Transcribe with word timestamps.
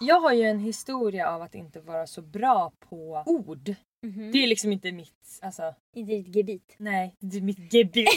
Jag 0.00 0.20
har 0.20 0.32
ju 0.32 0.42
en 0.42 0.58
historia 0.58 1.30
av 1.30 1.42
att 1.42 1.54
inte 1.54 1.80
vara 1.80 2.06
så 2.06 2.22
bra 2.22 2.72
på 2.88 3.22
ord. 3.26 3.74
Det 4.32 4.42
är 4.42 4.46
liksom 4.46 4.72
inte 4.72 4.92
mitt, 4.92 5.38
alltså 5.42 5.74
Inte 5.96 6.12
ditt 6.12 6.36
gebit. 6.36 6.74
nej, 6.78 7.14
det 7.18 7.36
är 7.36 7.40
mitt 7.40 7.72
gebit. 7.72 8.08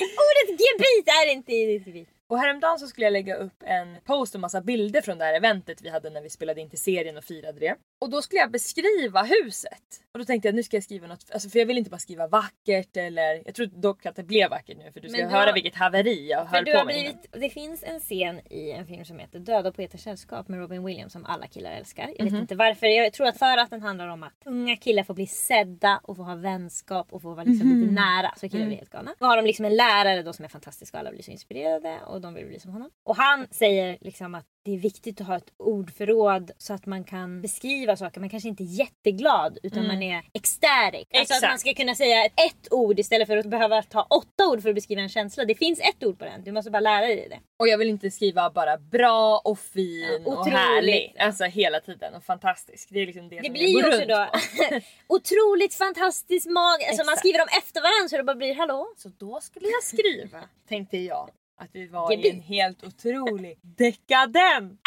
Ordet 0.00 0.60
gebit 0.60 1.08
är 1.08 1.32
inte 1.32 1.52
i 1.52 1.66
ditt 1.66 1.86
gebit. 1.86 2.08
Och 2.28 2.38
häromdagen 2.38 2.78
så 2.78 2.86
skulle 2.86 3.06
jag 3.06 3.12
lägga 3.12 3.36
upp 3.36 3.62
en 3.66 3.96
post 4.04 4.34
och 4.34 4.40
massa 4.40 4.60
bilder 4.60 5.00
från 5.02 5.18
det 5.18 5.24
här 5.24 5.34
eventet 5.34 5.82
vi 5.82 5.88
hade 5.88 6.10
när 6.10 6.20
vi 6.22 6.30
spelade 6.30 6.60
in 6.60 6.70
till 6.70 6.78
serien 6.78 7.16
och 7.16 7.24
firade 7.24 7.60
det. 7.60 7.76
Och 8.00 8.10
då 8.10 8.22
skulle 8.22 8.40
jag 8.40 8.50
beskriva 8.50 9.22
huset. 9.22 9.82
Och 10.14 10.18
då 10.18 10.24
tänkte 10.24 10.48
jag 10.48 10.54
nu 10.54 10.62
ska 10.62 10.76
jag 10.76 10.84
skriva 10.84 11.06
något, 11.06 11.30
alltså 11.32 11.48
för 11.50 11.58
jag 11.58 11.66
vill 11.66 11.78
inte 11.78 11.90
bara 11.90 11.98
skriva 11.98 12.26
vackert 12.26 12.96
eller 12.96 13.42
jag 13.46 13.54
tror 13.54 13.66
dock 13.66 14.06
att 14.06 14.16
det 14.16 14.22
blev 14.22 14.50
vackert 14.50 14.78
nu 14.78 14.92
för 14.92 15.00
du 15.00 15.08
ska 15.08 15.18
du 15.22 15.28
höra 15.28 15.46
har- 15.46 15.52
vilket 15.52 15.74
haveri 15.74 16.30
jag 16.30 16.44
höll 16.44 16.64
du 16.64 16.72
på 16.72 16.78
har 16.78 16.84
med 16.84 16.94
blivit, 16.94 17.26
det 17.32 17.50
finns 17.50 17.82
en 17.86 18.00
scen 18.00 18.40
i 18.50 18.70
en 18.70 18.86
film 18.86 19.04
som 19.04 19.18
heter 19.18 19.38
Döda 19.38 19.72
poeters 19.72 20.00
sällskap 20.00 20.48
med 20.48 20.60
Robin 20.60 20.84
Williams 20.84 21.12
som 21.12 21.24
alla 21.24 21.46
killar 21.46 21.72
älskar. 21.72 22.10
Jag 22.16 22.24
vet 22.24 22.32
Mhm. 22.32 22.40
inte 22.42 22.54
varför. 22.56 22.86
Jag 22.86 23.12
tror 23.12 23.26
att 23.26 23.38
för 23.38 23.56
att 23.58 23.70
den 23.70 23.82
handlar 23.82 24.08
om 24.08 24.22
att 24.22 24.32
unga 24.44 24.76
killar 24.76 25.02
får 25.02 25.14
bli 25.14 25.26
sedda 25.26 26.00
och 26.02 26.16
få 26.16 26.22
ha 26.22 26.34
vänskap 26.34 27.12
och 27.12 27.22
få 27.22 27.34
vara 27.34 27.44
liksom 27.44 27.68
Mhm. 27.68 27.80
lite 27.80 27.92
nära. 27.92 28.34
Så 28.36 28.48
killar 28.48 28.56
Mm. 28.60 28.68
blir 28.68 28.78
helt 28.78 28.90
galna. 28.90 29.14
Då 29.18 29.26
har 29.26 29.36
de 29.36 29.44
liksom 29.46 29.64
en 29.64 29.76
lärare 29.76 30.22
då 30.22 30.32
som 30.32 30.44
är 30.44 30.48
fantastisk 30.48 30.94
och 30.94 31.00
alla 31.00 31.10
blir 31.10 31.22
så 31.22 31.30
inspirerade 31.30 31.98
och 32.06 32.20
de 32.20 32.34
vill 32.34 32.46
bli 32.46 32.60
som 32.60 32.70
honom. 32.70 32.90
Och 33.04 33.16
han 33.16 33.46
säger 33.50 33.98
liksom 34.00 34.34
att 34.34 34.46
det 34.64 34.74
är 34.74 34.78
viktigt 34.78 35.20
att 35.20 35.26
ha 35.26 35.36
ett 35.36 35.52
ordförråd 35.56 36.50
så 36.58 36.74
att 36.74 36.86
man 36.86 37.04
kan 37.04 37.42
beskriva 37.42 37.96
saker. 37.96 38.20
Man 38.20 38.28
kanske 38.30 38.48
inte 38.48 38.62
är 38.62 38.78
jätteglad 38.78 39.58
utan 39.62 39.78
Mm. 39.84 39.88
man 39.94 40.02
är 40.02 40.22
ecstatic. 40.32 41.06
Alltså 41.14 41.34
att 41.34 41.38
Exakt. 41.38 41.42
man 41.52 41.58
ska 41.58 41.74
kunna 41.74 41.94
säga 41.94 42.24
ett, 42.24 42.68
ord 42.70 42.98
istället 42.98 43.26
för 43.28 43.36
att 43.36 43.46
behöva 43.46 43.82
ta 43.82 44.02
åtta 44.10 44.48
ord 44.48 44.62
för 44.62 44.68
att 44.68 44.74
beskriva 44.74 45.00
en 45.02 45.08
känsla. 45.08 45.44
Det 45.44 45.54
finns 45.54 45.80
ett 45.80 46.04
ord 46.04 46.18
på 46.18 46.24
den. 46.24 46.44
Du 46.44 46.52
måste 46.52 46.70
bara 46.70 46.80
lära 46.80 47.06
dig 47.06 47.26
det. 47.30 47.38
Och 47.58 47.68
jag 47.68 47.78
vill 47.78 47.88
inte 47.88 48.10
skriva 48.10 48.50
bara 48.50 48.78
bra 48.78 49.40
och 49.44 49.58
fin 49.58 50.20
Ja, 50.24 50.32
och 50.32 50.46
härlig. 50.46 51.16
Alltså 51.18 51.44
hela 51.44 51.80
tiden 51.80 52.14
och 52.14 52.24
fantastisk. 52.24 52.88
Det 52.90 53.00
är 53.00 53.06
liksom 53.06 53.28
det, 53.28 53.36
Det 53.36 53.44
som 53.44 53.52
blir 53.52 53.68
jag 53.68 53.82
går 53.82 53.88
också 53.88 54.00
runt 54.00 54.08
då 54.08 54.26
på. 54.68 54.80
otroligt 55.14 55.74
fantastiskt 55.74 56.50
mag. 56.50 56.78
Alltså 56.88 57.04
man 57.04 57.12
Exakt. 57.12 57.18
skriver 57.18 57.38
dem 57.38 57.48
efter 57.58 57.80
varandra 57.80 58.08
så 58.08 58.16
det 58.16 58.22
bara 58.24 58.36
blir 58.36 58.54
hallå. 58.54 58.86
Så 58.96 59.08
då 59.18 59.40
skulle 59.40 59.66
jag 59.68 59.82
skriva, 59.82 60.40
tänkte 60.68 60.98
jag, 60.98 61.30
att 61.60 61.70
vi 61.72 61.86
var 61.86 62.12
i 62.12 62.16
Gebit. 62.16 62.34
en 62.34 62.40
helt 62.40 62.84
otrolig 62.84 63.58
dekadent 63.62 64.80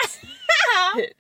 hus. 0.96 1.08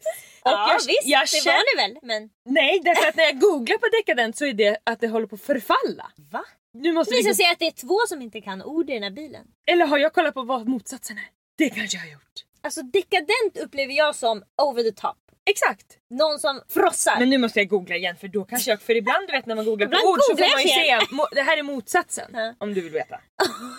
Och 0.45 0.51
ja 0.51 0.67
jag, 0.69 0.87
visst, 0.87 1.01
jag 1.05 1.21
det 1.21 1.27
känner- 1.27 1.57
var 1.57 1.87
det 1.87 1.93
väl. 1.93 1.99
Men 2.03 2.29
Nej, 2.45 2.79
därför 2.83 3.07
att 3.09 3.15
när 3.15 3.23
jag 3.23 3.39
googlar 3.39 3.77
på 3.77 3.87
dekadent 3.87 4.37
så 4.37 4.45
är 4.45 4.53
det 4.53 4.77
att 4.83 4.99
det 4.99 5.07
håller 5.07 5.27
på 5.27 5.35
att 5.35 5.41
förfalla. 5.41 6.11
va? 6.31 6.43
Nu 6.73 6.91
måste 6.93 7.13
Det 7.13 7.17
vi 7.17 7.21
visar 7.27 7.33
sig 7.43 7.51
att 7.51 7.59
det 7.59 7.67
är 7.67 7.71
två 7.71 7.97
som 8.07 8.21
inte 8.21 8.41
kan 8.41 8.63
ord 8.63 8.89
i 8.89 8.93
den 8.93 9.03
här 9.03 9.09
bilen. 9.11 9.47
Eller 9.67 9.85
har 9.85 9.97
jag 9.97 10.13
kollat 10.13 10.33
på 10.33 10.43
vad 10.43 10.67
motsatsen 10.67 11.17
är? 11.17 11.27
Det 11.57 11.69
kanske 11.69 11.97
jag 11.97 12.03
har 12.05 12.11
gjort. 12.11 12.21
Alltså 12.61 12.81
dekadent 12.81 13.57
upplever 13.63 13.93
jag 13.93 14.15
som 14.15 14.43
over 14.61 14.83
the 14.83 14.91
top. 14.91 15.17
Exakt. 15.49 15.85
Någon 16.09 16.39
som 16.39 16.61
frossar. 16.69 17.15
Men 17.19 17.29
nu 17.29 17.37
måste 17.37 17.59
jag 17.59 17.67
googla 17.69 17.95
igen 17.95 18.15
för 18.17 18.27
då 18.27 18.45
kanske 18.45 18.71
jag, 18.71 18.81
för 18.81 18.95
ibland 18.95 19.27
du 19.27 19.31
vet 19.31 19.45
när 19.45 19.55
man 19.55 19.65
googlar 19.65 19.87
på 19.87 20.07
ord 20.09 20.19
så 20.21 20.37
får 20.37 20.51
man 20.53 20.61
ju 20.61 20.67
se, 20.67 21.15
mo- 21.15 21.27
det 21.35 21.41
här 21.41 21.57
är 21.57 21.63
motsatsen. 21.63 22.35
Om 22.59 22.73
du 22.73 22.81
vill 22.81 22.91
veta. 22.91 23.15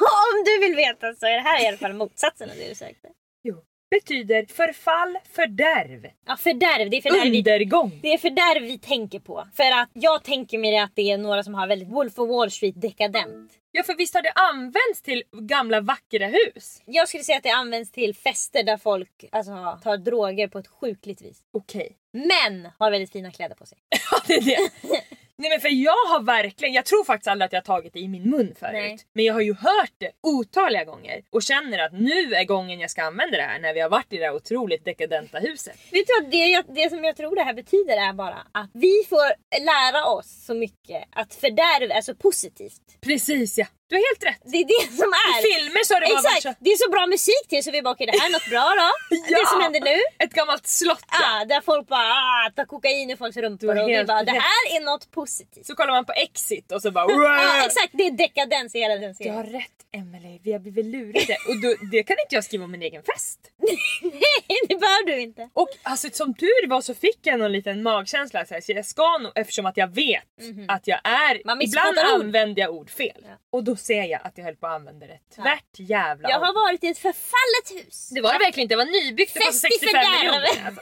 Om 0.01 0.45
du 0.45 0.59
vill 0.61 0.77
veta 0.77 1.15
så 1.15 1.27
är 1.27 1.31
det 1.35 1.41
här 1.41 1.65
i 1.65 1.69
alla 1.69 1.77
fall 1.79 1.93
motsatsen 1.93 2.51
av 2.51 2.57
det 2.57 2.69
du 2.69 2.75
sökte. 2.75 3.09
Jo. 3.43 3.55
Betyder 3.95 4.47
förfall, 4.49 5.19
fördärv, 5.33 6.07
Ja 6.27 6.37
fördärv, 6.37 6.91
det 6.91 6.97
är 6.97 7.01
fördärv 7.03 7.31
vi, 7.31 7.39
undergång. 7.39 7.99
det 8.03 8.13
är 8.13 8.19
fördärv 8.19 8.63
vi 8.63 8.79
tänker 8.79 9.19
på. 9.19 9.47
För 9.55 9.71
att 9.81 9.91
jag 9.93 10.25
tänker 10.25 10.59
mig 10.59 10.79
att 10.79 10.93
det 10.95 11.11
är 11.11 11.19
några 11.19 11.43
som 11.43 11.55
har 11.55 11.67
väldigt 11.67 11.89
Wolf 11.89 12.19
of 12.19 12.29
Wall 12.29 12.51
Street 12.51 12.81
dekadent. 12.81 13.53
Ja 13.73 13.83
för 13.83 13.95
visst 13.95 14.15
har 14.15 14.23
det 14.23 14.33
använts 14.35 15.03
till 15.03 15.23
gamla 15.33 15.81
vackra 15.81 16.27
hus? 16.27 16.83
Jag 16.85 17.09
skulle 17.09 17.25
säga 17.25 17.37
att 17.39 17.43
det 17.43 17.51
används 17.51 17.91
till 17.93 18.15
fester 18.15 18.63
där 18.63 18.77
folk 18.77 19.25
alltså, 19.33 19.81
tar 19.83 19.97
droger 19.97 20.49
på 20.49 20.59
ett 20.59 20.69
sjukligt 20.69 21.23
vis. 21.23 21.43
Okej. 21.53 21.97
Men 22.13 22.69
har 22.79 22.91
väldigt 22.91 23.13
fina 23.13 23.31
kläder 23.31 23.55
på 23.55 23.67
sig. 23.67 23.79
Ja 24.11 24.19
det 24.27 24.35
är 24.35 24.41
det. 24.41 24.61
Nej 25.39 25.51
men 25.51 25.61
för 25.61 25.69
jag 25.69 26.07
har 26.09 26.23
verkligen, 26.23 26.75
jag 26.75 26.85
tror 26.85 27.05
faktiskt 27.05 27.29
aldrig 27.29 27.47
att 27.47 27.53
jag 27.53 27.61
har 27.61 27.65
tagit 27.65 27.93
det 27.93 28.01
i 28.01 28.09
min 28.09 28.31
mun 28.31 28.55
förut. 28.59 28.73
Nej. 28.73 28.99
Men 29.13 29.25
jag 29.25 29.35
har 29.35 29.41
ju 29.41 29.55
hört 29.55 29.93
det 29.99 30.11
otaliga 30.23 30.85
gånger 30.85 31.23
och 31.31 31.43
känner 31.43 31.79
att 31.79 31.93
nu 31.93 32.35
är 32.35 32.45
gången 32.45 32.81
jag 32.81 32.91
ska 32.91 33.03
använda 33.03 33.37
det 33.37 33.43
här 33.43 33.59
när 33.59 33.75
vi 33.75 33.81
har 33.81 33.89
varit 33.89 34.13
i 34.13 34.17
det 34.17 34.25
här 34.25 34.35
otroligt 34.35 34.85
dekadenta 34.85 35.39
huset. 35.39 35.77
Vet 35.93 36.07
du 36.07 36.23
vad, 36.23 36.31
det, 36.31 36.47
jag, 36.47 36.65
det 36.69 36.91
som 36.91 37.05
jag 37.05 37.17
tror 37.17 37.37
det 37.37 37.43
här 37.43 37.55
betyder 37.55 38.09
är 38.09 38.13
bara 38.13 38.47
att 38.53 38.71
vi 38.73 39.03
får 39.09 39.61
lära 39.61 40.07
oss 40.07 40.45
så 40.47 40.55
mycket 40.55 41.05
att 41.11 41.35
fördärv 41.35 41.91
är 41.91 42.01
så 42.01 42.15
positivt. 42.15 43.01
Precis 43.01 43.59
ja, 43.59 43.67
du 43.95 43.99
har 44.01 44.07
helt 44.11 44.25
rätt. 44.31 44.43
Det 44.53 44.59
är 44.65 44.67
det 44.75 44.85
som 45.03 45.11
är. 45.27 45.35
I 45.39 45.43
filmer 45.51 45.83
så 45.89 45.91
har 45.95 46.01
det 46.01 46.07
bara 46.07 46.27
varit 46.33 46.47
så, 46.49 46.53
det 46.65 46.71
är 46.77 46.81
så 46.85 46.91
bra 46.95 47.03
musik 47.15 47.45
till 47.49 47.63
så 47.65 47.71
vi 47.77 47.83
bara 47.87 47.95
okej 47.95 48.07
det 48.07 48.19
här 48.21 48.29
är 48.31 48.35
något 48.39 48.51
bra 48.55 48.67
då. 48.83 48.89
Ja! 49.31 49.39
Det 49.39 49.47
som 49.53 49.61
händer 49.65 49.81
nu. 49.91 49.99
ett 50.25 50.35
gammalt 50.39 50.67
slott 50.67 51.09
ja. 51.23 51.45
Där 51.53 51.61
folk 51.71 51.85
bara 51.89 52.13
ah, 52.25 52.51
tar 52.57 52.65
kokain 52.65 53.11
i 53.11 53.17
folks 53.17 53.37
rumpor 53.37 53.75
och 53.81 53.89
vi 53.89 54.05
bara 54.05 54.23
det 54.23 54.39
här 54.51 54.63
är 54.77 54.81
något 54.91 55.11
positivt. 55.11 55.67
Så 55.67 55.75
kollar 55.75 55.93
man 55.99 56.05
på 56.05 56.13
Exit 56.27 56.73
och 56.73 56.83
så 56.83 56.91
bara 56.91 57.07
Ja 57.13 57.67
exakt, 57.67 57.93
det 57.93 58.07
är 58.07 58.11
dekadens 58.11 58.75
i 58.75 58.79
hela 58.79 58.95
den 58.95 59.01
Du 59.19 59.31
har 59.31 59.43
serien. 59.45 59.61
rätt 59.61 59.79
Emelie, 59.97 60.41
vi 60.43 60.53
har 60.53 60.59
blivit 60.59 60.87
lurade. 60.87 61.37
Och 61.49 61.61
då, 61.63 61.75
det 61.93 62.03
kan 62.03 62.17
inte 62.25 62.35
jag 62.35 62.45
skriva 62.45 62.65
om 62.65 62.71
min 62.71 62.83
egen 62.83 63.03
fest. 63.03 63.41
Nej 64.03 64.59
det 64.69 64.77
bör 64.77 65.07
du 65.07 65.21
inte. 65.21 65.49
Och 65.53 65.69
alltså 65.83 66.09
som 66.13 66.35
tur 66.35 66.69
var 66.69 66.81
så 66.81 66.95
fick 66.95 67.19
jag 67.23 67.39
någon 67.39 67.53
liten 67.53 67.83
magkänsla. 67.83 68.47
Så, 68.47 68.55
här, 68.55 68.61
så 68.61 68.73
jag 68.73 68.87
ska 68.87 69.19
nog, 69.19 69.33
eftersom 69.35 69.67
att 69.67 69.77
jag 69.77 69.95
vet 69.95 70.23
att 70.69 70.87
jag 70.87 71.01
är... 71.05 71.43
Man 71.47 71.63
ibland 71.63 71.99
ord. 71.99 72.05
använder 72.05 72.63
jag 72.63 72.75
ord 72.75 72.91
fel. 72.91 73.21
Ja. 73.23 73.29
Och 73.51 73.65
då 73.65 73.77
ser 73.85 74.03
jag 74.05 74.21
att 74.25 74.39
jag 74.39 74.45
höll 74.45 74.57
på 74.57 74.67
att 74.67 74.73
använda 74.73 75.07
det. 75.07 75.19
Tvärt 75.35 75.79
jävla 75.79 76.31
Jag 76.31 76.39
har 76.41 76.55
varit 76.55 76.85
i 76.85 76.87
ett 76.87 76.99
förfallet 76.99 77.87
hus. 77.87 78.09
Det 78.15 78.21
var 78.21 78.33
det 78.33 78.39
verkligen 78.39 78.65
inte, 78.65 78.73
det 78.73 78.77
var 78.77 79.05
nybyggt. 79.05 79.35
Det 79.35 79.41
Fest 79.41 79.65
i 79.65 79.69
65 79.69 80.01
miljoner. 80.01 80.47
fördärvet. 80.47 80.67
Alltså. 80.67 80.81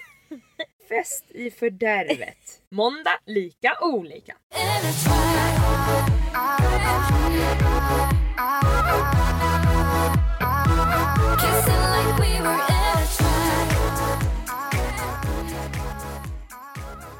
Fest 0.88 1.30
i 1.30 1.50
fördärvet. 1.50 2.60
Måndag, 2.70 3.18
lika 3.26 3.78
olika. 3.80 4.36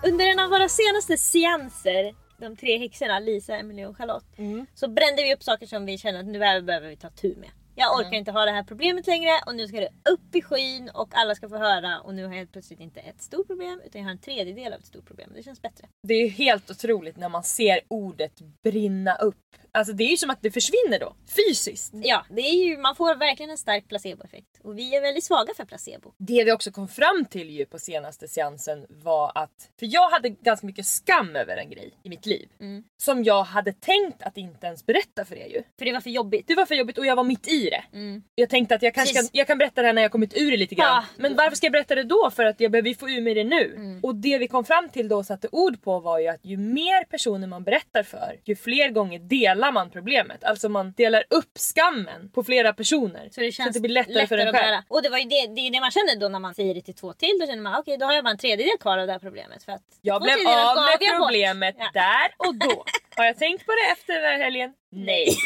Under 0.04 0.26
en 0.26 0.38
av 0.38 0.50
våra 0.50 0.68
senaste 0.68 1.18
seanser 1.18 2.21
de 2.42 2.56
tre 2.56 2.78
häxorna, 2.78 3.18
Lisa, 3.18 3.56
Emily 3.56 3.84
och 3.84 3.96
Charlotte. 3.96 4.26
Så 4.74 4.88
brände 4.88 5.22
vi 5.22 5.34
upp 5.34 5.42
saker 5.42 5.66
som 5.66 5.86
vi 5.86 5.98
kände 5.98 6.20
att 6.20 6.26
nu 6.26 6.38
behöver 6.38 6.62
behöver 6.62 6.88
vi 6.88 6.96
ta 6.96 7.10
tur 7.10 7.36
med. 7.36 7.50
Jag 7.74 7.96
orkar 8.00 8.12
inte 8.12 8.30
ha 8.30 8.44
det 8.44 8.50
här 8.50 8.62
problemet 8.62 9.06
längre 9.06 9.30
och 9.46 9.54
nu 9.54 9.68
ska 9.68 9.80
det 9.80 9.88
upp 10.10 10.34
i 10.34 10.42
skyn 10.42 10.90
och 10.94 11.08
alla 11.12 11.34
ska 11.34 11.48
få 11.48 11.56
höra 11.56 12.00
och 12.00 12.14
nu 12.14 12.24
har 12.24 12.30
jag 12.30 12.38
helt 12.38 12.52
plötsligt 12.52 12.80
inte 12.80 13.00
ett 13.00 13.22
stort 13.22 13.46
problem 13.46 13.80
utan 13.86 14.00
jag 14.00 14.06
har 14.06 14.12
en 14.12 14.18
tredjedel 14.18 14.72
av 14.72 14.78
ett 14.78 14.86
stort 14.86 15.06
problem. 15.06 15.30
Det 15.34 15.42
känns 15.42 15.62
bättre. 15.62 15.88
Det 16.02 16.14
är 16.14 16.22
ju 16.22 16.28
helt 16.28 16.70
otroligt 16.70 17.16
när 17.16 17.28
man 17.28 17.44
ser 17.44 17.80
ordet 17.88 18.40
brinna 18.62 19.14
upp. 19.14 19.56
Alltså 19.74 19.92
det 19.92 20.04
är 20.04 20.10
ju 20.10 20.16
som 20.16 20.30
att 20.30 20.42
det 20.42 20.50
försvinner 20.50 20.98
då, 20.98 21.16
fysiskt. 21.36 21.92
Ja, 21.94 22.24
det 22.30 22.40
är 22.40 22.64
ju, 22.64 22.78
man 22.78 22.96
får 22.96 23.14
verkligen 23.14 23.50
en 23.50 23.58
stark 23.58 23.88
placeboeffekt. 23.88 24.60
Och 24.62 24.78
vi 24.78 24.96
är 24.96 25.00
väldigt 25.00 25.24
svaga 25.24 25.54
för 25.54 25.64
placebo. 25.64 26.12
Det 26.18 26.44
vi 26.44 26.52
också 26.52 26.70
kom 26.70 26.88
fram 26.88 27.24
till 27.30 27.50
ju 27.50 27.64
på 27.64 27.78
senaste 27.78 28.28
seansen 28.28 28.86
var 28.88 29.32
att, 29.34 29.70
för 29.78 29.86
jag 29.90 30.10
hade 30.10 30.28
ganska 30.28 30.66
mycket 30.66 30.86
skam 30.86 31.36
över 31.36 31.56
en 31.56 31.70
grej 31.70 31.98
i 32.02 32.08
mitt 32.08 32.26
liv. 32.26 32.48
Mm. 32.60 32.84
Som 33.02 33.24
jag 33.24 33.44
hade 33.44 33.72
tänkt 33.72 34.22
att 34.22 34.36
inte 34.36 34.66
ens 34.66 34.86
berätta 34.86 35.24
för 35.24 35.36
er 35.36 35.46
ju. 35.46 35.62
För 35.78 35.84
det 35.84 35.92
var 35.92 36.00
för 36.00 36.10
jobbigt. 36.10 36.46
Det 36.46 36.54
var 36.54 36.66
för 36.66 36.74
jobbigt 36.74 36.98
och 36.98 37.06
jag 37.06 37.16
var 37.16 37.24
mitt 37.24 37.48
i 37.48 37.70
det. 37.70 37.84
Mm. 37.92 38.22
Jag 38.34 38.48
tänkte 38.48 38.74
att 38.74 38.82
jag 38.82 38.94
kanske 38.94 39.14
kan, 39.14 39.28
jag 39.32 39.46
kan 39.46 39.58
berätta 39.58 39.82
det 39.82 39.88
här 39.88 39.94
när 39.94 40.02
jag 40.02 40.12
kommit 40.12 40.36
ur 40.36 40.50
det 40.50 40.56
lite 40.56 40.74
grann. 40.74 40.86
Ja. 40.86 41.04
Men 41.16 41.36
varför 41.36 41.56
ska 41.56 41.66
jag 41.66 41.72
berätta 41.72 41.94
det 41.94 42.04
då? 42.04 42.30
För 42.30 42.44
att 42.44 42.60
jag 42.60 42.72
behöver 42.72 42.94
få 42.94 43.10
ur 43.10 43.20
mig 43.20 43.34
det 43.34 43.44
nu. 43.44 43.74
Mm. 43.76 44.00
Och 44.02 44.14
det 44.14 44.38
vi 44.38 44.48
kom 44.48 44.64
fram 44.64 44.88
till 44.88 45.08
då 45.08 45.16
och 45.16 45.26
satte 45.26 45.48
ord 45.52 45.82
på 45.82 46.00
var 46.00 46.18
ju 46.18 46.28
att 46.28 46.44
ju 46.44 46.56
mer 46.56 47.04
personer 47.04 47.46
man 47.46 47.64
berättar 47.64 48.02
för, 48.02 48.40
ju 48.44 48.56
fler 48.56 48.90
gånger 48.90 49.18
delar 49.18 49.61
man 49.70 49.90
problemet. 49.90 50.44
Alltså 50.44 50.68
man 50.68 50.92
delar 50.92 51.24
upp 51.30 51.58
skammen 51.58 52.30
på 52.34 52.44
flera 52.44 52.72
personer. 52.72 53.28
Så 53.30 53.40
det 53.40 53.52
känns 53.52 53.68
att 53.68 53.74
det 53.74 53.80
blir 53.80 53.94
lättare, 53.94 54.26
för 54.26 54.38
en 54.38 54.52
själv. 54.52 54.82
Och 54.88 55.02
det 55.02 55.08
var 55.08 55.18
ju 55.18 55.24
det, 55.24 55.46
det, 55.46 55.60
är 55.60 55.70
det 55.70 55.80
man 55.80 55.90
känner 55.90 56.16
då 56.20 56.28
när 56.28 56.38
man 56.38 56.54
säger 56.54 56.74
det 56.74 56.80
till 56.82 56.94
två 56.94 57.12
till. 57.12 57.38
Då 57.40 57.46
känner 57.46 57.62
man 57.62 57.80
okej 57.80 57.96
då 57.98 58.06
har 58.06 58.12
jag 58.12 58.24
bara 58.24 58.30
en 58.30 58.38
tredjedel 58.38 58.78
kvar 58.80 58.98
av 58.98 59.06
det 59.06 59.12
här 59.12 59.18
problemet. 59.20 59.64
För 59.64 59.72
att 59.72 59.82
Jag 60.02 60.22
blev 60.22 60.34
av 60.48 60.76
med 60.76 60.98
bort. 60.98 61.18
problemet 61.18 61.76
Ja. 61.78 61.90
där 61.94 62.48
och 62.48 62.54
då. 62.54 62.84
Har 63.16 63.24
jag 63.24 63.38
tänkt 63.38 63.66
på 63.66 63.72
det 63.72 63.92
efter 63.92 64.12
den 64.14 64.22
här 64.24 64.38
helgen? 64.38 64.72
Nej. 64.92 65.36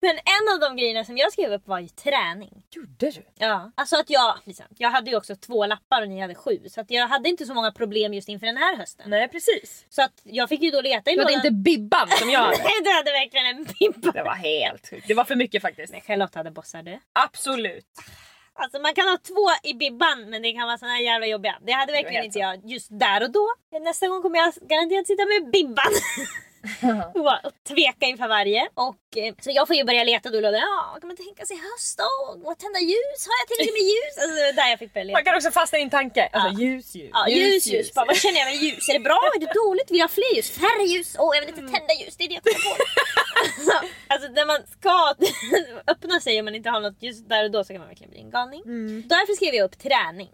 Men 0.00 0.10
en 0.10 0.54
av 0.54 0.60
de 0.60 0.76
grejerna 0.76 1.04
som 1.04 1.16
jag 1.16 1.32
skrev 1.32 1.52
upp 1.52 1.68
var 1.68 1.78
ju 1.78 1.88
träning. 1.88 2.62
Gjorde 2.70 3.10
du? 3.10 3.22
Ja, 3.34 3.70
alltså 3.74 3.96
att 3.96 4.10
jag, 4.10 4.38
Lisa, 4.44 4.64
jag 4.78 4.90
hade 4.90 5.10
ju 5.10 5.16
också 5.16 5.36
två 5.36 5.66
lappar 5.66 6.02
och 6.02 6.08
ni 6.08 6.20
hade 6.20 6.34
sju. 6.34 6.58
Så 6.68 6.80
att 6.80 6.90
jag 6.90 7.08
hade 7.08 7.28
inte 7.28 7.46
så 7.46 7.54
många 7.54 7.72
problem 7.72 8.14
just 8.14 8.28
inför 8.28 8.46
den 8.46 8.56
här 8.56 8.76
hösten. 8.76 9.10
Nej 9.10 9.28
precis. 9.28 9.86
Så 9.88 10.02
att 10.02 10.20
jag 10.24 10.48
fick 10.48 10.62
ju 10.62 10.70
då 10.70 10.80
leta 10.80 11.10
i 11.10 11.14
Du 11.14 11.20
hade 11.20 11.32
lådan. 11.32 11.46
inte 11.46 11.50
Bibban 11.56 12.08
som 12.08 12.30
jag 12.30 12.40
hade. 12.40 12.56
Nej, 12.62 12.72
du 12.84 12.90
hade 12.90 13.12
verkligen 13.12 13.46
en 13.46 13.64
bibba. 13.64 14.12
Det 14.12 14.22
var 14.22 14.34
helt 14.34 14.90
sjukt. 14.90 15.08
Det 15.08 15.14
var 15.14 15.24
för 15.24 15.36
mycket 15.36 15.62
faktiskt. 15.62 15.92
Nej, 15.92 16.02
Charlotte 16.06 16.34
hade 16.34 16.50
bossar 16.50 16.82
du. 16.82 16.98
Absolut. 17.12 17.86
Alltså 18.60 18.78
man 18.78 18.94
kan 18.94 19.08
ha 19.08 19.18
två 19.18 19.68
i 19.68 19.74
bibban 19.74 20.30
men 20.30 20.42
det 20.42 20.52
kan 20.52 20.66
vara 20.66 20.78
såna 20.78 20.92
här 20.92 21.00
jävla 21.00 21.26
jobbiga. 21.26 21.58
Det 21.66 21.72
hade 21.72 21.92
verkligen 21.92 22.24
inte 22.24 22.38
jag 22.38 22.60
just 22.70 22.88
där 22.90 23.22
och 23.22 23.30
då. 23.32 23.48
Nästa 23.80 24.08
gång 24.08 24.22
kommer 24.22 24.38
jag 24.38 24.52
garanterat 24.54 25.06
sitta 25.06 25.22
med 25.26 25.50
bibban. 25.52 25.92
och 27.44 27.52
tveka 27.68 28.06
inför 28.06 28.28
varje. 28.28 28.62
Och, 28.74 29.04
eh, 29.16 29.34
så 29.40 29.50
jag 29.58 29.66
får 29.68 29.76
ju 29.76 29.84
börja 29.84 30.04
leta 30.04 30.30
då. 30.30 30.38
och. 30.48 30.54
Ja, 30.54 30.96
kan 31.00 31.08
man 31.08 31.16
tänka 31.16 31.42
sig 31.46 31.56
höst 31.68 31.98
då? 32.02 32.12
Och 32.48 32.58
tända 32.64 32.80
ljus? 32.92 33.20
Har 33.28 33.36
jag 33.40 33.46
tillräckligt 33.48 33.78
med 33.80 33.86
ljus? 33.92 34.14
Alltså 34.22 34.36
där 34.60 34.68
jag 34.72 34.78
fick 34.78 34.92
börja 34.94 35.04
leta. 35.04 35.16
Man 35.18 35.24
kan 35.24 35.34
också 35.36 35.50
fastna 35.50 35.78
i 35.78 35.82
en 35.82 35.90
tanke. 35.90 36.22
Alltså 36.32 36.62
ljus, 36.62 36.94
ljus. 36.94 37.10
Ja, 37.12 37.28
ljus, 37.28 37.66
ljus. 37.66 37.94
Bara, 37.94 38.06
vad 38.06 38.16
känner 38.16 38.38
jag 38.42 38.46
med 38.52 38.58
ljus? 38.64 38.88
Är 38.88 38.92
det 38.98 39.04
bra? 39.10 39.20
Är 39.36 39.40
det 39.40 39.52
dåligt? 39.64 39.90
Vill 39.90 39.98
jag 39.98 40.08
ha 40.08 40.14
fler 40.20 40.32
ljus? 40.36 40.50
Färre 40.50 40.84
ljus? 40.92 41.16
Åh, 41.18 41.30
jag 41.36 41.40
vill 41.40 41.50
inte 41.54 41.66
tända 41.76 41.92
ljus. 42.00 42.16
Det 42.16 42.24
är 42.24 42.28
det 42.28 42.34
jag 42.38 42.44
kommer 42.44 42.60
på. 42.68 42.74
alltså, 43.44 43.76
alltså 44.12 44.26
när 44.38 44.46
man 44.52 44.60
ska 44.76 44.96
öppna 45.92 46.20
sig 46.20 46.38
om 46.38 46.44
man 46.44 46.54
inte 46.54 46.70
har 46.70 46.80
något 46.80 47.02
just 47.02 47.28
där 47.28 47.44
och 47.44 47.50
då 47.50 47.64
så 47.64 47.72
kan 47.72 47.78
man 47.80 47.88
verkligen 47.88 48.10
bli 48.10 48.20
en 48.20 48.30
galning. 48.30 48.62
Därför 49.14 49.32
skrev 49.32 49.54
jag 49.54 49.64
upp 49.64 49.78
träning. 49.78 50.30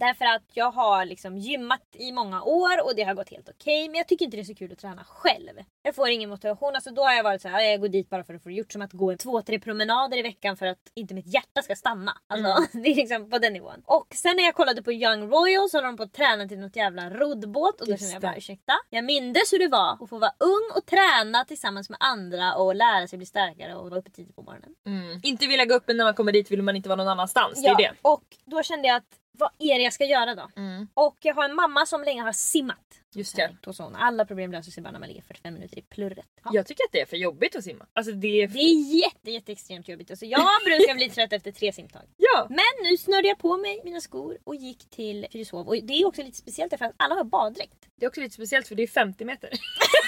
Därför 0.00 0.24
att 0.24 0.42
jag 0.54 0.70
har 0.70 1.04
liksom 1.04 1.38
gymmat 1.38 1.82
i 1.92 2.12
många 2.12 2.42
år 2.42 2.84
och 2.84 2.92
det 2.96 3.02
har 3.02 3.14
gått 3.14 3.30
helt 3.30 3.48
okej. 3.48 3.88
men 3.88 3.94
jag 3.98 4.08
tycker 4.08 4.24
inte 4.24 4.36
det 4.36 4.40
är 4.42 4.44
så 4.44 4.54
kul 4.54 4.72
att 4.72 4.78
träna 4.78 5.04
själv. 5.04 5.52
Jag 5.82 5.94
får 5.94 6.08
ingen 6.08 6.30
motivation. 6.30 6.74
Alltså 6.74 6.90
då 6.90 7.02
har 7.02 7.12
jag 7.12 7.24
varit 7.24 7.42
så 7.42 7.48
här, 7.48 7.60
jag 7.60 7.80
går 7.80 7.88
dit 7.88 8.10
bara 8.10 8.24
för 8.24 8.34
att 8.34 8.42
få 8.42 8.48
det 8.48 8.54
gjort. 8.54 8.72
Som 8.72 8.82
att 8.82 8.92
gå 8.92 9.16
två, 9.16 9.42
tre 9.42 9.58
promenader 9.58 10.16
i 10.16 10.22
veckan 10.22 10.56
för 10.56 10.66
att 10.66 10.78
inte 10.94 11.14
mitt 11.14 11.34
hjärta 11.34 11.62
ska 11.62 11.76
stanna. 11.76 12.12
Alltså 12.26 12.66
det 12.78 12.88
är 12.88 12.94
liksom 12.94 13.30
på 13.30 13.38
den 13.38 13.52
nivån. 13.52 13.82
Och 13.86 14.06
sen 14.14 14.36
när 14.36 14.44
jag 14.44 14.54
kollade 14.54 14.82
på 14.82 14.92
Young 14.92 15.30
Royals 15.30 15.70
så 15.70 15.76
håller 15.76 15.86
de 15.86 15.96
på 15.96 16.02
att 16.02 16.12
träna 16.12 16.48
till 16.48 16.58
något 16.58 16.76
jävla 16.76 17.10
roddbåt. 17.10 17.80
Och 17.80 17.86
då 17.86 17.96
kände 17.96 18.12
jag 18.12 18.22
bara 18.22 18.36
ursäkta. 18.36 18.72
Jag 18.90 19.04
mindes 19.04 19.52
hur 19.52 19.58
det 19.58 19.68
var 19.68 19.98
att 20.04 20.08
få 20.10 20.18
vara 20.18 20.32
ung 20.38 20.70
och 20.76 20.86
träna 20.86 21.44
tillsammans 21.44 21.90
med 21.90 21.96
andra 22.00 22.54
och 22.54 22.74
lära 22.74 23.06
sig 23.08 23.16
bli 23.16 23.26
starkare 23.26 23.74
och 23.74 23.90
vara 23.90 24.00
uppe 24.00 24.10
tidigt 24.10 24.36
på 24.36 24.42
morgonen. 24.42 24.74
Inte 25.22 25.46
vilja 25.46 25.64
gå 25.64 25.74
upp 25.74 25.84
men 25.86 25.96
när 25.96 26.04
man 26.04 26.14
kommer 26.14 26.32
dit 26.32 26.50
vill 26.50 26.62
man 26.62 26.76
inte 26.76 26.88
vara 26.88 26.96
någon 26.96 27.08
annanstans. 27.08 27.62
Det 27.62 27.68
är 27.68 27.76
det. 27.76 27.92
och 28.02 28.24
då 28.44 28.62
kände 28.62 28.88
jag 28.88 28.96
att 28.96 29.19
vad 29.40 29.50
är 29.58 29.78
det 29.78 29.84
jag 29.84 29.92
ska 29.92 30.04
göra 30.04 30.34
då? 30.34 30.50
Mm. 30.56 30.88
Och 30.94 31.16
jag 31.20 31.34
har 31.34 31.44
en 31.44 31.54
mamma 31.54 31.86
som 31.86 32.02
länge 32.02 32.22
har 32.22 32.32
simmat. 32.32 33.00
Just 33.14 33.36
det. 33.36 33.56
Hon, 33.78 33.96
alla 33.96 34.24
problem 34.24 34.52
löser 34.52 34.70
sig 34.70 34.82
bara 34.82 34.90
när 34.90 34.98
man 34.98 35.08
ligger 35.08 35.22
45 35.22 35.54
minuter 35.54 35.78
i 35.78 35.82
plurret. 35.82 36.26
Ja. 36.44 36.50
Jag 36.54 36.66
tycker 36.66 36.84
att 36.84 36.92
det 36.92 37.00
är 37.00 37.06
för 37.06 37.16
jobbigt 37.16 37.56
att 37.56 37.64
simma. 37.64 37.86
Alltså 37.92 38.12
det 38.12 38.42
är... 38.42 38.48
Det 38.48 38.58
är 38.58 39.02
jätte, 39.02 39.30
jätte 39.30 39.52
extremt 39.52 39.88
jobbigt. 39.88 40.10
Alltså 40.10 40.26
jag 40.26 40.40
brukar 40.64 40.94
bli 40.94 41.10
trött 41.10 41.32
efter 41.32 41.52
tre 41.52 41.72
simtag. 41.72 42.02
Ja! 42.16 42.46
Men 42.48 42.90
nu 42.90 42.96
snörde 42.96 43.28
jag 43.28 43.38
på 43.38 43.56
mig 43.56 43.80
mina 43.84 44.00
skor 44.00 44.38
och 44.44 44.54
gick 44.54 44.90
till 44.90 45.26
Fyrishov. 45.32 45.68
Och 45.68 45.76
det 45.82 45.92
är 45.92 46.06
också 46.06 46.22
lite 46.22 46.38
speciellt 46.38 46.70
därför 46.70 46.84
att 46.84 46.94
alla 46.96 47.14
har 47.14 47.24
baddräkt. 47.24 47.88
Det 47.96 48.04
är 48.04 48.08
också 48.08 48.20
lite 48.20 48.34
speciellt 48.34 48.68
för 48.68 48.74
det 48.74 48.82
är 48.82 48.86
50 48.86 49.24
meter. 49.24 49.50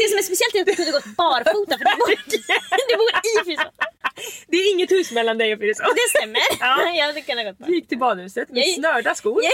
Det 0.00 0.08
som 0.10 0.18
är 0.18 0.22
speciellt 0.22 0.54
är 0.54 0.60
att 0.60 0.68
jag 0.68 0.76
kunde 0.76 0.92
gått 0.92 1.16
barfota 1.16 1.78
för 1.78 1.84
det 1.84 1.96
bor, 1.98 2.08
det 2.90 2.96
bor 3.00 3.08
i 3.10 3.44
Fyrishov. 3.44 3.72
Det 4.48 4.56
är 4.56 4.70
inget 4.74 4.90
hus 4.90 5.10
mellan 5.12 5.38
dig 5.38 5.52
och 5.54 5.58
Fyrisås. 5.60 5.86
Det 5.94 6.18
stämmer. 6.18 6.40
Ja. 6.60 6.90
Jag 6.98 7.06
hade 7.06 7.20
kunnat 7.20 7.44
gått 7.46 7.66
Du 7.66 7.74
gick 7.74 7.88
till 7.88 7.98
badhuset 7.98 8.48
med 8.48 8.62
Jag- 8.66 8.74
snörda 8.74 9.14
skor. 9.14 9.42
Jag 9.44 9.52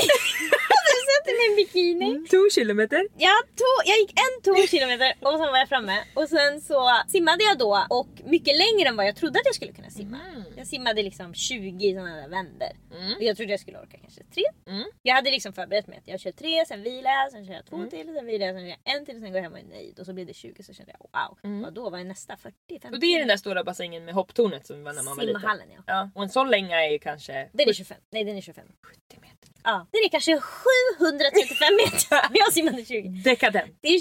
satte 1.13 1.31
mig 1.39 1.45
i 1.47 1.51
en 1.51 1.57
bikini. 1.57 2.11
Mm. 2.11 2.51
Kilometer. 2.55 3.09
Jag, 3.29 3.41
tog, 3.61 3.79
jag 3.85 3.99
gick 3.99 4.13
en 4.27 4.35
två 4.45 4.67
kilometer 4.67 5.15
och 5.21 5.39
sen 5.41 5.49
var 5.53 5.59
jag 5.59 5.69
framme. 5.69 5.97
Och 6.15 6.29
sen 6.29 6.61
så 6.61 6.81
simmade 7.09 7.45
jag 7.45 7.59
då 7.59 7.87
och 7.91 8.09
mycket 8.25 8.55
längre 8.57 8.89
än 8.89 8.97
vad 8.97 9.07
jag 9.07 9.17
trodde 9.17 9.39
att 9.39 9.47
jag 9.47 9.55
skulle 9.55 9.73
kunna 9.73 9.91
simma. 9.91 10.19
Jag 10.57 10.67
simmade 10.67 11.03
liksom 11.03 11.35
20 11.35 11.95
sådana 11.95 12.17
där 12.17 12.29
vändor. 12.29 12.73
Och 13.17 13.23
jag 13.23 13.37
trodde 13.37 13.53
jag 13.53 13.61
skulle 13.61 13.79
orka 13.79 13.99
kanske 13.99 14.25
tre. 14.35 14.45
Mm. 14.67 14.85
Jag 15.03 15.15
hade 15.15 15.31
liksom 15.31 15.53
förberett 15.53 15.87
mig 15.87 15.99
att 15.99 16.09
jag 16.09 16.21
kör 16.21 16.33
tre, 16.33 16.65
sen 16.67 16.83
vilar 16.83 17.11
jag, 17.11 17.33
sen 17.33 17.47
kör 17.47 17.55
jag 17.55 17.67
två 17.67 17.85
till, 17.91 18.15
sen 18.15 18.27
vilar 18.27 18.47
jag, 18.47 18.57
sen 18.57 18.63
kör 18.63 18.77
jag 18.85 18.97
en 18.97 19.07
till, 19.07 19.21
sen 19.21 19.33
går 19.33 19.37
jag 19.37 19.43
hem 19.43 19.53
och 19.53 19.59
är 19.59 19.65
nöjd. 19.65 19.99
Och 20.01 20.07
så 20.07 20.13
blev 20.13 20.27
det 20.27 20.35
20 20.35 20.63
så 20.63 20.73
kände 20.73 20.93
jag 20.93 21.11
wow, 21.13 21.63
vadå 21.63 21.91
vad 21.91 22.01
är 22.01 22.05
nästa 22.05 22.37
40? 22.37 22.57
50? 22.69 22.89
Och 22.89 23.01
det 23.01 23.07
är 23.07 23.19
den 23.19 23.29
där 23.29 23.37
stora 23.37 23.65
bassängen 23.65 24.05
med 24.05 24.15
hopptornet 24.15 24.67
som 24.67 24.85
var 24.85 24.93
när 24.93 25.03
man 25.03 25.17
var 25.17 25.25
liten. 25.25 25.41
Simhallen 25.41 25.67
ja. 25.77 25.83
Ja, 25.87 26.11
och 26.15 26.23
en 26.23 26.29
sån 26.29 26.51
länga 26.51 26.85
är 26.85 26.91
ju 26.91 26.99
kanske 26.99 27.49
Den 27.53 27.69
är 27.69 27.73
25. 27.73 27.99
Nej 28.11 28.25
den 28.25 28.37
är 28.37 28.41
25. 28.41 28.67
70 28.83 29.21
meter. 29.21 29.52
Ja. 29.65 29.87
Den 29.91 30.01
är 30.05 30.09
kanske 30.09 30.41
735 30.41 31.77
meter. 31.77 32.29
Jag 32.39 32.53
simmade 32.53 32.85
20. 32.85 33.09
Dekadent. 33.09 33.79
Det 33.81 33.89
är, 33.89 34.01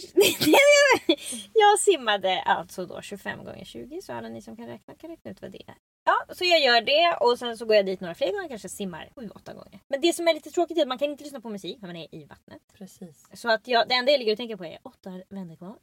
jag 1.54 1.80
simmade 1.80 2.42
alltså 2.42 2.86
då 2.86 3.02
25 3.02 3.44
gånger 3.46 3.66
20 3.66 4.02
så 4.02 4.14
alla 4.14 4.30
ni 4.30 4.42
som 4.42 4.58
kan 4.58 4.68
räkna 4.68 4.96
kan 4.96 5.10
räkna 5.10 5.32
ut 5.32 5.42
vad 5.42 5.52
det 5.52 5.62
är. 5.68 5.76
Ja, 6.06 6.26
så 6.36 6.46
jag 6.46 6.60
gör 6.62 6.82
det 6.82 7.18
och 7.20 7.40
sen 7.40 7.58
så 7.58 7.66
går 7.66 7.76
jag 7.76 7.86
dit 7.86 8.02
några 8.02 8.16
fler 8.16 8.32
gånger, 8.32 8.48
kanske 8.50 8.70
simmar 8.70 9.10
7-8 9.16 9.54
gånger. 9.54 9.80
Men 9.88 10.02
det 10.02 10.14
som 10.14 10.28
är 10.28 10.34
lite 10.34 10.50
tråkigt 10.52 10.78
är 10.78 10.82
att 10.82 10.88
man 10.88 10.98
kan 10.98 11.10
inte 11.12 11.24
lyssna 11.24 11.42
på 11.42 11.50
musik 11.50 11.78
när 11.82 11.88
man 11.88 11.96
är 11.96 12.16
i 12.16 12.26
vattnet. 12.26 12.62
Precis. 12.78 13.26
Så 13.34 13.50
att 13.52 13.68
jag, 13.68 13.90
det 13.90 13.96
enda 13.96 14.12
jag 14.12 14.20
ligger 14.20 14.32
och 14.32 14.38
tänker 14.38 14.56
på 14.56 14.66
är 14.66 14.80
åtta 14.84 15.10
vändor 15.30 15.56
kvar. 15.56 15.76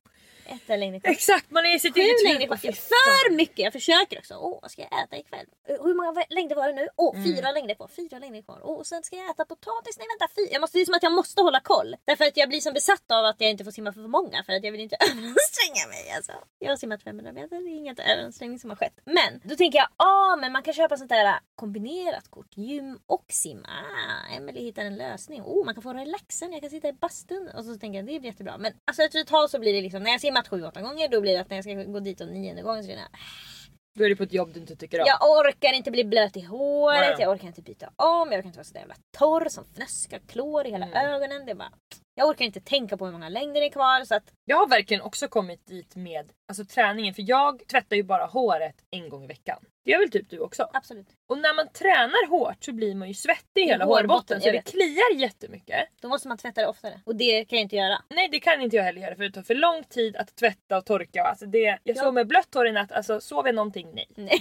Ett 0.47 0.69
längre 0.79 1.01
kvar. 1.01 1.11
Exakt, 1.11 1.51
man 1.51 1.67
är 1.67 1.75
i 1.77 1.79
sitt 1.79 1.97
eget 1.97 2.25
längder 2.25 2.47
kvar. 2.47 2.57
För 2.57 3.31
mycket! 3.35 3.59
Jag 3.59 3.73
försöker 3.73 4.19
också. 4.19 4.35
Åh, 4.35 4.59
vad 4.63 4.71
ska 4.71 4.83
jag 4.83 5.05
äta 5.05 5.17
ikväll? 5.17 5.47
Eh, 5.69 5.77
Hur 5.85 5.95
många 5.95 6.25
längder 6.31 6.57
var 6.57 6.69
det 6.69 6.75
nu? 6.75 6.89
Åh, 6.97 7.15
Mm. 7.17 7.25
fyra 7.37 7.53
längder 7.53 7.75
kvar. 7.75 7.89
Fyra 7.89 8.19
längder 8.19 8.43
kvar. 8.43 8.61
Åh, 8.63 8.77
och 8.79 8.87
sen 8.87 9.03
ska 9.03 9.17
jag 9.17 9.31
äta 9.31 9.45
potatis. 9.45 9.99
Nej 9.99 10.07
vänta, 10.13 10.33
fyra. 10.37 10.49
Jag 10.53 10.61
måste, 10.61 10.79
det 10.79 10.83
är 10.83 10.85
som 10.85 10.95
att 10.95 11.03
jag 11.03 11.13
måste 11.13 11.43
hålla 11.43 11.61
koll. 11.61 11.97
Därför 12.05 12.25
att 12.25 12.37
jag 12.37 12.49
blir 12.49 12.61
som 12.61 12.75
besatt 12.75 13.11
av 13.11 13.25
att 13.25 13.41
jag 13.41 13.51
inte 13.51 13.65
får 13.65 13.71
simma 13.71 13.93
för 13.93 14.01
många. 14.01 14.43
För 14.45 14.53
att 14.53 14.65
jag 14.65 14.73
vill 14.73 14.81
inte 14.81 14.97
överanstränga 15.01 15.85
mig. 15.89 16.11
Alltså. 16.17 16.33
Jag 16.59 16.69
har 16.69 16.77
simmat 16.77 17.03
500 17.03 17.33
meter. 17.33 17.49
Det 17.57 17.71
är 17.71 17.77
inget 17.77 17.99
överansträngning 18.01 18.59
som 18.59 18.71
har 18.71 18.77
skett. 18.77 18.99
Men 19.05 19.41
då 19.45 19.57
tänker 19.57 19.79
jag, 19.79 19.89
ah, 20.09 20.37
men 20.37 20.53
man 20.53 20.63
kan 20.63 20.75
köpa 20.75 20.97
sånt 20.97 21.09
där 21.11 21.39
kombinerat 21.55 22.29
kort. 22.31 22.57
Gym 22.57 22.99
och 23.07 23.25
simma. 23.29 23.69
Ah, 23.69 24.37
Emily 24.37 24.61
hittar 24.61 24.83
en 24.85 24.97
lösning. 24.97 25.43
Oh, 25.43 25.65
man 25.65 25.75
kan 25.75 25.83
få 25.83 25.93
relaxen. 25.93 26.53
Jag 26.53 26.61
kan 26.61 26.71
sitta 26.71 26.89
i 26.89 26.93
bastun. 26.93 27.51
Och 27.57 27.65
så 27.65 27.75
tänker 27.77 27.99
jag, 27.99 28.07
det 28.07 28.21
blir 28.21 28.31
jättebra. 28.31 28.59
Men 28.59 28.73
alltså 28.85 29.03
efter 29.03 29.19
ett 29.21 29.27
tag 29.27 29.51
så 29.51 29.59
blir 29.59 29.73
det 29.73 29.81
liksom, 29.83 30.03
när 30.03 30.11
jag 30.11 30.21
simmat 30.21 30.49
7-8 30.49 30.83
gånger, 30.83 31.09
då 31.09 31.21
blir 31.21 31.33
det 31.33 31.41
att 31.41 31.51
när 31.51 31.57
jag 31.57 31.65
ska 31.65 31.75
gå 31.75 32.01
dit 32.01 32.21
och 32.21 32.29
nionde 32.29 32.63
gången 32.63 32.83
så 32.83 32.89
känner 32.89 33.03
jag, 33.03 33.11
Då 33.99 34.05
är 34.05 34.09
du 34.09 34.17
på 34.17 34.23
ett 34.23 34.33
jobb 34.33 34.51
du 34.55 34.61
inte 34.61 34.77
tycker 34.77 35.01
om. 35.01 35.05
jag 35.07 35.31
orkar 35.31 35.73
inte 35.73 35.91
bli 35.91 36.05
blöt 36.05 36.37
i 36.37 36.41
håret, 36.41 37.01
Nej. 37.01 37.17
jag 37.19 37.31
orkar 37.33 37.47
inte 37.47 37.63
byta 37.63 37.87
om, 37.97 38.33
jag 38.33 38.39
orkar 38.39 38.47
inte 38.47 38.59
vara 38.59 38.65
så 38.65 38.75
jävla 38.79 38.95
torr 39.19 39.49
som 39.49 39.65
fnöskar 39.65 40.19
klor 40.19 40.67
i 40.67 40.71
hela 40.71 40.87
Mm. 40.87 40.97
ögonen. 41.13 41.47
Det 41.47 41.55
bara, 41.55 41.73
jag 42.15 42.29
orkar 42.29 42.45
inte 42.45 42.61
tänka 42.61 42.97
på 42.97 43.05
hur 43.05 43.13
många 43.13 43.29
längder 43.29 43.61
det 43.61 43.67
är 43.67 43.71
kvar. 43.71 44.05
Så 44.05 44.15
att, 44.15 44.33
Jag 44.45 44.57
har 44.57 44.67
verkligen 44.69 45.03
också 45.03 45.29
kommit 45.29 45.67
dit 45.67 45.97
med 45.97 46.33
alltså, 46.49 46.65
träningen 46.65 47.15
för 47.15 47.23
jag 47.29 47.63
tvättar 47.69 47.97
ju 47.97 48.03
bara 48.03 48.27
håret 48.27 48.75
en 48.91 49.09
gång 49.09 49.25
i 49.25 49.27
veckan. 49.27 49.59
Det 49.89 49.93
gör 49.93 49.99
väl 49.99 50.11
typ 50.11 50.31
du 50.31 50.39
också? 50.39 50.69
absolut. 50.73 51.07
Och 51.29 51.39
när 51.39 51.55
man 51.55 51.69
tränar 51.73 52.29
hårt 52.29 52.65
så 52.65 52.73
blir 52.73 52.95
man 52.95 53.09
ju 53.09 53.15
svettig 53.15 53.61
i 53.63 53.67
hela 53.67 53.85
hårbotten, 53.85 54.11
hårbotten 54.11 54.41
så 54.41 54.51
det 54.51 54.63
kliar 54.71 55.15
jättemycket. 55.21 55.89
Då 56.01 56.09
måste 56.09 56.29
man 56.29 56.39
tvätta 56.39 56.61
det 56.61 56.67
oftare. 56.67 57.01
Och 57.05 57.17
det 57.17 57.45
kan 57.45 57.59
jag 57.59 57.65
inte 57.65 57.77
göra. 57.77 58.03
Nej 58.11 58.29
det 58.29 58.41
kan 58.41 58.61
inte 58.61 58.77
jag 58.77 58.85
heller 58.85 59.01
göra 59.01 59.17
för 59.17 59.23
det 59.23 59.31
tar 59.31 59.43
för 59.43 59.55
lång 59.55 59.85
tid 59.85 60.17
att 60.17 60.37
tvätta 60.37 60.77
och 60.77 60.85
torka. 60.87 61.23
Alltså 61.23 61.47
det, 61.47 61.59
jag 61.61 61.79
Ja. 61.97 62.03
sov 62.03 62.15
med 62.15 62.27
blött 62.27 62.55
hår 62.55 62.67
i 62.69 62.73
natt, 62.73 62.93
alltså 62.93 63.21
sov 63.21 63.47
jag 63.47 63.55
någonting? 63.55 63.89
Nej. 63.95 64.07
Nej. 64.15 64.41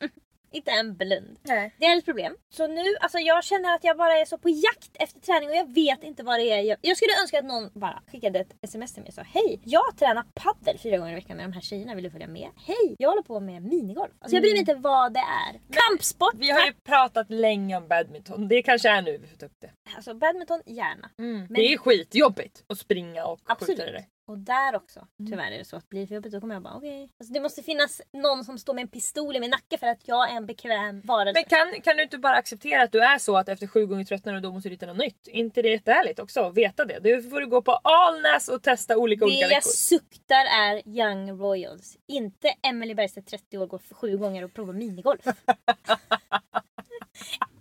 inte 0.54 0.70
en 0.70 0.96
blund. 0.96 1.38
Nej. 1.42 1.74
Det 1.78 1.84
är 1.86 1.98
ett 1.98 2.04
problem. 2.04 2.36
Så 2.50 2.66
nu, 2.66 2.96
alltså 3.00 3.18
jag 3.18 3.44
känner 3.44 3.74
att 3.74 3.84
jag 3.84 3.96
bara 3.96 4.18
är 4.18 4.24
så 4.24 4.38
på 4.38 4.48
jakt 4.48 4.90
efter 4.94 5.20
träning 5.20 5.48
och 5.48 5.56
jag 5.56 5.74
vet 5.74 6.04
inte 6.04 6.22
vad 6.22 6.38
det 6.40 6.50
är. 6.50 6.60
Jag, 6.60 6.78
jag 6.80 6.96
skulle 6.96 7.20
önska 7.22 7.38
att 7.38 7.44
någon 7.44 7.70
bara 7.74 8.02
skickade 8.12 8.38
ett 8.40 8.54
sms 8.62 8.92
till 8.94 9.02
mig 9.02 9.08
och 9.08 9.14
sa 9.14 9.22
Hej, 9.22 9.60
jag 9.64 9.96
tränar 9.98 10.24
paddel 10.34 10.78
fyra 10.78 10.98
gånger 10.98 11.12
i 11.12 11.14
veckan 11.14 11.36
med 11.36 11.46
de 11.46 11.52
här 11.52 11.60
tjejerna, 11.60 11.94
vill 11.94 12.04
du 12.04 12.10
följa 12.10 12.26
med? 12.26 12.48
Hej, 12.66 12.96
jag 12.98 13.08
håller 13.08 13.22
på 13.22 13.40
med 13.40 13.62
minigolf. 13.62 14.12
Alltså 14.18 14.36
jag 14.36 14.42
bryr 14.42 14.52
mig 14.52 14.60
inte 14.60 14.74
vad 14.74 15.12
det 15.14 15.20
är. 15.20 15.60
Kampsport, 15.70 16.34
Vi 16.34 16.50
har 16.50 16.66
ju 16.66 16.72
pratat 16.72 17.30
länge 17.30 17.76
om 17.76 17.88
badminton. 17.88 18.48
Det 18.48 18.62
kanske 18.62 18.88
är 18.90 19.02
nu 19.02 19.18
vi 19.18 19.26
får 19.26 19.36
ta 19.36 19.46
upp 19.46 19.60
det. 19.60 19.70
alltså 19.96 20.14
badminton 20.14 20.62
gärna. 20.66 21.10
Men- 21.16 21.46
Det 21.48 21.60
är 21.72 21.78
skitjobbigt 21.78 22.64
att 22.66 22.78
springa 22.78 23.24
och 23.26 23.40
Absolut. 23.44 23.78
skjuta 23.78 23.92
det. 23.92 24.04
Och 24.26 24.38
där 24.38 24.76
också, 24.76 25.06
tyvärr 25.30 25.52
är 25.52 25.58
det 25.58 25.64
så 25.64 25.76
att 25.76 25.88
blir 25.88 26.00
det 26.00 26.06
för 26.06 26.14
jobbigt 26.14 26.32
då 26.32 26.40
kommer 26.40 26.54
jag 26.54 26.62
bara 26.62 26.74
okej. 26.74 27.10
Alltså 27.20 27.34
det 27.34 27.40
måste 27.40 27.62
finnas 27.62 28.02
någon 28.12 28.44
som 28.44 28.58
står 28.58 28.74
med 28.74 28.82
en 28.82 28.88
pistol 28.88 29.36
i 29.36 29.40
min 29.40 29.50
nacke 29.50 29.78
för 29.78 29.86
att 29.86 30.08
jag 30.08 30.30
är 30.30 30.36
en 30.36 30.46
bekväm 30.46 31.00
varelse. 31.00 31.32
Men 31.40 31.44
kan, 31.44 31.80
kan 31.80 31.96
du 31.96 32.02
inte 32.02 32.18
bara 32.18 32.36
acceptera 32.36 32.82
att 32.82 32.92
du 32.92 33.00
är 33.00 33.18
så 33.18 33.36
att 33.36 33.48
efter 33.48 33.66
sju 33.66 33.86
gånger 33.86 34.04
tröttnar 34.04 34.34
och 34.34 34.42
då 34.42 34.52
måste 34.52 34.68
du 34.68 34.72
hitta 34.72 34.86
något 34.86 34.96
nytt? 34.96 35.26
inte 35.26 35.62
det 35.62 35.68
jättehärligt 35.68 36.18
också? 36.18 36.50
Veta 36.50 36.84
det. 36.84 36.98
Du 36.98 37.22
får 37.22 37.40
du 37.40 37.46
gå 37.46 37.62
på 37.62 37.72
Alnäs 37.72 38.48
och 38.48 38.62
testa 38.62 38.96
olika 38.96 39.24
det 39.24 39.30
olika 39.30 39.40
jag 39.40 39.48
veckor. 39.48 39.70
suktar 39.70 40.44
är 40.44 40.88
Young 40.88 41.30
Royals. 41.40 41.96
Inte 42.06 42.48
Emily 42.62 42.94
Bergstedt 42.94 43.26
30 43.26 43.58
år 43.58 43.66
går 43.66 43.78
för 43.78 43.94
sju 43.94 44.16
gånger 44.16 44.44
och 44.44 44.54
provar 44.54 44.72
minigolf. 44.72 45.24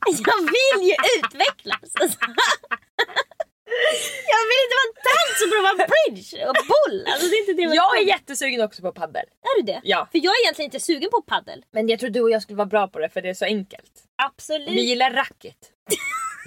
jag 0.06 0.42
vill 0.42 0.90
ju 0.90 0.96
utvecklas! 1.20 1.94
Jag 4.34 4.42
vill 4.50 4.60
inte 4.66 4.76
vara 4.82 4.92
dans 5.10 5.36
och 5.44 5.50
prova 5.54 5.72
bridge 5.94 6.48
och 6.50 6.56
boll. 6.74 6.98
Alltså, 7.12 7.26
det 7.30 7.36
är 7.36 7.40
inte 7.40 7.54
det 7.54 7.76
Jag 7.76 7.98
är 8.02 8.04
jättesugen 8.08 8.62
också 8.62 8.82
på 8.82 8.92
paddel. 8.92 9.26
Är 9.50 9.62
du 9.62 9.72
det? 9.72 9.82
Ja. 9.84 10.08
För 10.12 10.18
jag 10.26 10.34
är 10.38 10.42
egentligen 10.44 10.68
inte 10.68 10.80
sugen 10.80 11.10
på 11.12 11.22
paddel. 11.22 11.66
Men 11.72 11.88
jag 11.90 12.00
tror 12.00 12.10
du 12.10 12.22
och 12.22 12.32
jag 12.32 12.42
skulle 12.42 12.58
vara 12.58 12.66
bra 12.76 12.88
på 12.88 13.00
det 13.00 13.10
för 13.10 13.22
det 13.22 13.30
är 13.30 13.34
så 13.34 13.46
enkelt. 13.46 13.92
Absolut. 14.16 14.70
Vi 14.70 14.82
gillar 14.82 15.12
racket. 15.12 15.58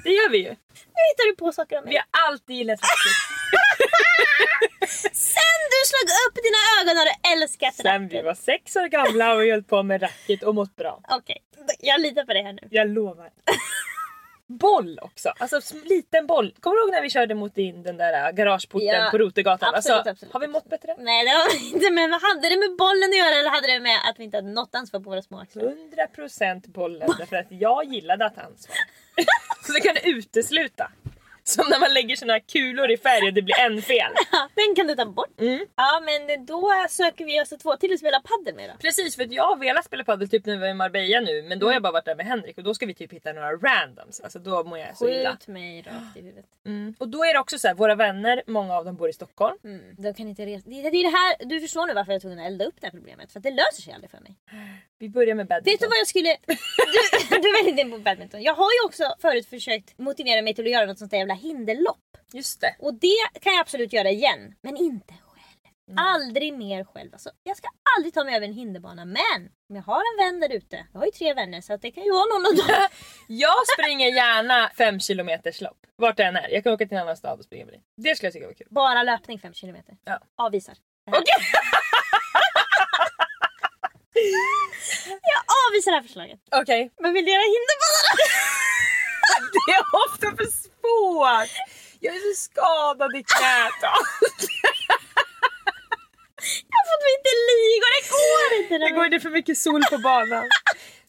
Det 0.04 0.10
gör 0.10 0.28
vi 0.28 0.38
ju. 0.38 0.48
Nu 0.96 1.02
hittar 1.10 1.30
du 1.30 1.36
på 1.36 1.52
saker 1.52 1.78
om 1.78 1.84
mig. 1.84 1.90
Vi 1.92 1.96
har 1.96 2.06
alltid 2.28 2.56
gillat 2.56 2.80
racket. 2.82 3.16
Sen 5.16 5.58
du 5.72 5.80
slog 5.90 6.08
upp 6.28 6.34
dina 6.46 6.58
ögon 6.80 6.96
har 6.96 7.04
du 7.04 7.42
älskat 7.42 7.74
Sen 7.74 8.08
vi 8.08 8.14
racket. 8.16 8.24
var 8.24 8.34
sex 8.34 8.76
år 8.76 8.88
gamla 8.88 9.24
har 9.24 9.36
vi 9.36 9.50
hållit 9.50 9.68
på 9.68 9.82
med 9.82 10.02
racket 10.02 10.42
och 10.42 10.54
mått 10.54 10.76
bra. 10.76 11.00
Okej, 11.10 11.42
jag 11.80 12.00
litar 12.00 12.24
på 12.24 12.32
dig 12.32 12.42
här 12.42 12.52
nu. 12.52 12.68
Jag 12.70 12.88
lovar. 12.88 13.30
Boll 14.48 14.98
också. 15.02 15.32
Alltså 15.38 15.60
liten 15.84 16.26
boll. 16.26 16.54
Kommer 16.60 16.76
du 16.76 16.82
ihåg 16.82 16.90
när 16.90 17.02
vi 17.02 17.10
körde 17.10 17.34
mot 17.34 17.54
din, 17.54 17.82
den 17.82 17.96
där 17.96 18.26
äh, 18.26 18.32
garageporten 18.32 18.86
Ja, 18.86 19.08
på 19.10 19.18
Rotegatan? 19.18 19.74
absolut, 19.74 19.96
alltså, 19.96 20.10
absolut. 20.10 20.32
Har 20.32 20.40
vi 20.40 20.46
mått 20.48 20.70
bättre? 20.70 20.94
Nej 20.98 21.24
det 21.24 21.32
var 21.32 21.74
inte 21.74 21.90
men 21.90 22.12
hade 22.12 22.48
det 22.48 22.56
med 22.56 22.76
bollen 22.78 23.08
att 23.10 23.16
göra 23.18 23.34
eller 23.40 23.50
hade 23.50 23.66
det 23.66 23.80
med 23.80 23.98
att 24.10 24.18
vi 24.18 24.24
inte 24.24 24.36
hade 24.36 24.48
något 24.50 24.74
ansvar 24.74 25.00
på 25.00 25.10
våra 25.10 25.22
små 25.22 25.38
axlar? 25.40 25.62
100% 25.62 26.68
bollen 26.70 27.10
därför 27.18 27.36
att 27.36 27.46
jag 27.50 27.84
gillade 27.84 28.26
att 28.26 28.34
ta 28.34 28.40
ansvar. 28.40 28.76
Så 29.66 29.72
det 29.72 29.80
kan 29.80 29.96
utesluta. 30.04 30.90
Som 31.48 31.64
när 31.70 31.80
man 31.80 31.94
lägger 31.94 32.16
här 32.32 32.40
kulor 32.40 32.90
i 32.90 32.96
färg 32.96 33.28
och 33.28 33.34
det 33.34 33.42
blir 33.42 33.60
en 33.60 33.82
fel. 33.82 34.12
Den 34.54 34.74
kan 34.76 34.86
du 34.86 34.94
ta 34.94 35.06
bort. 35.06 35.40
Mm. 35.40 35.66
Ja 35.76 36.02
men 36.04 36.46
då 36.46 36.72
söker 36.88 37.24
vi 37.24 37.40
oss 37.40 37.48
två 37.48 37.76
till 37.76 37.92
att 37.92 37.98
spela 37.98 38.20
padel 38.20 38.54
med 38.54 38.70
då. 38.70 38.76
Precis 38.80 39.16
för 39.16 39.22
att 39.22 39.32
jag 39.32 39.44
har 39.44 39.56
velat 39.56 39.84
spela 39.84 40.04
padel 40.04 40.28
typ 40.28 40.46
när 40.46 40.54
vi 40.54 40.60
var 40.60 40.68
i 40.68 40.74
Marbella 40.74 41.20
nu 41.20 41.42
men 41.42 41.58
då 41.58 41.66
har 41.66 41.72
jag 41.72 41.82
bara 41.82 41.92
varit 41.92 42.04
där 42.04 42.14
med 42.14 42.26
Henrik 42.26 42.58
och 42.58 42.64
då 42.64 42.74
ska 42.74 42.86
vi 42.86 42.94
typ 42.94 43.12
hitta 43.12 43.32
några 43.32 43.52
randoms. 43.52 44.20
Alltså 44.20 44.38
då 44.38 44.64
mår 44.64 44.78
jag 44.78 44.96
så 44.96 45.08
illa. 45.08 45.30
Skjut 45.30 45.48
mig 45.48 45.82
rakt 45.82 46.16
i 46.16 46.20
huvudet. 46.20 46.46
Mm. 46.66 46.94
Och 46.98 47.08
då 47.08 47.24
är 47.24 47.32
det 47.34 47.40
också 47.40 47.58
så 47.58 47.68
här, 47.68 47.74
våra 47.74 47.94
vänner, 47.94 48.42
många 48.46 48.74
av 48.74 48.84
dem 48.84 48.96
bor 48.96 49.08
i 49.08 49.12
Stockholm. 49.12 49.58
Mm. 49.64 49.94
De 49.98 50.14
kan 50.14 50.28
inte 50.28 50.46
resa. 50.46 50.70
Det, 50.70 50.90
det 50.90 50.96
är 50.96 51.10
det 51.10 51.16
här, 51.16 51.48
du 51.48 51.60
förstår 51.60 51.86
nu 51.86 51.94
varför 51.94 52.12
jag 52.12 52.16
är 52.16 52.20
tvungen 52.20 52.38
att 52.38 52.46
elda 52.46 52.64
upp 52.64 52.74
det 52.80 52.86
här 52.86 52.92
problemet. 52.92 53.32
För 53.32 53.40
att 53.40 53.44
det 53.44 53.50
löser 53.50 53.82
sig 53.82 53.92
aldrig 53.92 54.10
för 54.10 54.20
mig. 54.20 54.36
Vi 54.98 55.08
börjar 55.08 55.34
med 55.34 55.46
badminton. 55.46 55.72
Vet 55.72 55.80
du 55.80 55.86
vad 55.86 55.98
jag 55.98 56.06
skulle... 56.06 56.36
Du, 57.30 57.36
du 57.42 57.48
är 57.48 57.64
väldigt 57.64 57.84
inne 57.84 57.96
på 57.96 57.98
badminton. 57.98 58.42
Jag 58.42 58.54
har 58.54 58.70
ju 58.72 58.86
också 58.86 59.14
förut 59.18 59.46
försökt 59.46 59.98
motivera 59.98 60.42
mig 60.42 60.54
till 60.54 60.64
att 60.64 60.70
göra 60.70 60.86
något 60.86 60.98
sånt 60.98 61.10
där 61.10 61.18
jävla 61.18 61.34
hinderlopp. 61.36 62.16
Just 62.32 62.60
det. 62.60 62.76
Och 62.78 62.94
det 62.94 63.40
kan 63.40 63.52
jag 63.52 63.60
absolut 63.60 63.92
göra 63.92 64.10
igen. 64.10 64.54
Men 64.62 64.76
inte 64.76 65.14
själv. 65.14 65.96
Aldrig 65.98 66.54
mer 66.54 66.84
själv. 66.84 67.10
Alltså, 67.12 67.30
jag 67.42 67.56
ska 67.56 67.68
aldrig 67.96 68.14
ta 68.14 68.24
mig 68.24 68.36
över 68.36 68.46
en 68.46 68.52
hinderbana. 68.52 69.04
Men 69.04 69.48
om 69.70 69.76
jag 69.76 69.82
har 69.82 70.02
en 70.12 70.24
vän 70.24 70.40
där 70.40 70.56
ute. 70.56 70.86
Jag 70.92 70.98
har 71.00 71.06
ju 71.06 71.12
tre 71.12 71.34
vänner 71.34 71.60
så 71.60 71.72
att 71.72 71.82
det 71.82 71.90
kan 71.90 72.04
ju 72.04 72.12
vara 72.12 72.24
någon 72.24 72.46
av 72.46 72.56
dem. 72.56 72.88
Jag 73.28 73.68
springer 73.78 74.08
gärna 74.08 74.70
5 74.78 74.98
km 74.98 75.30
lopp. 75.60 75.78
Vart 75.96 76.16
det 76.16 76.24
än 76.24 76.36
är. 76.36 76.48
Jag 76.48 76.64
kan 76.64 76.72
åka 76.72 76.86
till 76.86 76.96
en 76.96 77.02
annan 77.02 77.16
stad 77.16 77.38
och 77.38 77.44
springa 77.44 77.64
med 77.64 77.74
dig. 77.74 77.82
Det 77.96 78.16
skulle 78.16 78.26
jag 78.26 78.32
tycka 78.32 78.46
var 78.46 78.54
kul. 78.54 78.66
Bara 78.70 79.02
löpning 79.02 79.38
5 79.38 79.54
kilometer. 79.54 79.96
Ja. 80.04 80.20
Avvisar. 80.36 80.76
Okej! 81.10 81.22
Jag 85.22 85.42
avvisar 85.68 85.90
det 85.90 85.96
här 85.96 86.02
förslaget. 86.02 86.40
Okej. 86.50 86.90
Men 87.00 87.12
vill 87.12 87.24
du 87.24 87.30
göra 87.30 87.42
hinderbana? 87.42 88.10
Det 89.66 89.72
är 89.72 89.84
ofta 90.08 90.26
för 90.36 90.44
svårt. 90.44 91.50
Jag 92.00 92.14
är 92.16 92.34
så 92.34 92.40
skadad 92.42 93.16
i 93.16 93.22
knät. 93.22 93.80
Jag 96.74 96.82
får 96.88 97.08
inte 97.16 97.32
ligor, 97.50 97.90
det 97.96 98.08
går 98.10 98.62
inte. 98.62 98.74
Det 98.84 98.90
går 98.96 99.04
inte 99.04 99.20
för 99.20 99.30
mycket 99.30 99.58
sol 99.58 99.82
på 99.90 99.98
banan. 99.98 100.44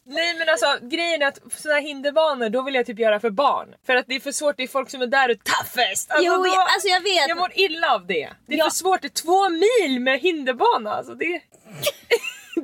Nej 0.09 0.33
men 0.37 0.49
alltså 0.49 0.77
grejen 0.81 1.21
är 1.21 1.27
att 1.27 1.39
här 1.65 1.81
hinderbanor 1.81 2.49
då 2.49 2.61
vill 2.61 2.75
jag 2.75 2.85
typ 2.85 2.99
göra 2.99 3.19
för 3.19 3.29
barn. 3.29 3.67
För 3.85 3.95
att 3.95 4.05
det 4.07 4.15
är 4.15 4.19
för 4.19 4.31
svårt, 4.31 4.57
det 4.57 4.63
är 4.63 4.67
folk 4.67 4.89
som 4.89 5.01
är 5.01 5.07
där 5.07 5.31
och 5.31 5.37
toughest. 5.43 6.11
Alltså, 6.11 6.25
Jo, 6.25 6.33
då, 6.37 6.47
jag, 6.47 6.59
alltså 6.61 6.87
jag 6.87 7.01
vet. 7.01 7.27
jag 7.27 7.37
mår 7.37 7.51
illa 7.55 7.93
av 7.93 8.05
det. 8.07 8.29
Det 8.47 8.53
är 8.53 8.57
Ja. 8.57 8.63
för 8.63 8.71
svårt, 8.71 9.01
det 9.01 9.07
är 9.07 9.21
två 9.23 9.49
mil 9.49 9.99
med 9.99 10.19
hinderbana. 10.19 10.91
Alltså 10.93 11.13
det, 11.13 11.25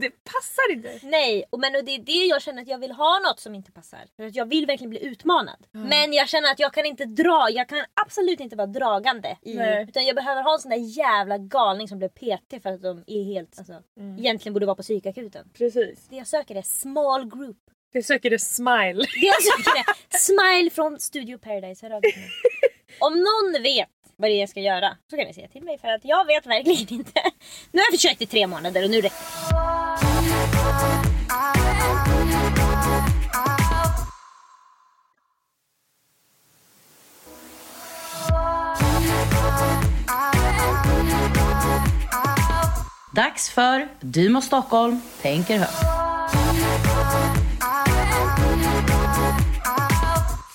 det 0.03 0.23
passar 0.23 0.71
inte. 0.71 0.99
Nej, 1.03 1.43
och 1.49 1.59
men 1.59 1.75
och 1.75 1.83
det 1.85 1.95
är 1.95 1.99
det 1.99 2.25
jag 2.25 2.41
känner 2.41 2.61
att 2.61 2.67
jag 2.67 2.77
vill 2.77 2.91
ha 2.91 3.19
något 3.19 3.39
som 3.39 3.55
inte 3.55 3.71
passar. 3.71 3.99
För 4.15 4.23
att 4.23 4.35
jag 4.35 4.45
vill 4.49 4.65
verkligen 4.65 4.89
bli 4.89 5.05
utmanad. 5.05 5.67
Men 5.71 6.13
jag 6.13 6.29
känner 6.29 6.51
att 6.51 6.59
jag 6.59 6.73
kan 6.73 6.85
inte 6.85 7.05
dra, 7.05 7.49
jag 7.49 7.69
kan 7.69 7.85
absolut 8.05 8.39
inte 8.39 8.55
vara 8.55 8.67
dragande. 8.67 9.37
I, 9.41 9.53
Nej. 9.53 9.85
utan 9.89 10.05
jag 10.05 10.15
behöver 10.15 10.43
ha 10.43 10.53
en 10.53 10.59
sån 10.59 10.69
där 10.71 10.97
jävla 10.97 11.37
galning 11.37 11.87
som 11.87 11.97
blev 11.97 12.09
PT 12.09 12.63
för 12.63 12.69
att 12.69 12.81
de 12.81 13.03
är 13.07 13.23
helt, 13.23 13.57
alltså, 13.57 13.81
egentligen 14.19 14.53
borde 14.53 14.65
vara 14.65 14.75
på 14.75 14.83
psykakuten. 14.83 15.49
Precis. 15.57 16.07
Det 16.09 16.15
jag 16.15 16.27
söker 16.27 16.55
är 16.55 16.61
small 16.61 17.29
group. 17.29 17.57
Jag 17.91 18.05
söker 18.05 18.29
det 18.29 18.39
smile. 18.39 18.93
Det 19.21 19.25
jag 19.25 19.43
söker 19.43 19.79
är 19.79 20.17
smile 20.17 20.69
från 20.69 20.99
Studio 20.99 21.37
Paradise. 21.37 21.85
Hör 21.85 21.95
av. 21.95 22.01
Om 22.99 23.13
någon 23.13 23.63
vet 23.63 23.89
vad 24.23 24.31
det 24.31 24.35
är 24.35 24.39
jag 24.39 24.49
ska 24.49 24.59
göra 24.59 24.97
så 25.09 25.17
kan 25.17 25.27
ni 25.27 25.33
säga 25.33 25.47
till 25.47 25.63
mig 25.63 25.77
för 25.77 25.87
att 25.87 26.05
jag 26.05 26.25
vet 26.25 26.45
verkligen 26.45 26.93
inte. 26.99 27.21
Nu 27.71 27.79
har 27.79 27.85
jag 27.91 27.99
försökt 27.99 28.21
i 28.21 28.25
tre 28.25 28.47
månader 28.47 28.83
och 28.83 28.89
nu 28.89 29.01
räcker 29.01 29.09
det. 29.09 29.53
Dags 43.15 43.49
för 43.49 43.87
Du 44.01 44.29
må 44.29 44.41
Stockholm 44.41 45.01
tänker 45.21 45.57
högt. 45.57 46.12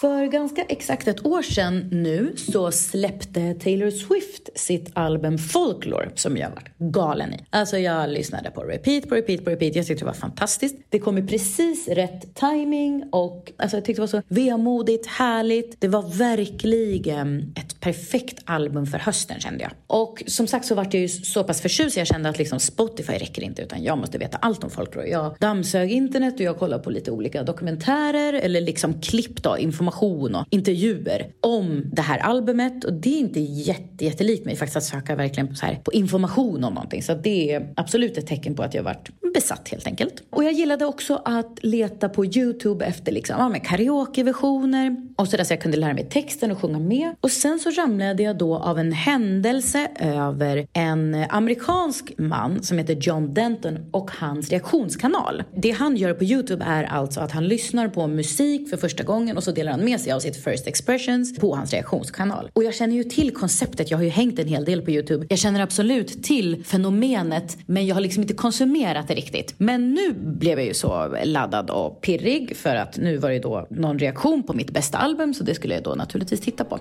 För 0.01 0.27
ganska 0.27 0.63
exakt 0.63 1.09
ett 1.09 1.27
år 1.27 1.43
sedan 1.43 1.89
nu 1.91 2.37
så 2.37 2.73
släppte 2.73 3.55
Taylor 3.55 3.91
Swift 3.91 4.49
sitt 4.55 4.91
album 4.95 5.39
Folklore 5.39 6.11
som 6.15 6.37
jag 6.37 6.51
var 6.51 6.91
galen 6.91 7.35
i. 7.35 7.39
Alltså 7.51 7.79
jag 7.79 8.11
lyssnade 8.11 8.51
på 8.51 8.63
repeat, 8.63 9.09
på 9.09 9.15
repeat, 9.15 9.45
på 9.45 9.51
repeat. 9.51 9.75
Jag 9.75 9.87
tyckte 9.87 10.05
det 10.05 10.07
var 10.07 10.13
fantastiskt. 10.13 10.77
Det 10.89 10.99
kom 10.99 11.19
i 11.19 11.27
precis 11.27 11.89
rätt 11.89 12.35
timing 12.35 13.09
och 13.13 13.53
alltså 13.57 13.77
jag 13.77 13.85
tyckte 13.85 14.03
det 14.03 14.13
var 14.13 14.21
så 14.21 14.23
vemodigt, 14.29 15.07
härligt. 15.07 15.81
Det 15.81 15.89
var 15.89 16.03
verkligen 16.19 17.55
ett 17.57 17.81
perfekt 17.81 18.43
album 18.45 18.87
för 18.87 18.99
hösten 18.99 19.41
kände 19.41 19.63
jag. 19.63 19.73
Och 19.87 20.23
som 20.27 20.47
sagt 20.47 20.67
så 20.67 20.75
vart 20.75 20.95
jag 20.95 21.01
ju 21.01 21.09
så 21.09 21.45
pass 21.45 21.61
förtjust 21.61 21.97
jag 21.97 22.07
kände 22.07 22.29
att 22.29 22.39
liksom 22.39 22.61
Spotify 22.61 23.13
räcker 23.13 23.43
inte 23.43 23.63
utan 23.63 23.83
jag 23.83 23.99
måste 23.99 24.19
veta 24.19 24.37
allt 24.37 24.65
om 24.65 24.71
folklore. 24.71 25.09
Jag 25.09 25.37
dammsög 25.41 25.91
internet 25.93 26.35
och 26.35 26.41
jag 26.41 26.59
kollade 26.59 26.83
på 26.83 26.91
lite 26.91 27.11
olika 27.11 27.43
dokumentärer 27.43 28.33
eller 28.33 28.61
liksom 28.61 29.01
klipp 29.01 29.43
då, 29.43 29.59
information 29.59 29.88
och 30.35 30.47
intervjuer 30.51 31.27
om 31.41 31.83
det 31.93 32.03
här 32.03 32.19
albumet. 32.19 32.85
Och 32.85 32.93
det 32.93 33.15
är 33.15 33.19
inte 33.19 33.41
jätte, 33.41 34.05
jättelikt 34.05 34.45
mig 34.45 34.57
faktiskt 34.57 34.77
att 34.77 34.85
söka 34.85 35.17
verkligen 35.17 35.49
på, 35.49 35.55
så 35.55 35.67
här, 35.67 35.75
på 35.75 35.93
information 35.93 36.65
om 36.65 36.75
någonting. 36.75 37.03
Så 37.03 37.15
det 37.15 37.53
är 37.53 37.73
absolut 37.77 38.19
ett 38.19 38.27
tecken 38.27 38.55
på 38.55 38.63
att 38.63 38.75
jag 38.75 38.83
varit 38.83 39.09
besatt 39.39 39.69
helt 39.69 39.87
enkelt. 39.87 40.23
Och 40.31 40.45
jag 40.45 40.53
gillade 40.53 40.85
också 40.85 41.23
att 41.25 41.59
leta 41.63 42.09
på 42.09 42.25
Youtube 42.25 42.85
efter 42.85 43.13
liksom, 43.13 43.37
ja, 43.39 43.49
men 43.49 43.61
karaokeversioner 43.61 44.97
och 45.17 45.29
sådär 45.29 45.45
så 45.45 45.53
jag 45.53 45.61
kunde 45.61 45.77
lära 45.77 45.95
mig 45.95 46.09
texten 46.11 46.51
och 46.51 46.59
sjunga 46.59 46.79
med. 46.79 47.15
Och 47.21 47.31
sen 47.31 47.59
så 47.59 47.71
ramlade 47.71 48.23
jag 48.23 48.39
då 48.39 48.57
av 48.57 48.79
en 48.79 48.93
händelse 48.93 49.89
över 50.01 50.67
en 50.73 51.25
amerikansk 51.31 52.13
man 52.19 52.63
som 52.63 52.79
heter 52.79 52.95
John 52.95 53.35
Denton 53.35 53.79
och 53.91 54.11
hans 54.11 54.51
reaktionskanal. 54.51 55.43
Det 55.57 55.71
han 55.71 55.97
gör 55.97 56.15
på 56.15 56.25
Youtube 56.25 56.65
är 56.65 56.85
alltså 56.85 57.21
att 57.21 57.33
han 57.33 57.49
lyssnar 57.49 57.89
på 57.89 58.07
musik 58.07 58.71
för 58.71 58.77
första 58.77 59.03
gången 59.03 59.37
och 59.37 59.45
så 59.45 59.51
delar 59.53 59.73
han 59.73 59.85
med 59.85 60.01
sig 60.01 60.13
av 60.13 60.21
sitt 60.21 60.45
first 60.45 60.67
expressions 60.67 61.39
på 61.39 61.57
hans 61.57 61.73
reaktionskanal. 61.73 62.51
Och 62.53 62.65
jag 62.65 62.75
känner 62.75 62.95
ju 62.95 63.05
till 63.05 63.35
konceptet, 63.35 63.91
jag 63.91 63.99
har 63.99 64.05
ju 64.05 64.11
hängt 64.11 64.39
en 64.39 64.49
hel 64.49 64.65
del 64.65 64.83
på 64.83 64.91
Youtube. 64.91 65.27
Jag 65.29 65.39
känner 65.39 65.61
absolut 65.61 66.23
till 66.23 66.65
fenomenet 66.65 67.59
men 67.67 67.87
jag 67.87 67.95
har 67.95 68.01
liksom 68.01 68.23
inte 68.23 68.35
konsumerat 68.35 69.09
det 69.09 69.15
riktigt 69.15 69.28
riktigt. 69.33 69.61
Men 69.61 69.95
nu 69.95 70.13
blev 70.13 70.59
jag 70.59 70.67
ju 70.67 70.75
så 70.75 71.17
laddad 71.25 71.71
och 71.71 72.01
pirrig 72.01 72.57
för 72.57 72.77
att 72.77 72.97
nu 72.97 73.17
var 73.17 73.31
det 73.31 73.39
då 73.39 73.67
någon 73.71 73.99
reaktion 73.99 74.43
på 74.43 74.53
mitt 74.53 74.71
bästa 74.71 74.99
album 74.99 75.35
så 75.35 75.45
det 75.45 75.55
skulle 75.55 75.75
jag 75.75 75.83
då 75.83 75.95
naturligtvis 75.95 76.41
titta 76.41 76.65
på. 76.65 76.79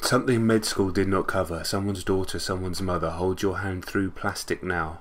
Something 0.00 0.46
med 0.46 0.64
school 0.64 0.92
did 0.92 1.08
not 1.08 1.26
cover. 1.26 1.62
Someone's 1.62 2.06
daughter, 2.06 2.38
someone's 2.38 2.82
mother. 2.82 3.10
Hold 3.10 3.42
your 3.42 3.56
hand 3.56 3.86
through 3.86 4.10
plastic 4.14 4.62
now. 4.62 4.96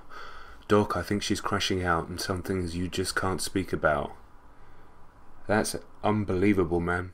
Doc, 0.67 0.95
I 0.95 1.03
think 1.03 1.23
she's 1.23 1.41
crashing 1.41 1.85
out 1.85 2.09
and 2.09 2.19
some 2.19 2.41
things 2.41 2.75
you 2.75 2.89
just 2.97 3.15
can't 3.15 3.41
speak 3.41 3.73
about. 3.73 4.11
That's 5.47 5.75
unbelievable, 6.03 6.79
man. 6.79 7.11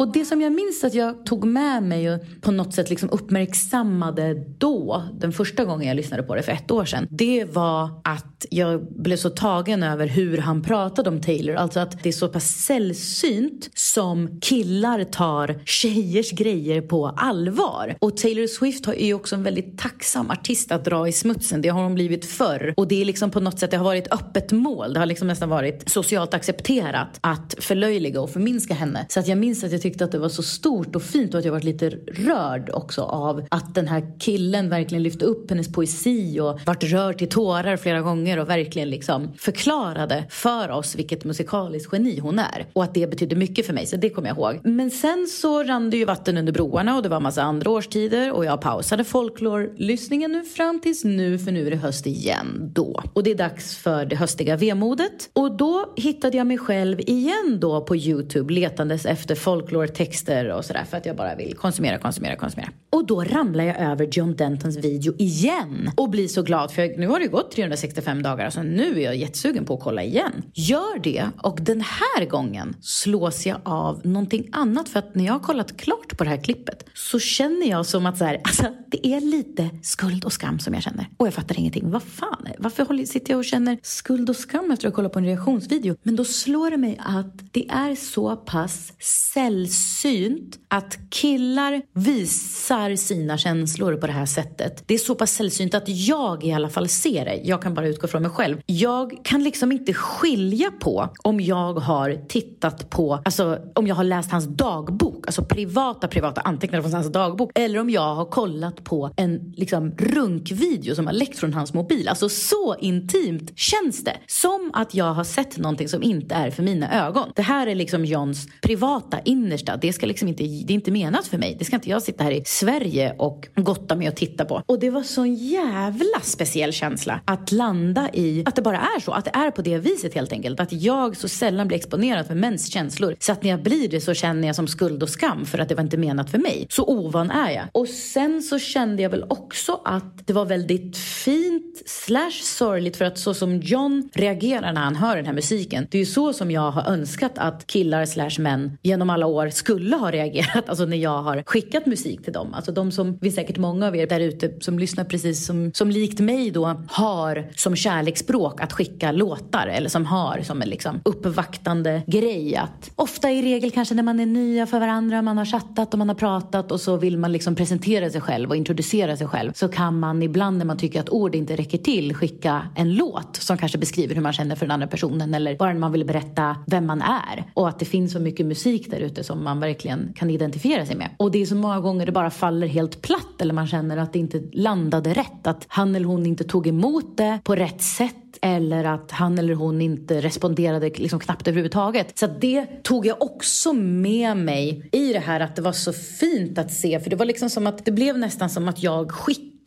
Och 0.00 0.12
det 0.12 0.24
som 0.24 0.40
jag 0.40 0.52
minns 0.52 0.84
att 0.84 0.94
jag 0.94 1.26
tog 1.26 1.44
med 1.44 1.82
mig 1.82 2.14
och 2.14 2.20
på 2.40 2.50
något 2.50 2.74
sätt 2.74 2.90
liksom 2.90 3.10
uppmärksammade 3.10 4.34
då, 4.58 5.04
den 5.20 5.32
första 5.32 5.64
gången 5.64 5.88
jag 5.88 5.96
lyssnade 5.96 6.22
på 6.22 6.34
det 6.34 6.42
för 6.42 6.52
ett 6.52 6.70
år 6.70 6.84
sedan, 6.84 7.06
det 7.10 7.44
var 7.44 7.90
att 8.04 8.46
jag 8.50 8.92
blev 8.92 9.16
så 9.16 9.30
tagen 9.30 9.82
över 9.82 10.06
hur 10.06 10.38
han 10.38 10.62
pratade 10.62 11.10
om 11.10 11.20
Taylor. 11.20 11.54
Alltså 11.54 11.80
att 11.80 12.02
det 12.02 12.08
är 12.08 12.12
så 12.12 12.28
pass 12.28 12.48
sällsynt 12.48 13.70
som 13.74 14.40
killar 14.40 15.04
tar 15.04 15.60
tjejers 15.64 16.30
grejer 16.30 16.80
på 16.80 17.06
allvar. 17.06 17.96
Och 17.98 18.16
Taylor 18.16 18.46
Swift 18.46 18.88
är 18.88 19.06
ju 19.06 19.14
också 19.14 19.34
en 19.34 19.42
väldigt 19.42 19.78
tacksam 19.78 20.30
artist 20.30 20.72
att 20.72 20.84
dra 20.84 21.08
i 21.08 21.12
smutsen. 21.12 21.62
Det 21.62 21.68
har 21.68 21.82
hon 21.82 21.94
blivit 21.94 22.24
förr. 22.24 22.74
Och 22.76 22.88
det 22.88 23.00
är 23.00 23.04
liksom 23.04 23.30
på 23.30 23.40
något 23.40 23.58
sätt, 23.58 23.70
det 23.70 23.76
har 23.76 23.84
varit 23.84 24.12
öppet 24.12 24.52
mål. 24.52 24.92
Det 24.92 24.98
har 24.98 25.06
liksom 25.06 25.28
nästan 25.28 25.48
varit 25.48 25.88
socialt 25.90 26.34
accepterat 26.34 27.18
att 27.20 27.54
förlöjliga 27.58 28.20
och 28.20 28.30
förminska 28.30 28.74
henne. 28.74 29.06
Så 29.08 29.20
att 29.20 29.28
jag 29.28 29.38
minns 29.38 29.64
att 29.64 29.72
jag 29.72 29.82
tyckte 29.82 29.89
tyckte 29.90 30.04
att 30.04 30.12
det 30.12 30.18
var 30.18 30.28
så 30.28 30.42
stort 30.42 30.96
och 30.96 31.02
fint 31.02 31.34
och 31.34 31.38
att 31.38 31.44
jag 31.44 31.52
varit 31.52 31.64
lite 31.64 31.90
rörd 32.06 32.70
också 32.72 33.02
av 33.02 33.46
att 33.48 33.74
den 33.74 33.88
här 33.88 34.18
killen 34.18 34.68
verkligen 34.68 35.02
lyfte 35.02 35.24
upp 35.24 35.50
hennes 35.50 35.72
poesi 35.72 36.40
och 36.40 36.60
vart 36.66 36.84
rörd 36.84 37.18
till 37.18 37.28
tårar 37.28 37.76
flera 37.76 38.00
gånger 38.00 38.38
och 38.38 38.48
verkligen 38.48 38.90
liksom 38.90 39.32
förklarade 39.38 40.24
för 40.28 40.70
oss 40.70 40.94
vilket 40.94 41.24
musikaliskt 41.24 41.92
geni 41.92 42.18
hon 42.18 42.38
är. 42.38 42.66
Och 42.72 42.84
att 42.84 42.94
det 42.94 43.10
betydde 43.10 43.36
mycket 43.36 43.66
för 43.66 43.72
mig, 43.72 43.86
så 43.86 43.96
det 43.96 44.10
kommer 44.10 44.28
jag 44.28 44.38
ihåg. 44.38 44.60
Men 44.64 44.90
sen 44.90 45.26
så 45.26 45.62
rann 45.62 45.90
det 45.90 45.96
ju 45.96 46.04
vatten 46.04 46.36
under 46.36 46.52
broarna 46.52 46.96
och 46.96 47.02
det 47.02 47.08
var 47.08 47.20
massa 47.20 47.42
andra 47.42 47.70
årstider 47.70 48.32
och 48.32 48.44
jag 48.44 48.60
pausade 48.60 49.04
folklorlyssningen 49.04 50.32
nu 50.32 50.44
fram 50.44 50.80
tills 50.80 51.04
nu 51.04 51.38
för 51.38 51.52
nu 51.52 51.66
är 51.66 51.70
det 51.70 51.76
höst 51.76 52.06
igen 52.06 52.70
då. 52.74 53.02
Och 53.12 53.22
det 53.22 53.30
är 53.30 53.34
dags 53.34 53.76
för 53.76 54.04
det 54.04 54.16
höstiga 54.16 54.56
vemodet. 54.56 55.30
Och 55.32 55.56
då 55.56 55.92
hittade 55.96 56.36
jag 56.36 56.46
mig 56.46 56.58
själv 56.58 57.00
igen 57.00 57.58
då 57.60 57.80
på 57.80 57.96
Youtube 57.96 58.54
letandes 58.54 59.06
efter 59.06 59.34
folklore-texter 59.80 60.52
och 60.52 60.64
sådär 60.64 60.84
för 60.84 60.96
att 60.96 61.06
jag 61.06 61.16
bara 61.16 61.34
vill 61.34 61.56
konsumera, 61.56 61.98
konsumera, 61.98 62.36
konsumera. 62.36 62.68
Och 62.90 63.06
då 63.06 63.24
ramlar 63.24 63.64
jag 63.64 63.78
över 63.80 64.08
John 64.12 64.36
Dentons 64.36 64.76
video 64.76 65.14
igen 65.18 65.90
och 65.96 66.10
blir 66.10 66.28
så 66.28 66.42
glad 66.42 66.72
för 66.72 66.98
nu 66.98 67.06
har 67.06 67.20
det 67.20 67.26
gått 67.26 67.50
365 67.50 68.22
dagar, 68.22 68.44
alltså 68.44 68.62
nu 68.62 69.00
är 69.00 69.04
jag 69.04 69.16
jättesugen 69.16 69.64
på 69.64 69.74
att 69.74 69.80
kolla 69.80 70.02
igen. 70.02 70.42
Gör 70.54 71.02
det 71.02 71.28
och 71.42 71.58
den 71.60 71.80
här 71.80 72.24
gången 72.24 72.76
slås 72.80 73.46
jag 73.46 73.56
av 73.64 74.00
någonting 74.04 74.48
annat 74.52 74.88
för 74.88 74.98
att 74.98 75.14
när 75.14 75.24
jag 75.24 75.32
har 75.32 75.40
kollat 75.40 75.76
klart 75.76 76.18
på 76.18 76.24
det 76.24 76.30
här 76.30 76.44
klippet 76.44 76.84
så 76.94 77.18
känner 77.18 77.70
jag 77.70 77.86
som 77.86 78.06
att 78.06 78.18
så 78.18 78.24
här, 78.24 78.40
alltså, 78.44 78.64
det 78.86 79.06
är 79.06 79.20
lite 79.20 79.70
skuld 79.82 80.24
och 80.24 80.32
skam 80.32 80.58
som 80.58 80.74
jag 80.74 80.82
känner. 80.82 81.06
Och 81.16 81.26
jag 81.26 81.34
fattar 81.34 81.58
ingenting. 81.58 81.90
Vad 81.90 82.02
fan? 82.02 82.46
Varför 82.58 83.06
sitter 83.06 83.30
jag 83.30 83.38
och 83.38 83.44
känner 83.44 83.78
skuld 83.82 84.30
och 84.30 84.36
skam 84.36 84.70
efter 84.70 84.88
att 84.88 84.92
ha 84.92 84.96
kollat 84.96 85.12
på 85.12 85.18
en 85.18 85.24
reaktionsvideo? 85.24 85.96
Men 86.02 86.16
då 86.16 86.24
slår 86.24 86.70
det 86.70 86.76
mig 86.76 87.00
att 87.04 87.52
det 87.52 87.68
är 87.68 87.94
så 87.94 88.36
pass 88.36 88.92
sällsynt 88.98 89.69
sällsynt 89.70 90.58
att 90.68 90.98
killar 91.10 91.82
visar 91.92 92.96
sina 92.96 93.38
känslor 93.38 93.96
på 93.96 94.06
det 94.06 94.12
här 94.12 94.26
sättet. 94.26 94.84
Det 94.86 94.94
är 94.94 94.98
så 94.98 95.14
pass 95.14 95.32
sällsynt 95.32 95.74
att 95.74 95.88
jag 95.88 96.44
i 96.44 96.52
alla 96.52 96.68
fall 96.68 96.88
ser 96.88 97.24
det. 97.24 97.40
Jag 97.44 97.62
kan 97.62 97.74
bara 97.74 97.86
utgå 97.88 98.08
från 98.08 98.22
mig 98.22 98.30
själv. 98.30 98.60
Jag 98.66 99.18
kan 99.24 99.44
liksom 99.44 99.72
inte 99.72 99.94
skilja 99.94 100.70
på 100.70 101.08
om 101.22 101.40
jag 101.40 101.74
har 101.74 102.26
tittat 102.28 102.90
på, 102.90 103.20
alltså 103.24 103.58
om 103.74 103.86
jag 103.86 103.94
har 103.94 104.04
läst 104.04 104.30
hans 104.30 104.46
dagbok, 104.46 105.26
alltså 105.26 105.44
privata 105.44 106.08
privata 106.08 106.40
anteckningar 106.40 106.82
från 106.82 106.92
hans 106.92 107.12
dagbok, 107.12 107.50
eller 107.54 107.78
om 107.78 107.90
jag 107.90 108.14
har 108.14 108.24
kollat 108.24 108.84
på 108.84 109.10
en 109.16 109.52
liksom 109.56 109.90
runkvideo 109.98 110.94
som 110.94 111.06
har 111.06 111.12
läckt 111.12 111.38
från 111.38 111.54
hans 111.54 111.74
mobil. 111.74 112.08
Alltså 112.08 112.28
så 112.28 112.76
intimt 112.80 113.58
känns 113.58 114.04
det. 114.04 114.16
Som 114.26 114.70
att 114.74 114.94
jag 114.94 115.14
har 115.14 115.24
sett 115.24 115.58
någonting 115.58 115.88
som 115.88 116.02
inte 116.02 116.34
är 116.34 116.50
för 116.50 116.62
mina 116.62 117.06
ögon. 117.06 117.32
Det 117.36 117.42
här 117.42 117.66
är 117.66 117.74
liksom 117.74 118.04
Johns 118.04 118.48
privata 118.62 119.20
innersta. 119.50 119.76
Det, 119.76 119.92
ska 119.92 120.06
liksom 120.06 120.28
inte, 120.28 120.42
det 120.42 120.72
är 120.72 120.74
inte 120.74 120.90
menat 120.90 121.26
för 121.26 121.38
mig. 121.38 121.56
Det 121.58 121.64
ska 121.64 121.76
inte 121.76 121.90
jag 121.90 122.02
sitta 122.02 122.24
här 122.24 122.30
i 122.30 122.42
Sverige 122.44 123.14
och 123.18 123.48
gotta 123.54 123.96
mig 123.96 124.08
och 124.08 124.16
titta 124.16 124.44
på. 124.44 124.62
Och 124.66 124.80
det 124.80 124.90
var 124.90 125.02
så 125.02 125.22
en 125.22 125.34
jävla 125.34 126.20
speciell 126.22 126.72
känsla 126.72 127.20
att 127.24 127.52
landa 127.52 128.10
i 128.12 128.42
att 128.46 128.56
det 128.56 128.62
bara 128.62 128.78
är 128.78 129.00
så. 129.00 129.12
Att 129.12 129.24
det 129.24 129.30
är 129.34 129.50
på 129.50 129.62
det 129.62 129.78
viset 129.78 130.14
helt 130.14 130.32
enkelt. 130.32 130.60
Att 130.60 130.72
jag 130.72 131.16
så 131.16 131.28
sällan 131.28 131.68
blir 131.68 131.78
exponerad 131.78 132.26
för 132.26 132.34
mäns 132.34 132.72
känslor. 132.72 133.16
Så 133.20 133.32
att 133.32 133.42
när 133.42 133.50
jag 133.50 133.62
blir 133.62 133.88
det 133.88 134.00
så 134.00 134.14
känner 134.14 134.46
jag 134.46 134.56
som 134.56 134.66
skuld 134.66 135.02
och 135.02 135.10
skam 135.10 135.46
för 135.46 135.58
att 135.58 135.68
det 135.68 135.74
var 135.74 135.82
inte 135.82 135.96
menat 135.96 136.30
för 136.30 136.38
mig. 136.38 136.66
Så 136.70 136.84
ovan 136.84 137.30
är 137.30 137.50
jag. 137.50 137.64
Och 137.72 137.88
sen 137.88 138.42
så 138.42 138.58
kände 138.58 139.02
jag 139.02 139.10
väl 139.10 139.24
också 139.28 139.80
att 139.84 140.26
det 140.26 140.32
var 140.32 140.44
väldigt 140.44 140.96
fint 140.96 141.82
slash 141.86 142.40
sorgligt 142.42 142.96
för 142.96 143.04
att 143.04 143.18
så 143.18 143.34
som 143.34 143.60
John 143.60 144.08
reagerar 144.14 144.72
när 144.72 144.80
han 144.80 144.96
hör 144.96 145.16
den 145.16 145.26
här 145.26 145.32
musiken. 145.32 145.86
Det 145.90 145.98
är 145.98 146.00
ju 146.00 146.06
så 146.06 146.32
som 146.32 146.50
jag 146.50 146.70
har 146.70 146.92
önskat 146.92 147.32
att 147.38 147.66
killar 147.66 148.04
slash 148.06 148.42
män 148.42 148.78
genom 148.82 149.10
alla 149.10 149.26
år 149.26 149.39
skulle 149.48 149.96
ha 149.96 150.10
reagerat. 150.10 150.68
Alltså 150.68 150.84
när 150.84 150.96
jag 150.96 151.22
har 151.22 151.42
skickat 151.46 151.86
musik 151.86 152.24
till 152.24 152.32
dem. 152.32 152.54
Alltså 152.54 152.72
de 152.72 152.92
som, 152.92 153.18
vi 153.20 153.28
är 153.28 153.32
säkert 153.32 153.58
många 153.58 153.86
av 153.86 153.96
er 153.96 154.06
där 154.06 154.20
ute 154.20 154.52
som 154.60 154.78
lyssnar 154.78 155.04
precis 155.04 155.46
som, 155.46 155.70
som 155.74 155.90
likt 155.90 156.20
mig 156.20 156.50
då 156.50 156.82
har 156.88 157.50
som 157.56 157.76
kärleksspråk 157.76 158.60
att 158.60 158.72
skicka 158.72 159.12
låtar. 159.12 159.66
Eller 159.66 159.88
som 159.88 160.06
har 160.06 160.40
som 160.42 160.62
en 160.62 160.68
liksom 160.68 161.00
uppvaktande 161.04 162.02
grej 162.06 162.56
att 162.56 162.90
ofta 162.96 163.30
i 163.30 163.42
regel 163.42 163.70
kanske 163.70 163.94
när 163.94 164.02
man 164.02 164.20
är 164.20 164.26
nya 164.26 164.66
för 164.66 164.80
varandra, 164.80 165.22
man 165.22 165.38
har 165.38 165.44
chattat 165.44 165.92
och 165.92 165.98
man 165.98 166.08
har 166.08 166.16
pratat 166.16 166.72
och 166.72 166.80
så 166.80 166.96
vill 166.96 167.18
man 167.18 167.32
liksom 167.32 167.54
presentera 167.54 168.10
sig 168.10 168.20
själv 168.20 168.50
och 168.50 168.56
introducera 168.56 169.16
sig 169.16 169.26
själv. 169.26 169.52
Så 169.54 169.68
kan 169.68 169.98
man 169.98 170.22
ibland 170.22 170.58
när 170.58 170.64
man 170.64 170.78
tycker 170.78 171.00
att 171.00 171.08
ord 171.08 171.34
inte 171.34 171.56
räcker 171.56 171.78
till 171.78 172.14
skicka 172.14 172.62
en 172.74 172.94
låt 172.94 173.36
som 173.36 173.58
kanske 173.58 173.78
beskriver 173.78 174.14
hur 174.14 174.22
man 174.22 174.32
känner 174.32 174.56
för 174.56 174.66
den 174.66 174.70
andra 174.70 174.86
personen 174.86 175.34
eller 175.34 175.56
bara 175.56 175.72
när 175.72 175.80
man 175.80 175.92
vill 175.92 176.04
berätta 176.04 176.56
vem 176.66 176.86
man 176.86 177.02
är. 177.02 177.44
Och 177.54 177.68
att 177.68 177.78
det 177.78 177.84
finns 177.84 178.12
så 178.12 178.20
mycket 178.20 178.46
musik 178.46 178.90
där 178.90 179.00
ute 179.00 179.24
som 179.30 179.44
man 179.44 179.60
verkligen 179.60 180.12
kan 180.16 180.30
identifiera 180.30 180.86
sig 180.86 180.96
med. 180.96 181.10
Och 181.16 181.30
det 181.30 181.42
är 181.42 181.46
så 181.46 181.54
många 181.54 181.80
gånger 181.80 182.06
det 182.06 182.12
bara 182.12 182.30
faller 182.30 182.66
helt 182.66 183.02
platt 183.02 183.40
eller 183.40 183.54
man 183.54 183.66
känner 183.66 183.96
att 183.96 184.12
det 184.12 184.18
inte 184.18 184.42
landade 184.52 185.12
rätt. 185.12 185.46
Att 185.46 185.64
han 185.68 185.94
eller 185.94 186.06
hon 186.06 186.26
inte 186.26 186.44
tog 186.44 186.66
emot 186.66 187.16
det 187.16 187.38
på 187.44 187.54
rätt 187.54 187.82
sätt 187.82 188.14
eller 188.42 188.84
att 188.84 189.10
han 189.10 189.38
eller 189.38 189.54
hon 189.54 189.80
inte 189.82 190.20
responderade 190.20 190.88
liksom 190.88 191.20
knappt 191.20 191.48
överhuvudtaget. 191.48 192.18
Så 192.18 192.26
det 192.26 192.82
tog 192.82 193.06
jag 193.06 193.22
också 193.22 193.72
med 193.72 194.36
mig 194.36 194.88
i 194.92 195.12
det 195.12 195.18
här 195.18 195.40
att 195.40 195.56
det 195.56 195.62
var 195.62 195.72
så 195.72 195.92
fint 195.92 196.58
att 196.58 196.72
se. 196.72 197.00
För 197.00 197.10
det 197.10 197.16
var 197.16 197.26
liksom 197.26 197.50
som 197.50 197.66
att 197.66 197.84
det 197.84 197.92
blev 197.92 198.18
nästan 198.18 198.50
som 198.50 198.68
att 198.68 198.82
jag 198.82 199.10
skickade 199.10 199.59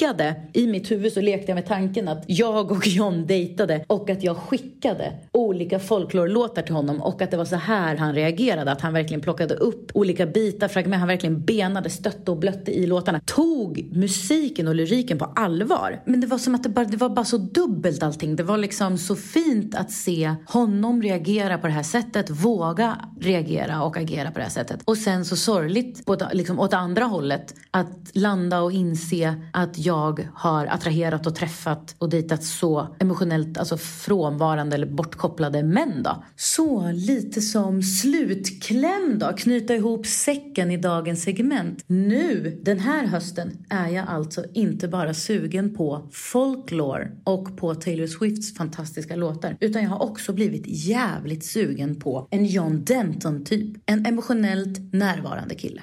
i 0.53 0.67
mitt 0.67 0.91
huvud 0.91 1.13
så 1.13 1.21
lekte 1.21 1.51
jag 1.51 1.55
med 1.55 1.65
tanken 1.65 2.07
att 2.07 2.23
jag 2.27 2.71
och 2.71 2.87
John 2.87 3.27
dejtade 3.27 3.85
och 3.87 4.09
att 4.09 4.23
jag 4.23 4.37
skickade 4.37 5.13
olika 5.31 5.79
folklorlåtar 5.79 6.61
till 6.61 6.75
honom 6.75 7.01
och 7.01 7.21
att 7.21 7.31
det 7.31 7.37
var 7.37 7.45
så 7.45 7.55
här 7.55 7.95
han 7.95 8.15
reagerade. 8.15 8.71
Att 8.71 8.81
han 8.81 8.93
verkligen 8.93 9.21
plockade 9.21 9.53
upp 9.53 9.91
olika 9.93 10.25
bitar, 10.25 10.67
fragment, 10.67 10.99
han 10.99 11.07
verkligen 11.07 11.45
benade, 11.45 11.89
stötte 11.89 12.31
och 12.31 12.37
blötte 12.37 12.71
i 12.71 12.87
låtarna. 12.87 13.19
Tog 13.25 13.89
musiken 13.91 14.67
och 14.67 14.75
lyriken 14.75 15.17
på 15.17 15.25
allvar. 15.25 16.01
Men 16.05 16.21
det 16.21 16.27
var 16.27 16.37
som 16.37 16.55
att 16.55 16.63
det, 16.63 16.69
bara, 16.69 16.85
det 16.85 16.97
var 16.97 17.09
bara 17.09 17.25
så 17.25 17.37
dubbelt 17.37 18.03
allting. 18.03 18.35
Det 18.35 18.43
var 18.43 18.57
liksom 18.57 18.97
så 18.97 19.15
fint 19.15 19.75
att 19.75 19.91
se 19.91 20.35
honom 20.47 21.01
reagera 21.01 21.57
på 21.57 21.67
det 21.67 21.73
här 21.73 21.83
sättet, 21.83 22.29
våga 22.29 22.97
reagera 23.19 23.83
och 23.83 23.97
agera 23.97 24.31
på 24.31 24.37
det 24.37 24.43
här 24.43 24.51
sättet. 24.51 24.79
Och 24.85 24.97
sen 24.97 25.25
så 25.25 25.35
sorgligt 25.35 26.05
på, 26.05 26.17
liksom, 26.33 26.59
åt 26.59 26.73
andra 26.73 27.05
hållet 27.05 27.55
att 27.71 28.09
landa 28.13 28.61
och 28.61 28.71
inse 28.71 29.35
att 29.53 29.77
jag 29.85 30.27
har 30.33 30.65
attraherat 30.65 31.27
och 31.27 31.35
träffat 31.35 31.95
och 31.97 32.09
dejtat 32.09 32.43
så 32.43 32.95
emotionellt 32.99 33.57
alltså 33.57 33.77
frånvarande 33.77 34.75
eller 34.75 34.87
bortkopplade 34.87 35.63
män 35.63 36.03
då. 36.03 36.23
Så 36.35 36.91
lite 36.91 37.41
som 37.41 37.83
slutkläm 37.83 39.19
då, 39.19 39.33
knyta 39.37 39.75
ihop 39.75 40.05
säcken 40.05 40.71
i 40.71 40.77
dagens 40.77 41.23
segment. 41.23 41.83
Nu, 41.87 42.61
den 42.65 42.79
här 42.79 43.07
hösten, 43.07 43.65
är 43.69 43.87
jag 43.87 44.07
alltså 44.07 44.43
inte 44.53 44.87
bara 44.87 45.13
sugen 45.13 45.75
på 45.75 46.09
folklore 46.11 47.11
och 47.23 47.57
på 47.57 47.75
Taylor 47.75 48.07
Swifts 48.07 48.55
fantastiska 48.55 49.15
låtar, 49.15 49.57
utan 49.59 49.83
jag 49.83 49.89
har 49.89 50.03
också 50.03 50.33
blivit 50.33 50.63
jävligt 50.67 51.45
sugen 51.45 51.99
på 51.99 52.27
en 52.31 52.45
John 52.45 52.83
Denton-typ. 52.83 53.77
En 53.85 54.05
emotionellt 54.05 54.93
närvarande 54.93 55.55
kille. 55.55 55.81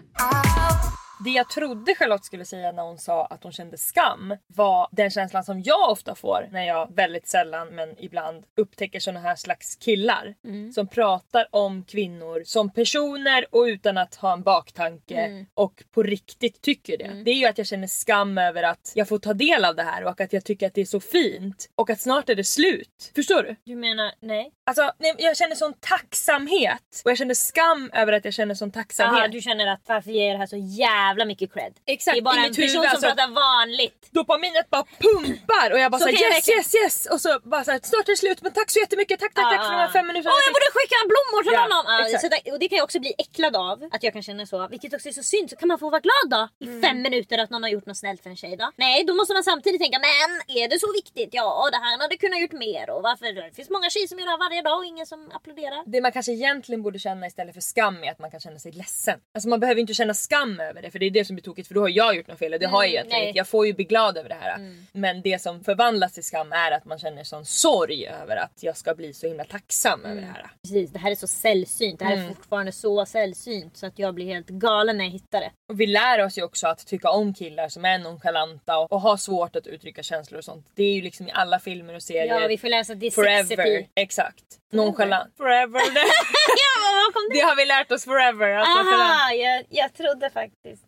Det 1.24 1.30
jag 1.30 1.48
trodde 1.50 1.94
Charlotte 1.94 2.24
skulle 2.24 2.44
säga 2.44 2.72
när 2.72 2.82
hon 2.82 2.98
sa 2.98 3.26
att 3.26 3.42
hon 3.42 3.52
kände 3.52 3.78
skam 3.78 4.36
var 4.46 4.88
den 4.92 5.10
känslan 5.10 5.44
som 5.44 5.62
jag 5.62 5.90
ofta 5.90 6.14
får 6.14 6.48
när 6.52 6.66
jag 6.66 6.94
väldigt 6.94 7.28
sällan 7.28 7.68
men 7.68 7.94
ibland 8.04 8.44
upptäcker 8.56 9.00
såna 9.00 9.20
här 9.20 9.36
slags 9.36 9.76
killar 9.76 10.34
som 10.72 10.88
pratar 10.88 11.46
om 11.50 11.84
kvinnor 11.84 12.42
som 12.44 12.72
personer 12.72 13.46
och 13.50 13.62
utan 13.62 13.98
att 13.98 14.14
ha 14.14 14.32
en 14.32 14.42
baktanke 14.42 15.46
och 15.54 15.84
på 15.90 16.02
riktigt 16.02 16.60
tycker 16.62 16.98
det. 16.98 17.22
Det 17.24 17.30
är 17.30 17.34
ju 17.34 17.46
att 17.46 17.58
jag 17.58 17.66
känner 17.66 17.86
skam 17.86 18.38
över 18.38 18.62
att 18.62 18.92
jag 18.94 19.08
får 19.08 19.18
ta 19.18 19.34
del 19.34 19.64
av 19.64 19.76
det 19.76 19.82
här 19.82 20.04
och 20.04 20.20
att 20.20 20.32
jag 20.32 20.44
tycker 20.44 20.66
att 20.66 20.74
det 20.74 20.80
är 20.80 20.84
så 20.84 21.00
fint 21.00 21.70
och 21.74 21.90
att 21.90 22.00
snart 22.00 22.28
är 22.28 22.34
det 22.34 22.44
slut. 22.44 23.12
Förstår 23.14 23.42
du? 23.42 23.56
Du 23.64 23.76
menar 23.76 24.12
nej? 24.20 24.52
Alltså 24.70 24.92
nej, 24.98 25.14
jag 25.18 25.36
känner 25.36 25.54
sån 25.56 25.74
tacksamhet 25.80 27.02
och 27.04 27.10
jag 27.10 27.18
känner 27.18 27.34
skam 27.34 27.90
över 27.94 28.12
att 28.12 28.24
jag 28.24 28.34
känner 28.34 28.54
sån 28.54 28.72
tacksamhet. 28.72 29.18
Jaha, 29.18 29.28
du 29.28 29.40
känner 29.40 29.66
att 29.66 29.80
varför 29.86 30.10
ger 30.10 30.26
jag 30.26 30.34
det 30.34 30.38
här 30.38 30.46
så 30.46 30.56
jävla 30.56 31.24
mycket 31.24 31.52
cred? 31.52 31.72
Exakt, 31.86 32.14
Det 32.14 32.20
är 32.20 32.22
bara 32.22 32.36
en 32.36 32.48
person 32.48 32.62
huvud, 32.62 32.72
som 32.72 32.80
alltså. 32.90 33.06
pratar 33.06 33.28
vanligt. 33.28 34.08
dopaminet 34.10 34.70
bara 34.70 34.84
pumpar 35.04 35.68
och 35.72 35.78
jag 35.78 35.90
bara 35.92 35.98
Så 35.98 36.06
kan 36.06 36.14
jag 36.14 36.32
yes 36.34 36.48
yes 36.48 36.74
yes 36.74 37.06
och 37.12 37.20
så 37.20 37.30
bara 37.52 37.64
såhär 37.64 37.80
snart 37.82 38.08
är 38.08 38.12
det 38.12 38.16
slut 38.16 38.42
men 38.42 38.52
tack 38.52 38.70
så 38.70 38.78
jättemycket 38.80 39.20
tack 39.20 39.34
tack 39.34 39.44
tack 39.52 39.62
för 39.66 39.72
de 39.72 39.78
här 39.86 39.88
fem 39.98 40.06
minuterna. 40.06 40.34
Åh 40.34 40.40
jag 40.46 40.52
borde 40.56 40.70
skicka 40.78 40.94
en 41.02 41.08
blommor 41.12 41.40
till 41.46 41.52
Ja, 41.58 41.62
honom! 41.66 41.82
Exakt. 42.06 42.22
så 42.24 42.28
där, 42.34 42.40
och 42.52 42.58
det 42.60 42.68
kan 42.68 42.76
jag 42.80 42.84
också 42.88 43.00
bli 43.06 43.12
äcklad 43.24 43.54
av, 43.56 43.76
att 43.94 44.02
jag 44.06 44.12
kan 44.16 44.22
känna 44.28 44.46
så. 44.46 44.58
Vilket 44.74 44.94
också 44.96 45.08
är 45.08 45.12
så 45.20 45.22
synd, 45.22 45.46
så 45.50 45.56
kan 45.60 45.68
man 45.68 45.78
få 45.82 45.90
vara 45.96 46.02
glad 46.08 46.26
då 46.36 46.42
i 46.64 46.68
Mm. 46.70 46.82
fem 46.82 46.98
minuter 47.02 47.38
att 47.38 47.50
någon 47.50 47.62
har 47.62 47.70
gjort 47.76 47.86
något 47.86 47.96
snällt 48.04 48.22
för 48.22 48.30
en 48.30 48.36
tjej 48.36 48.56
då? 48.56 48.66
Nej, 48.76 49.04
då 49.08 49.12
måste 49.14 49.32
man 49.34 49.44
samtidigt 49.44 49.80
tänka 49.84 49.98
men 50.08 50.30
är 50.60 50.66
det 50.68 50.78
så 50.84 50.92
viktigt? 51.00 51.30
Ja, 51.32 51.68
det 51.72 51.76
här 51.84 51.98
hade 52.04 52.16
kunnat 52.16 52.40
gjort 52.40 52.52
mer 52.66 52.90
och 52.94 53.02
varför? 53.02 53.26
Det 53.48 53.54
finns 53.58 53.70
många 53.70 53.90
tjejer 53.90 54.06
som 54.08 54.18
gör 54.18 54.26
det 54.26 54.30
här 54.30 54.38
varje 54.38 54.59
dag 54.62 54.78
och 54.78 54.84
ingen 54.84 55.06
som 55.06 55.30
applåderar. 55.32 55.82
Det 55.86 56.00
man 56.00 56.12
kanske 56.12 56.32
egentligen 56.32 56.82
borde 56.82 56.98
känna 56.98 57.26
istället 57.26 57.54
för 57.54 57.60
skam 57.60 58.04
är 58.04 58.10
att 58.10 58.18
man 58.18 58.30
kan 58.30 58.40
känna 58.40 58.58
sig 58.58 58.72
ledsen. 58.72 59.20
Alltså 59.34 59.48
man 59.48 59.60
behöver 59.60 59.80
inte 59.80 59.94
känna 59.94 60.14
skam 60.14 60.60
över 60.60 60.82
det 60.82 60.90
för 60.90 60.98
det 60.98 61.06
är 61.06 61.10
det 61.10 61.24
som 61.24 61.36
blir 61.36 61.42
tokigt 61.42 61.68
för 61.68 61.74
då 61.74 61.80
har 61.80 61.88
jag 61.88 62.16
gjort 62.16 62.26
något 62.26 62.38
fel 62.38 62.54
och 62.54 62.60
det 62.60 62.66
har 62.66 62.82
jag 62.82 62.90
egentligen 62.90 63.20
nej. 63.20 63.28
inte. 63.28 63.38
Jag 63.38 63.48
får 63.48 63.66
ju 63.66 63.72
bli 63.72 63.84
glad 63.84 64.16
över 64.16 64.28
det 64.28 64.34
här. 64.40 64.74
Men 64.92 65.22
det 65.22 65.42
som 65.42 65.64
förvandlas 65.64 66.12
till 66.12 66.24
skam 66.24 66.52
är 66.52 66.72
att 66.72 66.84
man 66.84 66.98
känner 66.98 67.24
sån 67.24 67.44
sorg 67.44 68.06
över 68.06 68.36
att 68.36 68.62
jag 68.62 68.76
ska 68.76 68.94
bli 68.94 69.12
så 69.12 69.26
himla 69.26 69.44
tacksam 69.44 70.04
över 70.04 70.20
det 70.20 70.26
här. 70.26 70.50
Precis, 70.62 70.90
det 70.90 70.98
här 70.98 71.10
är 71.10 71.14
så 71.14 71.26
sällsynt. 71.26 71.98
Det 71.98 72.04
här 72.04 72.16
är 72.16 72.28
fortfarande 72.28 72.72
så 72.72 73.06
sällsynt 73.06 73.76
så 73.76 73.86
att 73.86 73.98
jag 73.98 74.14
blir 74.14 74.26
helt 74.26 74.48
galen 74.48 74.98
när 74.98 75.04
jag 75.04 75.12
hittar 75.12 75.40
det. 75.40 75.50
Och 75.68 75.80
vi 75.80 75.86
lär 75.86 76.24
oss 76.24 76.38
ju 76.38 76.42
också 76.42 76.66
att 76.66 76.86
tycka 76.86 77.10
om 77.10 77.34
killar 77.34 77.68
som 77.68 77.84
är 77.84 77.98
nonchalanta 77.98 78.78
och, 78.78 78.92
och 78.92 79.00
har 79.00 79.16
svårt 79.16 79.56
att 79.56 79.66
uttrycka 79.66 80.02
känslor 80.02 80.38
och 80.38 80.44
sånt. 80.44 80.66
Det 80.74 80.84
är 80.84 80.94
ju 80.94 81.02
liksom 81.02 81.28
i 81.28 81.30
alla 81.30 81.58
filmer 81.58 81.94
och 81.94 82.02
serier. 82.02 82.40
Ja, 82.40 82.46
vi 82.48 82.58
får 82.58 82.68
läsa 82.68 82.94
det 82.94 83.10
Forever. 83.10 83.86
Exakt. 83.94 84.49
Nonchalant. 84.72 85.36
Forever. 85.36 85.80
Det, 85.94 86.00
ja, 86.64 86.72
vad 87.04 87.14
kom 87.14 87.22
det? 87.30 87.34
det 87.38 87.44
har 87.44 87.56
vi 87.56 87.64
lärt 87.64 87.92
oss 87.92 88.04
forever. 88.04 88.48
För 88.64 88.84
den- 88.90 89.00
Aha, 89.00 89.32
jag, 89.32 89.64
jag 89.68 89.94
trodde 89.94 90.30
faktiskt. 90.30 90.84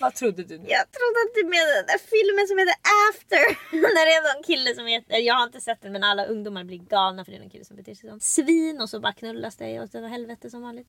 Vad 0.00 0.14
trodde 0.14 0.42
du 0.44 0.58
nu? 0.58 0.64
Jag 0.68 0.84
trodde 0.96 1.18
att 1.26 1.34
du 1.34 1.44
menade 1.44 1.74
den 1.74 1.86
där 1.86 1.98
filmen 2.14 2.46
som 2.48 2.58
heter 2.58 2.74
After. 3.08 3.44
När 3.96 4.04
det 4.06 4.12
är 4.18 4.34
någon 4.34 4.42
kille 4.42 4.74
som 4.74 4.86
heter, 4.86 5.16
jag 5.18 5.34
har 5.34 5.44
inte 5.44 5.60
sett 5.60 5.80
den 5.82 5.92
men 5.92 6.04
alla 6.04 6.24
ungdomar 6.26 6.64
blir 6.64 6.78
galna 6.78 7.24
för 7.24 7.32
det 7.32 7.38
är 7.38 7.40
någon 7.40 7.50
kille 7.50 7.64
som 7.64 7.76
beter 7.76 7.94
sig 7.94 8.10
som 8.10 8.20
svin 8.20 8.80
och 8.80 8.90
så 8.90 9.00
bara 9.00 9.12
knullas 9.12 9.56
det 9.56 9.80
åt 9.80 9.92
helvete 9.94 10.50
som 10.50 10.62
vanligt. 10.62 10.86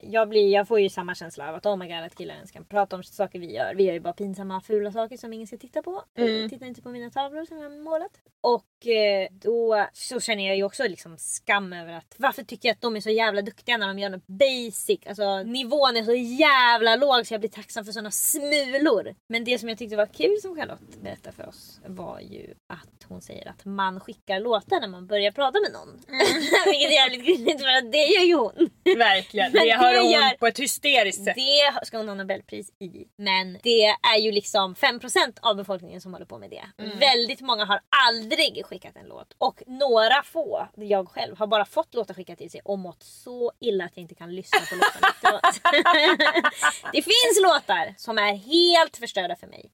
Jag, 0.00 0.28
blir, 0.28 0.52
jag 0.52 0.68
får 0.68 0.80
ju 0.80 0.88
samma 0.90 1.14
känsla 1.14 1.48
av 1.48 1.54
att 1.54 1.66
oh 1.66 1.76
my 1.76 1.86
god 1.88 2.04
att 2.04 2.14
killar 2.14 2.34
ens 2.34 2.50
kan 2.50 2.64
prata 2.64 2.96
om 2.96 3.02
saker 3.02 3.38
vi 3.38 3.52
gör. 3.54 3.74
Vi 3.74 3.84
gör 3.84 3.92
ju 3.94 4.00
bara 4.00 4.12
pinsamma 4.12 4.60
fula 4.60 4.92
saker 4.92 5.16
som 5.16 5.32
ingen 5.32 5.46
ska 5.46 5.56
titta 5.56 5.82
på. 5.82 6.04
Mm. 6.18 6.48
Titta 6.50 6.66
inte 6.66 6.82
på 6.82 6.88
mina 6.88 7.10
tavlor 7.10 7.44
som 7.44 7.58
jag 7.58 7.70
har 7.70 7.76
målat. 7.76 8.12
Och 8.42 8.86
eh, 8.86 9.28
då 9.30 9.86
så 9.92 10.20
känner 10.20 10.46
jag 10.46 10.56
ju 10.56 10.64
också 10.64 10.82
liksom 10.82 11.18
skam 11.18 11.72
över 11.72 11.92
att 11.92 12.14
varför 12.16 12.42
tycker 12.42 12.68
jag 12.68 12.74
att 12.74 12.80
de 12.80 12.96
är 12.96 13.00
så 13.00 13.10
jävla 13.10 13.42
duktiga 13.42 13.76
när 13.76 13.86
de 13.86 13.98
gör 13.98 14.10
något 14.10 14.26
basic. 14.26 15.00
Alltså 15.06 15.42
nivån 15.42 15.96
är 15.96 16.02
så 16.04 16.14
jävla 16.14 16.96
låg 16.96 17.26
så 17.26 17.34
jag 17.34 17.40
blir 17.40 17.50
tacksam 17.50 17.84
för 17.84 17.92
sådana 17.92 18.10
smulor. 18.10 19.14
Men 19.28 19.44
det 19.44 19.58
som 19.58 19.68
jag 19.68 19.78
tyckte 19.78 19.96
var 19.96 20.06
kul 20.06 20.38
som 20.42 20.56
Charlotte 20.56 21.00
berättade 21.02 21.36
för 21.36 21.48
oss 21.48 21.80
var 21.86 22.20
ju 22.20 22.54
att 22.68 22.88
hon 23.08 23.20
säger 23.22 23.48
att 23.48 23.64
man 23.64 24.00
skickar 24.00 24.40
låtar 24.40 24.80
när 24.80 24.88
man 24.88 25.06
börjar 25.06 25.30
prata 25.32 25.58
med 25.60 25.72
någon. 25.72 26.00
Vilket 26.66 26.90
är 26.90 26.94
jävligt 26.94 27.26
gulligt 27.26 27.60
för 27.62 27.68
att 27.68 27.92
det 27.92 27.98
gör 28.06 28.24
ju 28.24 28.34
hon. 28.34 28.70
Verkligen. 28.98 29.52
Men 29.52 29.62
Det 29.66 29.68
det 29.72 29.76
hon 30.00 30.10
gör- 30.10 30.36
på 30.38 30.46
ett 30.46 30.58
hysteriskt 30.58 31.24
sätt. 31.24 31.34
Det 31.36 31.86
ska 31.86 31.96
hon 31.96 32.08
ha 32.08 32.14
Nobelpris 32.14 32.70
i. 32.78 33.04
Men 33.16 33.58
det 33.62 33.84
är 34.14 34.18
ju 34.20 34.32
liksom 34.32 34.74
5% 34.74 35.32
av 35.42 35.56
befolkningen 35.56 36.00
som 36.00 36.12
håller 36.12 36.26
på 36.26 36.38
med 36.38 36.50
det. 36.50 36.64
Väldigt 36.98 37.40
många 37.40 37.64
har 37.64 37.80
aldrig 38.08 38.31
skickat 38.64 38.96
en 38.96 39.06
låt. 39.06 39.34
Och 39.38 39.62
några 39.66 40.22
få, 40.22 40.68
jag 40.74 41.08
själv, 41.08 41.38
har 41.38 41.46
bara 41.46 41.64
fått 41.64 41.94
låtar 41.94 42.14
skickat 42.14 42.38
till 42.38 42.50
sig 42.50 42.60
och 42.64 42.78
mått 42.78 43.02
så 43.02 43.52
illa 43.60 43.84
att 43.84 43.92
jag 43.94 44.02
inte 44.02 44.14
kan 44.14 44.34
lyssna 44.34 44.58
på 44.70 44.74
låtarna. 44.74 45.40
Det 46.92 47.02
finns 47.02 47.42
låtar 47.42 47.94
som 47.96 48.18
är 48.18 48.34
helt 48.34 48.96
förstörda 48.96 49.36
för 49.36 49.46
mig. 49.46 49.72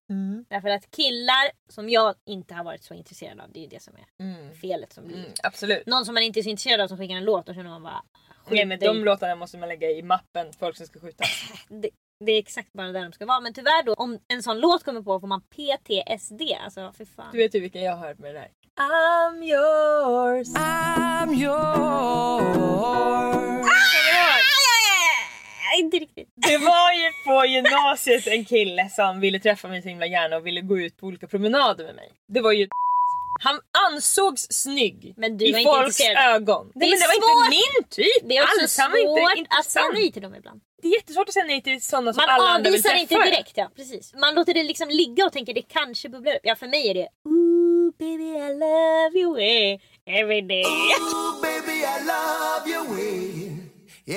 Därför 0.49 0.69
att 0.69 0.91
killar 0.91 1.51
som 1.69 1.91
jag 1.91 2.15
inte 2.27 2.55
har 2.55 2.65
varit 2.65 2.85
så 2.85 2.95
intresserad 2.95 3.41
av, 3.41 3.53
det 3.53 3.59
är 3.59 3.63
ju 3.63 3.69
det 3.69 3.83
som 3.83 3.95
är 3.97 4.55
felet 4.55 4.93
som 4.93 5.07
blir. 5.07 5.17
Mm, 5.17 5.31
absolut. 5.43 5.87
Någon 5.87 6.05
som 6.05 6.15
man 6.15 6.23
inte 6.23 6.41
är 6.41 6.43
så 6.43 6.49
intresserad 6.49 6.81
av 6.81 6.89
som 6.89 6.99
skickar 6.99 7.15
en 7.15 7.25
låt, 7.25 7.47
då 7.47 7.55
känner 7.55 7.71
man 7.71 7.83
bara 7.83 8.03
Nej 8.51 8.65
men 8.65 8.79
de 8.79 9.05
låtarna 9.05 9.35
måste 9.35 9.59
man 9.59 9.69
lägga 9.69 9.91
i 9.91 10.03
mappen 10.03 10.53
folk 10.53 10.77
som 10.77 10.87
ska 10.87 11.01
skjuta. 11.01 11.25
det, 11.69 11.91
det 12.21 12.33
är 12.33 12.39
exakt 12.39 12.73
bara 12.73 12.93
där 12.93 13.03
de 13.03 13.13
ska 13.13 13.27
vara. 13.27 13.41
Men 13.41 13.53
tyvärr 13.53 13.83
då, 13.83 13.95
om 13.95 14.19
en 14.29 14.43
sån 14.43 14.59
låt 14.61 14.85
kommer 14.85 15.03
på 15.03 15.21
får 15.21 15.27
man 15.27 15.41
PTSD. 15.41 16.43
Alltså 16.65 16.93
för 16.97 17.05
fan. 17.05 17.27
Du 17.33 17.39
vet 17.39 17.55
ju 17.55 17.61
vilka 17.61 17.81
jag 17.81 17.97
har 17.97 18.07
hört 18.09 18.19
med 18.19 18.35
det 18.35 18.39
där. 18.39 18.49
I'm 18.77 19.43
yours. 19.45 20.49
I'm 20.49 21.35
yours. 21.35 22.79
Ah, 25.71 25.79
inte 25.79 25.97
riktigt. 25.97 26.29
Det 26.35 26.59
var 26.59 26.93
ju 26.93 27.13
på 27.27 27.47
gymnasiet 27.47 28.27
en 28.27 28.45
kille 28.45 28.89
som 28.91 29.21
ville 29.21 29.39
träffa 29.39 29.69
mig 29.69 29.83
så 29.83 29.89
himla 29.89 30.07
gärna 30.07 30.37
och 30.37 30.47
ville 30.47 30.61
gå 30.61 30.79
ut 30.79 30.97
på 30.97 31.07
olika 31.07 31.27
promenader 31.27 31.85
med 31.85 31.95
mig. 31.95 32.13
Det 32.27 32.41
var 32.41 32.53
ju 32.53 32.69
han 33.39 33.61
ansågs 33.91 34.47
snygg 34.51 35.15
Men 35.17 35.37
du 35.39 35.45
i 35.47 35.53
var 35.53 35.59
inte 35.59 35.71
folks 35.73 36.01
intresserad. 36.01 36.35
ögon. 36.35 36.73
Det 36.75 36.85
är 36.85 36.91
men 36.91 36.99
det 36.99 37.07
var 37.07 37.15
svårt. 37.15 37.55
inte 37.55 37.57
min 37.57 37.85
typ 37.91 38.29
Det 38.29 38.37
är 38.37 38.43
också 38.43 38.61
alls. 38.63 38.79
Han 38.79 38.91
var 38.91 38.99
svårt 38.99 39.39
inte 39.39 39.51
att 39.59 39.65
säga 39.65 39.83
intressant. 39.85 39.95
nej 39.95 40.13
till 40.13 40.23
dem 40.23 40.35
ibland. 40.35 40.61
Det 40.83 40.89
är 40.89 40.93
jättesvårt 40.95 41.29
att 41.29 41.35
säga 41.35 41.45
nej 41.45 41.63
till 41.63 41.83
sådana 41.83 42.13
som 42.13 42.21
Man 42.21 42.29
alla 42.35 42.49
andra 42.49 42.71
vill 42.71 42.81
avvisar 42.81 42.91
träffa. 42.91 43.01
inte 43.15 43.31
direkt. 43.31 43.53
Ja, 43.57 43.71
precis. 43.77 44.15
Man 44.15 44.35
låter 44.35 44.55
det 44.55 44.63
liksom 44.63 44.89
ligga 44.89 45.25
och 45.27 45.33
tänker 45.33 45.55
det 45.55 45.63
kanske 45.63 46.09
bubblar 46.09 46.33
upp. 46.35 46.41
Ja 46.43 46.55
för 46.57 46.67
mig 46.67 46.89
är 46.91 46.95
det 46.95 47.09
Ooh 47.25 47.93
baby 47.99 48.25
I 48.25 48.49
love 48.65 49.13
you 49.23 49.31
eh, 49.39 49.79
every 50.21 50.41
day. 50.43 50.65
Ooh, 50.65 51.41
baby, 51.43 51.77
I 51.95 51.99
love 52.13 52.63
your 52.73 52.85
way 52.95 53.57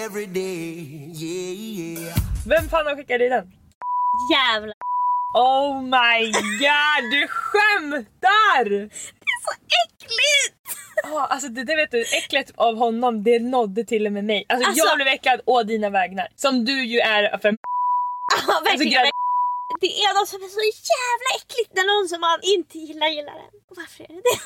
every 0.05 0.25
day. 0.25 1.11
Yeah, 1.15 1.53
yeah. 1.99 2.15
Vem 2.47 2.69
fan 2.69 2.85
har 2.85 2.95
skickat 2.95 3.19
dig 3.19 3.29
den? 3.29 3.51
Jävlar. 4.33 4.75
Oh 5.33 5.81
my 5.81 6.31
god, 6.59 7.11
du 7.11 7.27
skämtar! 7.27 8.89
Så 9.43 9.51
äckligt! 9.83 10.57
Ja, 11.03 11.25
alltså 11.29 11.47
det, 11.47 11.63
det 11.63 11.75
vet 11.75 11.91
du, 11.91 12.01
äcklet 12.01 12.51
av 12.55 12.75
honom 12.77 13.23
det 13.23 13.39
nådde 13.39 13.83
till 13.83 14.05
och 14.07 14.13
med 14.13 14.23
mig. 14.25 14.45
Alltså, 14.49 14.67
Alltså- 14.69 14.85
jag 14.85 14.97
blev 14.97 15.07
äcklad 15.07 15.41
å 15.45 15.63
dina 15.63 15.89
vägnar. 15.89 16.27
Som 16.35 16.65
du 16.65 16.83
ju 16.85 16.99
är 16.99 17.37
för 17.37 17.57
Ja 18.47 18.61
verkligen. 18.65 18.91
grabb- 18.93 19.11
det 19.81 19.87
är 20.03 20.13
något 20.19 20.27
som 20.29 20.41
är 20.43 20.47
så 20.47 20.63
jävla 20.93 21.29
äckligt 21.39 21.71
när 21.75 21.83
någon 21.93 22.09
som 22.09 22.21
man 22.21 22.39
inte 22.43 22.77
gillar 22.77 23.07
gillar 23.07 23.33
en. 23.33 23.51
Varför 23.69 24.03
är 24.03 24.07
det 24.07 24.13
det? 24.13 24.39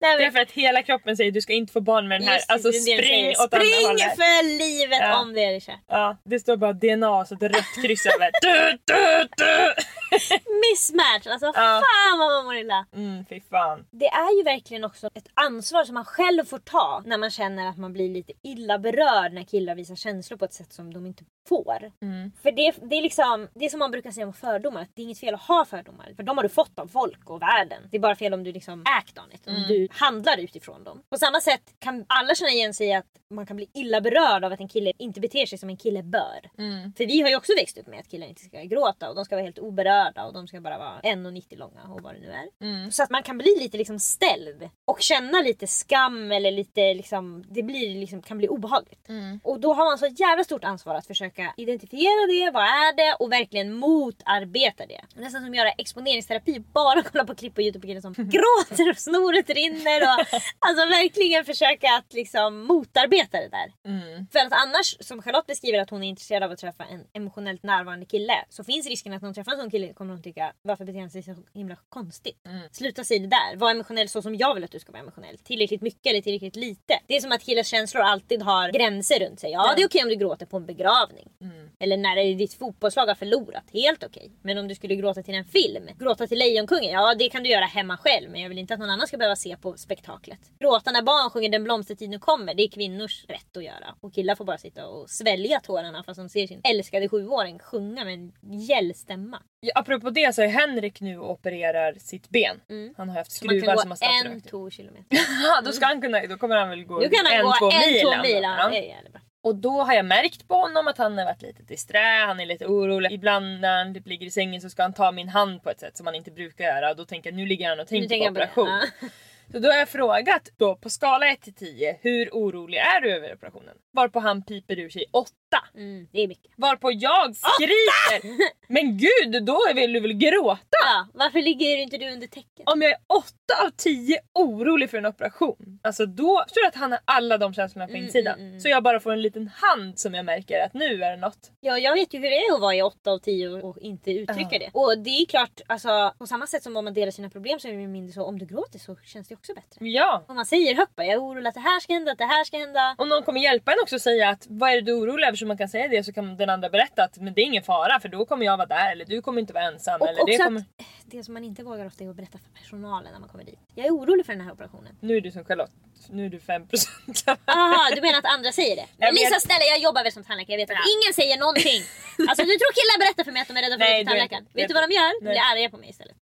Nej, 0.00 0.16
men- 0.16 0.24
Därför 0.24 0.38
att 0.40 0.50
hela 0.50 0.82
kroppen 0.82 1.16
säger 1.16 1.32
du 1.32 1.40
ska 1.40 1.52
inte 1.52 1.72
få 1.72 1.80
barn 1.80 2.08
med 2.08 2.20
den 2.20 2.28
här. 2.28 2.34
Just 2.34 2.48
det, 2.48 2.52
Alltså 2.54 2.70
det 2.70 2.76
är 2.76 2.96
det 2.96 3.02
spring 3.02 3.24
säger. 3.24 3.30
åt 3.44 3.54
andra 3.54 3.66
Spring 3.66 3.86
hållet. 3.86 4.16
för 4.16 4.58
livet 4.58 4.98
Ja. 5.00 5.20
om 5.20 5.32
det 5.32 5.44
är 5.44 5.60
kärt. 5.60 5.80
Ja, 5.88 6.16
det 6.24 6.38
står 6.40 6.56
bara 6.56 6.72
DNA 6.72 7.24
så 7.24 7.34
ett 7.34 7.42
rött 7.42 7.74
kryss 7.82 8.06
över. 8.06 8.30
Du, 8.42 8.78
du, 8.84 9.28
du. 9.36 9.74
Mismatch! 10.70 11.26
Alltså 11.26 11.46
Ja. 11.46 11.52
fan 11.84 12.18
vad 12.18 12.28
man 12.28 12.44
mår 12.44 12.56
illa. 12.56 12.86
Mm, 12.96 13.24
fy 13.28 13.40
fan. 13.50 13.86
Det 13.90 14.06
är 14.06 14.36
ju 14.38 14.42
verkligen 14.42 14.84
också 14.84 15.06
ett 15.14 15.28
ansvar 15.34 15.84
som 15.84 15.94
man 15.94 16.04
själv 16.04 16.44
får 16.44 16.58
ta 16.58 17.02
när 17.06 17.18
man 17.18 17.30
känner 17.30 17.66
att 17.68 17.76
man 17.78 17.92
blir 17.92 18.08
lite 18.08 18.32
illa 18.42 18.78
berörd 18.78 19.32
när 19.32 19.42
killar 19.42 19.74
visar 19.74 19.94
känslor 19.96 20.38
på 20.38 20.44
ett 20.44 20.52
sätt 20.54 20.72
som 20.72 20.92
de 20.94 21.06
inte 21.06 21.24
får. 21.48 21.92
Mm. 22.02 22.32
För 22.42 22.50
det, 22.52 22.72
det 22.90 22.96
är 22.96 23.02
liksom, 23.02 23.48
det 23.54 23.64
är 23.64 23.68
som 23.68 23.78
man 23.78 23.90
brukar 23.90 24.10
säga 24.10 24.26
om 24.26 24.32
fördomar, 24.32 24.86
det 24.94 25.02
är 25.02 25.04
inget 25.04 25.20
fel 25.20 25.34
att 25.34 25.42
ha 25.42 25.64
fördomar. 25.64 26.12
För 26.16 26.22
de 26.22 26.36
har 26.38 26.42
du 26.42 26.48
fått 26.48 26.78
av 26.78 26.86
folk 26.88 27.30
och 27.30 27.42
världen. 27.42 27.82
Det 27.90 27.96
är 27.96 28.00
bara 28.00 28.16
fel 28.16 28.34
om 28.34 28.44
du 28.44 28.52
liksom 28.52 28.82
act 28.98 29.18
on 29.18 29.32
it, 29.32 29.46
om 29.46 29.56
Mm. 29.56 29.68
du 29.68 29.85
handlar 29.90 30.38
utifrån 30.38 30.84
dem. 30.84 31.02
På 31.10 31.16
samma 31.16 31.40
sätt 31.40 31.74
kan 31.78 32.04
alla 32.08 32.34
känna 32.34 32.50
igen 32.50 32.74
sig 32.74 32.86
i 32.86 32.94
att 32.94 33.06
man 33.30 33.46
kan 33.46 33.56
bli 33.56 33.68
illa 33.74 34.00
berörd 34.00 34.44
av 34.44 34.52
att 34.52 34.60
en 34.60 34.68
kille 34.68 34.92
inte 34.98 35.20
beter 35.20 35.46
sig 35.46 35.58
som 35.58 35.68
en 35.68 35.76
kille 35.76 36.02
bör. 36.02 36.50
Mm. 36.58 36.92
För 36.92 37.06
vi 37.06 37.20
har 37.22 37.28
ju 37.28 37.36
också 37.36 37.52
växt 37.56 37.78
upp 37.78 37.86
med 37.86 38.00
att 38.00 38.10
killar 38.10 38.26
inte 38.26 38.44
ska 38.44 38.62
gråta 38.62 39.08
och 39.08 39.14
de 39.14 39.24
ska 39.24 39.34
vara 39.34 39.44
helt 39.44 39.58
oberörda 39.58 40.24
och 40.24 40.32
de 40.32 40.48
ska 40.48 40.60
bara 40.60 40.78
vara 40.78 41.00
1,90 41.00 41.56
långa 41.56 41.82
och 41.82 42.02
vad 42.02 42.14
det 42.14 42.20
nu 42.20 42.30
är. 42.30 42.66
Mm. 42.66 42.90
Så 42.90 43.02
att 43.02 43.10
man 43.10 43.22
kan 43.22 43.38
bli 43.38 43.56
lite 43.60 43.78
liksom 43.78 43.98
ställd 43.98 44.68
och 44.84 45.00
känna 45.00 45.42
lite 45.42 45.66
skam 45.66 46.32
eller 46.32 46.50
lite 46.50 46.94
liksom, 46.94 47.44
det 47.48 47.62
blir 47.62 48.00
liksom, 48.00 48.22
kan 48.22 48.38
bli 48.38 48.48
obehagligt. 48.48 49.08
Mm. 49.08 49.40
Och 49.44 49.60
då 49.60 49.74
har 49.74 49.84
man 49.84 49.98
så 49.98 50.06
jävla 50.06 50.44
stort 50.44 50.64
ansvar 50.64 50.94
att 50.94 51.06
försöka 51.06 51.54
identifiera 51.56 52.26
det, 52.26 52.50
vad 52.50 52.62
är 52.62 52.96
det 52.96 53.16
och 53.18 53.32
verkligen 53.32 53.72
motarbeta 53.72 54.86
det. 54.86 55.00
Nästan 55.14 55.42
som 55.42 55.54
göra 55.54 55.70
exponeringsterapi, 55.70 56.60
bara 56.60 57.02
kolla 57.02 57.24
på 57.24 57.34
klipp 57.34 57.54
på 57.54 57.62
youtube 57.62 57.82
på 57.82 57.86
killar 57.86 58.00
som 58.00 58.12
gråter 58.16 58.90
och 58.90 58.98
snoret 58.98 59.50
rinner 59.50 59.75
och 60.02 60.40
alltså 60.58 60.86
verkligen 60.86 61.44
försöka 61.44 61.86
att 61.98 62.12
liksom 62.12 62.62
motarbeta 62.66 63.40
det 63.40 63.48
där. 63.48 63.72
Mm. 63.84 64.26
För 64.32 64.38
att 64.38 64.52
annars, 64.52 64.96
som 65.00 65.22
Charlotte 65.22 65.46
beskriver 65.46 65.78
att 65.78 65.90
hon 65.90 66.02
är 66.02 66.08
intresserad 66.08 66.42
av 66.42 66.50
att 66.50 66.58
träffa 66.58 66.84
en 66.84 67.04
emotionellt 67.12 67.62
närvarande 67.62 68.06
kille. 68.06 68.44
Så 68.48 68.64
finns 68.64 68.86
risken 68.86 69.12
att 69.12 69.22
när 69.22 69.26
hon 69.26 69.34
träffar 69.34 69.52
en 69.52 69.58
sån 69.58 69.70
kille 69.70 69.92
kommer 69.92 70.14
hon 70.14 70.22
tycka 70.22 70.52
varför 70.62 70.84
beter 70.84 71.00
han 71.00 71.10
sig 71.10 71.22
så 71.22 71.34
himla 71.54 71.76
konstigt? 71.88 72.46
Mm. 72.46 72.68
Sluta 72.72 73.04
säga 73.04 73.20
det 73.20 73.26
där. 73.26 73.56
Var 73.56 73.70
emotionell 73.70 74.08
så 74.08 74.22
som 74.22 74.34
jag 74.34 74.54
vill 74.54 74.64
att 74.64 74.70
du 74.70 74.78
ska 74.78 74.92
vara 74.92 75.02
emotionell. 75.02 75.38
Tillräckligt 75.38 75.82
mycket 75.82 76.06
eller 76.06 76.20
tillräckligt 76.20 76.56
lite. 76.56 77.00
Det 77.06 77.16
är 77.16 77.20
som 77.20 77.32
att 77.32 77.42
killars 77.42 77.66
känslor 77.66 78.02
alltid 78.02 78.42
har 78.42 78.72
gränser 78.72 79.20
runt 79.20 79.40
sig. 79.40 79.50
Ja, 79.50 79.74
det 79.76 79.82
är 79.82 79.86
okej 79.86 80.02
om 80.02 80.08
du 80.08 80.14
gråter 80.14 80.46
på 80.46 80.56
en 80.56 80.66
begravning. 80.66 81.28
Mm. 81.40 81.70
Eller 81.78 81.96
när 81.96 82.34
ditt 82.34 82.54
fotbollslag 82.54 83.06
har 83.06 83.14
förlorat. 83.14 83.64
Helt 83.72 84.04
okej. 84.04 84.30
Men 84.42 84.58
om 84.58 84.68
du 84.68 84.74
skulle 84.74 84.96
gråta 84.96 85.22
till 85.22 85.34
en 85.34 85.44
film. 85.44 85.88
Gråta 85.98 86.26
till 86.26 86.38
Lejonkungen. 86.38 86.90
Ja, 86.92 87.14
det 87.14 87.28
kan 87.28 87.42
du 87.42 87.50
göra 87.50 87.64
hemma 87.64 87.96
själv. 87.96 88.30
Men 88.30 88.40
jag 88.40 88.48
vill 88.48 88.58
inte 88.58 88.74
att 88.74 88.80
någon 88.80 88.90
annan 88.90 89.06
ska 89.06 89.16
behöva 89.16 89.36
se 89.36 89.56
på 89.56 89.65
spektaklet. 89.76 90.38
Gråta 90.58 90.90
när 90.90 91.02
barn 91.02 91.30
sjunger 91.30 91.48
Den 91.48 91.64
blomstertid 91.64 92.10
nu 92.10 92.18
kommer. 92.18 92.54
Det 92.54 92.62
är 92.62 92.68
kvinnors 92.68 93.24
rätt 93.28 93.56
att 93.56 93.64
göra. 93.64 93.94
Och 94.00 94.14
killar 94.14 94.34
får 94.34 94.44
bara 94.44 94.58
sitta 94.58 94.86
och 94.86 95.10
svälja 95.10 95.60
tårarna 95.60 96.02
fast 96.02 96.20
de 96.20 96.28
ser 96.28 96.46
sin 96.46 96.60
älskade 96.64 97.08
sjuåring 97.08 97.58
sjunga 97.58 98.04
med 98.04 98.14
en 98.14 98.32
gäll 98.60 98.94
stämma. 98.94 99.42
Ja, 99.60 99.72
apropå 99.74 100.10
det 100.10 100.34
så 100.34 100.42
är 100.42 100.46
Henrik 100.46 101.00
nu 101.00 101.18
och 101.18 101.30
opererar 101.30 101.94
sitt 101.98 102.28
ben. 102.28 102.60
Mm. 102.70 102.94
Han 102.96 103.08
har 103.08 103.16
haft 103.16 103.32
skruvar 103.32 103.76
som 103.76 103.90
har 103.90 103.96
stått 103.96 104.24
en, 104.24 104.32
rökt. 104.32 104.50
två 104.50 104.70
kilometer. 104.70 105.06
Ja, 105.42 105.60
då, 105.64 105.72
ska 105.72 105.86
han 105.86 106.00
kunna, 106.00 106.26
då 106.26 106.36
kommer 106.36 106.56
han 106.56 106.68
väl 106.68 106.84
gå 106.84 107.02
en, 107.02 107.10
gå 107.10 107.54
två 107.58 107.70
en, 107.70 107.92
mil. 107.92 108.02
två 108.02 108.22
mil. 108.22 108.42
Ja, 108.42 108.72
jävligt 108.74 109.12
bra. 109.12 109.20
Och 109.46 109.54
då 109.54 109.82
har 109.82 109.94
jag 109.94 110.04
märkt 110.04 110.48
på 110.48 110.54
honom 110.54 110.88
att 110.88 110.98
han 110.98 111.18
har 111.18 111.24
varit 111.24 111.42
lite 111.42 111.62
disträ, 111.62 112.24
han 112.26 112.40
är 112.40 112.46
lite 112.46 112.66
orolig. 112.66 113.12
Ibland 113.12 113.60
när 113.60 113.78
han 113.78 113.94
typ 113.94 114.06
ligger 114.06 114.26
i 114.26 114.30
sängen 114.30 114.60
så 114.60 114.70
ska 114.70 114.82
han 114.82 114.92
ta 114.92 115.12
min 115.12 115.28
hand 115.28 115.62
på 115.62 115.70
ett 115.70 115.80
sätt 115.80 115.96
som 115.96 116.06
han 116.06 116.14
inte 116.14 116.30
brukar 116.30 116.64
göra. 116.64 116.90
Och 116.90 116.96
då 116.96 117.04
tänker 117.04 117.30
jag 117.30 117.36
nu 117.36 117.46
ligger 117.46 117.68
han 117.68 117.80
och 117.80 117.86
tänker 117.86 118.08
tänker 118.08 118.28
på 118.28 118.34
på 118.34 118.62
operation. 118.62 119.10
Så 119.52 119.58
då 119.58 119.68
har 119.68 119.76
jag 119.76 119.88
frågat 119.88 120.48
då 120.56 120.76
på 120.76 120.90
skala 120.90 121.32
1 121.32 121.40
till 121.40 121.54
10 121.54 121.98
hur 122.02 122.30
orolig 122.32 122.78
är 122.78 123.00
du 123.00 123.14
över 123.14 123.34
operationen? 123.34 123.76
Varpå 123.92 124.20
han 124.20 124.42
piper 124.42 124.78
ur 124.78 124.88
sig 124.88 125.04
8. 125.12 125.30
Mm, 125.74 126.08
det 126.12 126.20
är 126.22 126.28
mycket. 126.28 126.52
Varpå 126.56 126.92
jag 126.92 127.36
skriker 127.36 128.46
Men 128.72 128.98
gud 128.98 129.44
då 129.44 129.58
vill 129.74 129.92
du 129.92 130.00
väl 130.00 130.12
gråta? 130.12 130.60
Ja, 130.84 131.06
varför 131.14 131.42
ligger 131.42 131.76
inte 131.78 131.96
du 131.98 132.12
under 132.12 132.26
täcket? 132.26 132.62
Om 132.66 132.82
jag 132.82 132.90
är 132.90 132.96
8 133.08 133.24
av 133.66 133.70
10 133.76 134.18
orolig 134.34 134.90
för 134.90 134.98
en 134.98 135.06
operation, 135.06 135.78
alltså 135.82 136.06
då 136.06 136.24
tror 136.52 136.62
jag 136.62 136.68
att 136.68 136.74
han 136.74 136.92
har 136.92 137.00
alla 137.04 137.38
de 137.38 137.54
känslorna 137.54 137.86
på 137.86 137.92
Mm, 137.92 138.04
insidan. 138.04 138.34
mm, 138.34 138.48
mm. 138.48 138.60
Så 138.60 138.68
jag 138.68 138.82
bara 138.82 139.00
får 139.00 139.12
en 139.12 139.22
liten 139.22 139.48
hand 139.54 139.98
som 139.98 140.14
jag 140.14 140.24
märker 140.24 140.64
att 140.66 140.74
nu 140.74 141.02
är 141.04 141.10
det 141.10 141.16
något. 141.16 141.50
Ja, 141.60 141.78
jag 141.78 141.94
vet 141.94 142.14
ju 142.14 142.18
hur 142.18 142.30
det 142.30 142.36
är 142.36 142.54
att 142.54 142.60
vara 142.60 142.74
i 142.74 142.82
8 142.82 143.10
av 143.10 143.18
10 143.18 143.48
och 143.48 143.78
inte 143.78 144.10
uttrycka 144.12 144.48
Ja. 144.52 144.58
det. 144.58 144.70
Och 144.72 144.98
det 144.98 145.10
är 145.10 145.26
klart, 145.26 145.60
alltså, 145.66 146.12
på 146.18 146.26
samma 146.26 146.46
sätt 146.46 146.62
som 146.62 146.76
om 146.76 146.84
man 146.84 146.94
delar 146.94 147.10
sina 147.10 147.30
problem 147.30 147.60
så 147.60 147.68
är 147.68 147.72
det 147.72 147.80
ju 147.80 147.88
mindre 147.88 148.12
så 148.12 148.22
om 148.24 148.38
du 148.38 148.46
gråter 148.46 148.78
så 148.78 148.96
känns 149.04 149.28
det 149.28 149.34
också 149.34 149.54
bättre. 149.54 149.86
Ja. 149.88 150.24
Om 150.28 150.36
man 150.36 150.46
säger 150.46 150.74
högt 150.74 150.92
jag 150.96 151.06
är 151.06 151.18
orolig 151.22 151.48
att 151.48 151.54
det 151.54 151.60
här 151.60 151.80
ska 151.80 151.92
hända, 151.92 152.12
att 152.12 152.18
det 152.18 152.24
här 152.24 152.44
ska 152.44 152.58
hända. 152.58 152.94
Om 152.98 153.08
någon 153.08 153.22
kommer 153.22 153.40
hjälpa 153.40 153.72
en 153.72 153.78
också 153.82 153.94
och 153.94 154.00
säga 154.02 154.28
att 154.28 154.46
vad 154.48 154.70
är 154.70 154.74
det 154.74 154.80
du 154.80 154.92
är 154.92 154.96
orolig 155.00 155.26
över 155.26 155.35
så 155.36 155.46
man 155.46 155.58
kan 155.58 155.68
säga 155.68 155.88
det 155.88 156.04
så 156.04 156.12
kan 156.12 156.36
den 156.36 156.50
andra 156.50 156.68
berätta 156.68 157.04
att 157.04 157.16
men 157.16 157.34
det 157.34 157.40
är 157.40 157.44
ingen 157.44 157.62
fara 157.62 158.00
för 158.00 158.08
då 158.08 158.24
kommer 158.26 158.46
jag 158.46 158.56
vara 158.56 158.66
där 158.66 158.92
eller 158.92 159.04
du 159.04 159.22
kommer 159.22 159.40
inte 159.40 159.52
vara 159.52 159.64
ensam. 159.64 160.00
Och 160.00 160.08
eller 160.08 160.26
det 160.26 160.32
också 160.32 160.44
kommer... 160.44 160.60
att 160.60 160.66
det 161.04 161.24
som 161.24 161.34
man 161.34 161.44
inte 161.44 161.62
vågar 161.62 161.86
ofta 161.86 162.04
är 162.04 162.10
att 162.10 162.16
berätta 162.16 162.38
för 162.38 162.50
personalen 162.60 163.12
när 163.12 163.20
man 163.20 163.28
kommer 163.28 163.44
dit. 163.44 163.58
Jag 163.74 163.86
är 163.86 163.90
orolig 163.90 164.26
för 164.26 164.32
den 164.32 164.42
här 164.46 164.52
operationen. 164.52 164.96
Nu 165.00 165.16
är 165.16 165.20
du 165.20 165.30
som 165.30 165.44
Charlotte, 165.44 165.72
nu 166.10 166.26
är 166.26 166.30
du 166.30 166.38
5%. 166.38 167.38
Aha, 167.46 167.90
du 167.94 168.00
menar 168.00 168.18
att 168.18 168.24
andra 168.36 168.52
säger 168.52 168.76
det? 168.76 168.86
Men 168.96 169.14
Lisa 169.14 169.40
snälla 169.40 169.64
jag 169.64 169.78
jobbar 169.78 170.02
väl 170.02 170.12
som 170.12 170.24
tandläkare, 170.24 170.60
jag 170.60 170.66
vet 170.66 170.76
att 170.76 170.92
ingen 170.96 171.12
säger 171.14 171.38
någonting. 171.38 171.82
Alltså 172.28 172.42
du 172.50 172.54
tror 172.60 172.72
killar 172.78 172.98
berättar 173.02 173.24
för 173.24 173.32
mig 173.32 173.42
att 173.42 173.48
de 173.48 173.56
är 173.56 173.62
rädda 173.62 173.76
för 173.78 173.84
att 173.84 173.90
gå 173.90 173.98
till 173.98 174.06
tandläkaren. 174.06 174.44
vet 174.58 174.68
du 174.68 174.74
vad 174.74 174.84
de 174.88 174.90
gör? 175.00 175.10
De 175.20 175.28
blir 175.34 175.44
arga 175.52 175.70
på 175.70 175.76
mig 175.76 175.88
istället. 175.90 176.16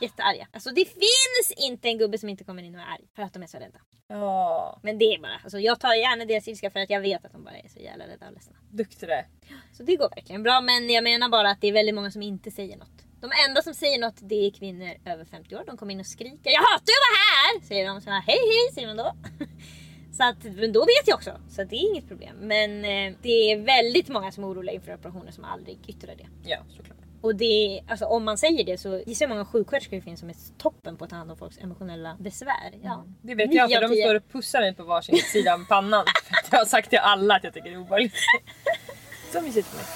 Jättearga. 0.00 0.48
Alltså 0.52 0.70
det 0.70 0.84
finns 0.84 1.52
inte 1.56 1.88
en 1.88 1.98
gubbe 1.98 2.18
som 2.18 2.28
inte 2.28 2.44
kommer 2.44 2.62
in 2.62 2.74
och 2.74 2.80
är 2.80 2.84
arg 2.84 3.04
för 3.16 3.22
att 3.22 3.32
de 3.32 3.42
är 3.42 3.46
så 3.46 3.58
rädda. 3.58 3.78
Ja, 4.08 4.80
Men 4.82 4.98
det 4.98 5.04
är 5.04 5.18
bara, 5.18 5.40
alltså 5.44 5.58
jag 5.58 5.80
tar 5.80 5.94
gärna 5.94 6.24
deras 6.24 6.48
ilska 6.48 6.70
för 6.70 6.80
att 6.80 6.90
jag 6.90 7.00
vet 7.00 7.24
att 7.24 7.32
de 7.32 7.44
bara 7.44 7.56
är 7.56 7.68
så 7.68 7.78
jävla 7.80 8.06
rädda 8.06 8.26
och 8.26 8.32
ledsna. 8.32 8.56
duktig 8.70 9.08
du 9.08 9.12
är. 9.12 9.26
Så 9.72 9.82
det 9.82 9.96
går 9.96 10.08
verkligen 10.16 10.42
bra 10.42 10.60
men 10.60 10.90
jag 10.90 11.04
menar 11.04 11.28
bara 11.28 11.50
att 11.50 11.60
det 11.60 11.66
är 11.68 11.72
väldigt 11.72 11.94
många 11.94 12.10
som 12.10 12.22
inte 12.22 12.50
säger 12.50 12.76
något. 12.76 13.02
De 13.20 13.30
enda 13.48 13.62
som 13.62 13.74
säger 13.74 13.98
något 13.98 14.16
det 14.20 14.46
är 14.46 14.50
kvinnor 14.50 14.94
över 15.04 15.24
50 15.24 15.56
år. 15.56 15.64
De 15.66 15.76
kommer 15.76 15.92
in 15.92 16.00
och 16.00 16.06
skriker 16.06 16.50
Jag 16.50 16.60
hatar 16.60 16.92
att 16.96 17.06
vara 17.06 17.18
här! 17.26 17.66
Säger 17.66 17.86
de 17.88 18.00
så 18.00 18.10
här, 18.10 18.20
hej 18.20 18.38
hej 18.38 18.74
säger 18.74 18.86
man 18.86 18.96
då. 18.96 19.12
Så 20.16 20.24
att, 20.24 20.44
men 20.44 20.72
då 20.72 20.80
vet 20.80 21.08
jag 21.08 21.14
också. 21.16 21.40
Så 21.48 21.64
det 21.64 21.76
är 21.76 21.90
inget 21.90 22.08
problem. 22.08 22.36
Men 22.40 22.84
eh, 22.84 23.14
det 23.22 23.52
är 23.52 23.60
väldigt 23.60 24.08
många 24.08 24.32
som 24.32 24.44
är 24.44 24.48
oroliga 24.48 24.74
inför 24.74 24.94
operationer 24.94 25.32
som 25.32 25.44
aldrig 25.44 25.78
yttrar 25.86 26.14
det. 26.14 26.26
Ja, 26.44 26.58
såklart. 26.76 26.95
Och 27.20 27.36
det, 27.36 27.80
alltså, 27.88 28.04
om 28.06 28.24
man 28.24 28.38
säger 28.38 28.64
det 28.64 28.78
så 28.78 29.02
gissar 29.06 29.24
jag 29.24 29.28
hur 29.28 29.34
många 29.34 29.44
sjuksköterskor 29.46 29.96
det 29.96 30.02
finns 30.02 30.20
som 30.20 30.28
är 30.28 30.36
toppen 30.58 30.96
på 30.96 31.04
att 31.04 31.10
ta 31.10 31.16
hand 31.16 31.30
om 31.30 31.36
folks 31.36 31.58
emotionella 31.58 32.16
besvär. 32.20 32.72
Ja. 32.82 33.04
Det 33.22 33.34
vet 33.34 33.54
jag 33.54 33.70
för 33.70 33.80
de 33.88 34.02
står 34.02 34.14
och 34.14 34.32
pussar 34.32 34.60
mig 34.60 34.74
på 34.74 34.84
varsin 34.84 35.16
sida 35.32 35.54
av 35.54 35.66
pannan. 35.68 36.04
För 36.44 36.56
jag 36.56 36.58
har 36.58 36.66
sagt 36.66 36.90
till 36.90 36.98
alla 36.98 37.34
att 37.34 37.44
jag 37.44 37.54
tycker 37.54 37.70
det 37.70 37.74
är 37.74 37.80
obehagligt. 37.80 38.14
Så 39.32 39.40
mysigt 39.40 39.68
för 39.68 39.76
mig. 39.76 39.86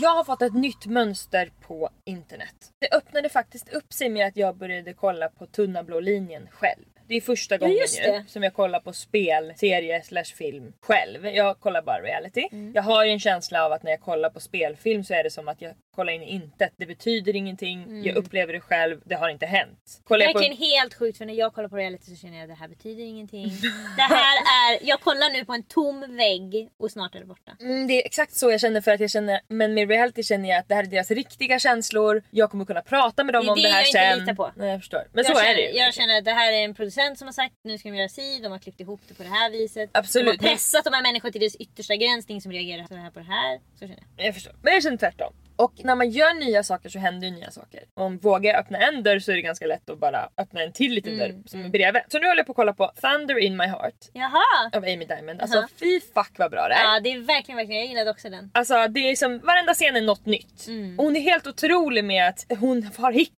Jag 0.00 0.14
har 0.14 0.24
fått 0.24 0.42
ett 0.42 0.54
nytt 0.54 0.86
mönster 0.86 1.50
på 1.60 1.90
internet. 2.04 2.54
Det 2.78 2.96
öppnade 2.96 3.28
faktiskt 3.28 3.68
upp 3.68 3.92
sig 3.92 4.08
med 4.08 4.26
att 4.26 4.36
jag 4.36 4.56
började 4.56 4.92
kolla 4.92 5.28
på 5.28 5.46
Tunna 5.46 5.82
blå 5.82 6.00
linjen 6.00 6.48
själv. 6.50 6.84
Det 7.08 7.14
är 7.14 7.20
första 7.20 7.58
gången 7.58 7.76
det. 7.76 8.24
som 8.26 8.42
jag 8.42 8.54
kollar 8.54 8.80
på 8.80 8.92
spel, 8.92 9.52
serie 9.56 10.02
slash 10.02 10.24
film 10.24 10.72
själv. 10.80 11.26
Jag 11.26 11.60
kollar 11.60 11.82
bara 11.82 12.02
reality. 12.02 12.48
Mm. 12.52 12.72
Jag 12.74 12.82
har 12.82 13.04
ju 13.04 13.10
en 13.10 13.20
känsla 13.20 13.64
av 13.64 13.72
att 13.72 13.82
när 13.82 13.90
jag 13.90 14.00
kollar 14.00 14.30
på 14.30 14.40
spelfilm 14.40 15.04
så 15.04 15.14
är 15.14 15.24
det 15.24 15.30
som 15.30 15.48
att 15.48 15.62
jag 15.62 15.74
kollar 15.94 16.12
in 16.12 16.22
i 16.22 16.30
intet. 16.30 16.72
Det 16.76 16.86
betyder 16.86 17.36
ingenting, 17.36 18.04
jag 18.04 18.16
upplever 18.16 18.52
det 18.52 18.60
själv, 18.60 19.00
det 19.04 19.14
har 19.14 19.28
inte 19.28 19.46
hänt. 19.46 20.00
Kollar 20.04 20.26
på... 20.26 20.30
Mm. 20.38 20.50
Verkligen 20.50 20.70
helt 20.70 20.94
sjukt 20.94 21.18
för 21.18 21.24
när 21.26 21.34
jag 21.34 21.54
kollar 21.54 21.68
på 21.68 21.76
reality 21.76 22.16
så 22.16 22.16
känner 22.16 22.36
jag 22.36 22.42
att 22.42 22.48
det 22.48 22.54
här 22.60 22.68
betyder 22.68 23.04
ingenting. 23.04 23.44
Det 23.96 24.02
här 24.02 24.36
är, 24.36 24.78
jag 24.88 25.00
kollar 25.00 25.30
nu 25.32 25.44
på 25.44 25.52
en 25.52 25.62
tom 25.62 26.16
vägg 26.16 26.68
och 26.78 26.90
snart 26.90 27.14
är 27.14 27.20
det 27.20 27.26
borta. 27.26 27.56
Mm, 27.60 27.86
det 27.86 28.02
är 28.02 28.06
exakt 28.06 28.34
så 28.36 28.50
jag 28.50 28.60
känner 28.60 28.80
för 28.80 28.90
att 28.90 29.00
jag 29.00 29.10
känner, 29.10 29.40
men 29.48 29.74
med 29.74 29.88
reality 29.88 30.22
känner 30.22 30.48
jag 30.48 30.58
att 30.58 30.68
det 30.68 30.74
här 30.74 30.82
är 30.82 30.86
deras 30.86 31.10
riktiga 31.10 31.58
känslor. 31.58 32.22
Jag 32.30 32.50
kommer 32.50 32.64
kunna 32.64 32.82
prata 32.82 33.24
med 33.24 33.34
dem 33.34 33.44
Det 33.44 33.48
är 33.48 33.52
om 33.52 33.56
det 33.56 33.62
det 33.62 33.68
här 33.68 33.80
jag 33.80 33.88
inte 33.88 33.98
sen. 33.98 34.18
litar 34.18 34.34
på. 34.34 34.52
Nej, 34.56 34.70
jag 34.70 34.80
förstår. 34.80 35.02
Men 35.12 35.24
jag 35.24 35.36
så 35.36 35.42
känner, 35.42 35.50
är 35.50 35.54
det 35.56 35.62
ju. 35.62 35.78
Jag 35.78 35.94
känner 35.94 36.18
att 36.18 36.24
det 36.24 36.32
här 36.32 36.52
är 36.52 36.64
en 36.64 36.74
producent 36.74 37.18
som 37.18 37.28
har 37.28 37.32
sagt 37.32 37.54
nu 37.64 37.78
ska 37.78 37.88
de 37.88 37.96
göra 37.96 38.08
si, 38.08 38.38
de 38.42 38.52
har 38.52 38.58
klippt 38.58 38.80
ihop 38.80 39.00
det 39.08 39.14
på 39.14 39.22
det 39.22 39.28
här 39.28 39.50
viset. 39.50 39.90
Absolut. 39.92 40.40
De 40.40 40.46
har 40.46 40.54
pressat 40.54 40.84
de 40.84 40.92
här 40.94 41.02
människorna 41.02 41.32
till 41.32 41.40
deras 41.40 41.56
yttersta 41.56 41.96
gräns, 41.96 42.26
det 42.26 42.36
är 42.36 42.40
som 42.40 42.52
reagerar 42.52 42.86
så 42.86 42.94
här 42.94 43.10
på 43.10 43.18
det 43.18 43.26
här. 43.26 43.60
Så 43.74 43.78
känner 43.78 44.02
jag. 44.16 44.26
Jag 44.26 44.34
förstår. 44.34 44.54
Men 44.62 44.72
jag 44.74 44.82
känner 44.82 44.96
tvärtom. 44.96 45.32
Och 45.56 45.72
när 45.84 45.94
man 45.94 46.10
gör 46.10 46.34
nya 46.34 46.62
saker 46.62 46.88
så 46.88 46.98
händer 46.98 47.28
ju 47.28 47.34
nya 47.34 47.50
saker. 47.50 47.80
Om 47.94 48.18
vågar 48.18 48.50
jag 48.50 48.60
öppna 48.60 48.78
en 48.78 49.02
dörr 49.02 49.18
så 49.18 49.32
är 49.32 49.36
det 49.36 49.42
ganska 49.42 49.66
lätt 49.66 49.90
att 49.90 49.98
bara 49.98 50.28
öppna 50.38 50.62
en 50.62 50.72
till 50.72 50.92
liten 50.92 51.12
Mm, 51.14 51.28
dörr 51.28 51.42
som 51.46 51.64
är 51.64 51.68
bredvid. 51.68 52.02
Så 52.08 52.18
nu 52.18 52.26
håller 52.26 52.38
jag 52.40 52.46
på 52.46 52.52
att 52.52 52.56
kolla 52.56 52.72
på 52.72 52.92
Thunder 53.00 53.38
in 53.38 53.56
my 53.56 53.64
heart 53.66 53.94
Jaha! 54.12 54.70
av 54.72 54.82
Amy 54.84 55.04
Diamond. 55.04 55.40
Alltså 55.40 55.58
Aha. 55.58 55.68
fy 55.80 56.00
fuck 56.00 56.32
vad 56.38 56.50
bra 56.50 56.68
det 56.68 56.74
är. 56.74 56.84
Ja 56.94 57.00
det 57.00 57.12
är 57.12 57.18
verkligen, 57.18 57.56
verkligen, 57.56 57.80
jag 57.80 57.88
gillade 57.88 58.10
också 58.10 58.30
den. 58.30 58.50
Alltså 58.54 58.88
det 58.88 59.00
är 59.10 59.16
som, 59.16 59.38
varenda 59.38 59.74
scen 59.74 59.96
är 59.96 60.00
något 60.00 60.26
nytt. 60.26 60.66
Mm. 60.66 60.98
Och 60.98 61.04
hon 61.04 61.16
är 61.16 61.20
helt 61.20 61.46
otrolig 61.46 62.04
med 62.04 62.28
att 62.28 62.46
hon 62.60 62.90
har 62.96 63.12
hicka. 63.12 63.34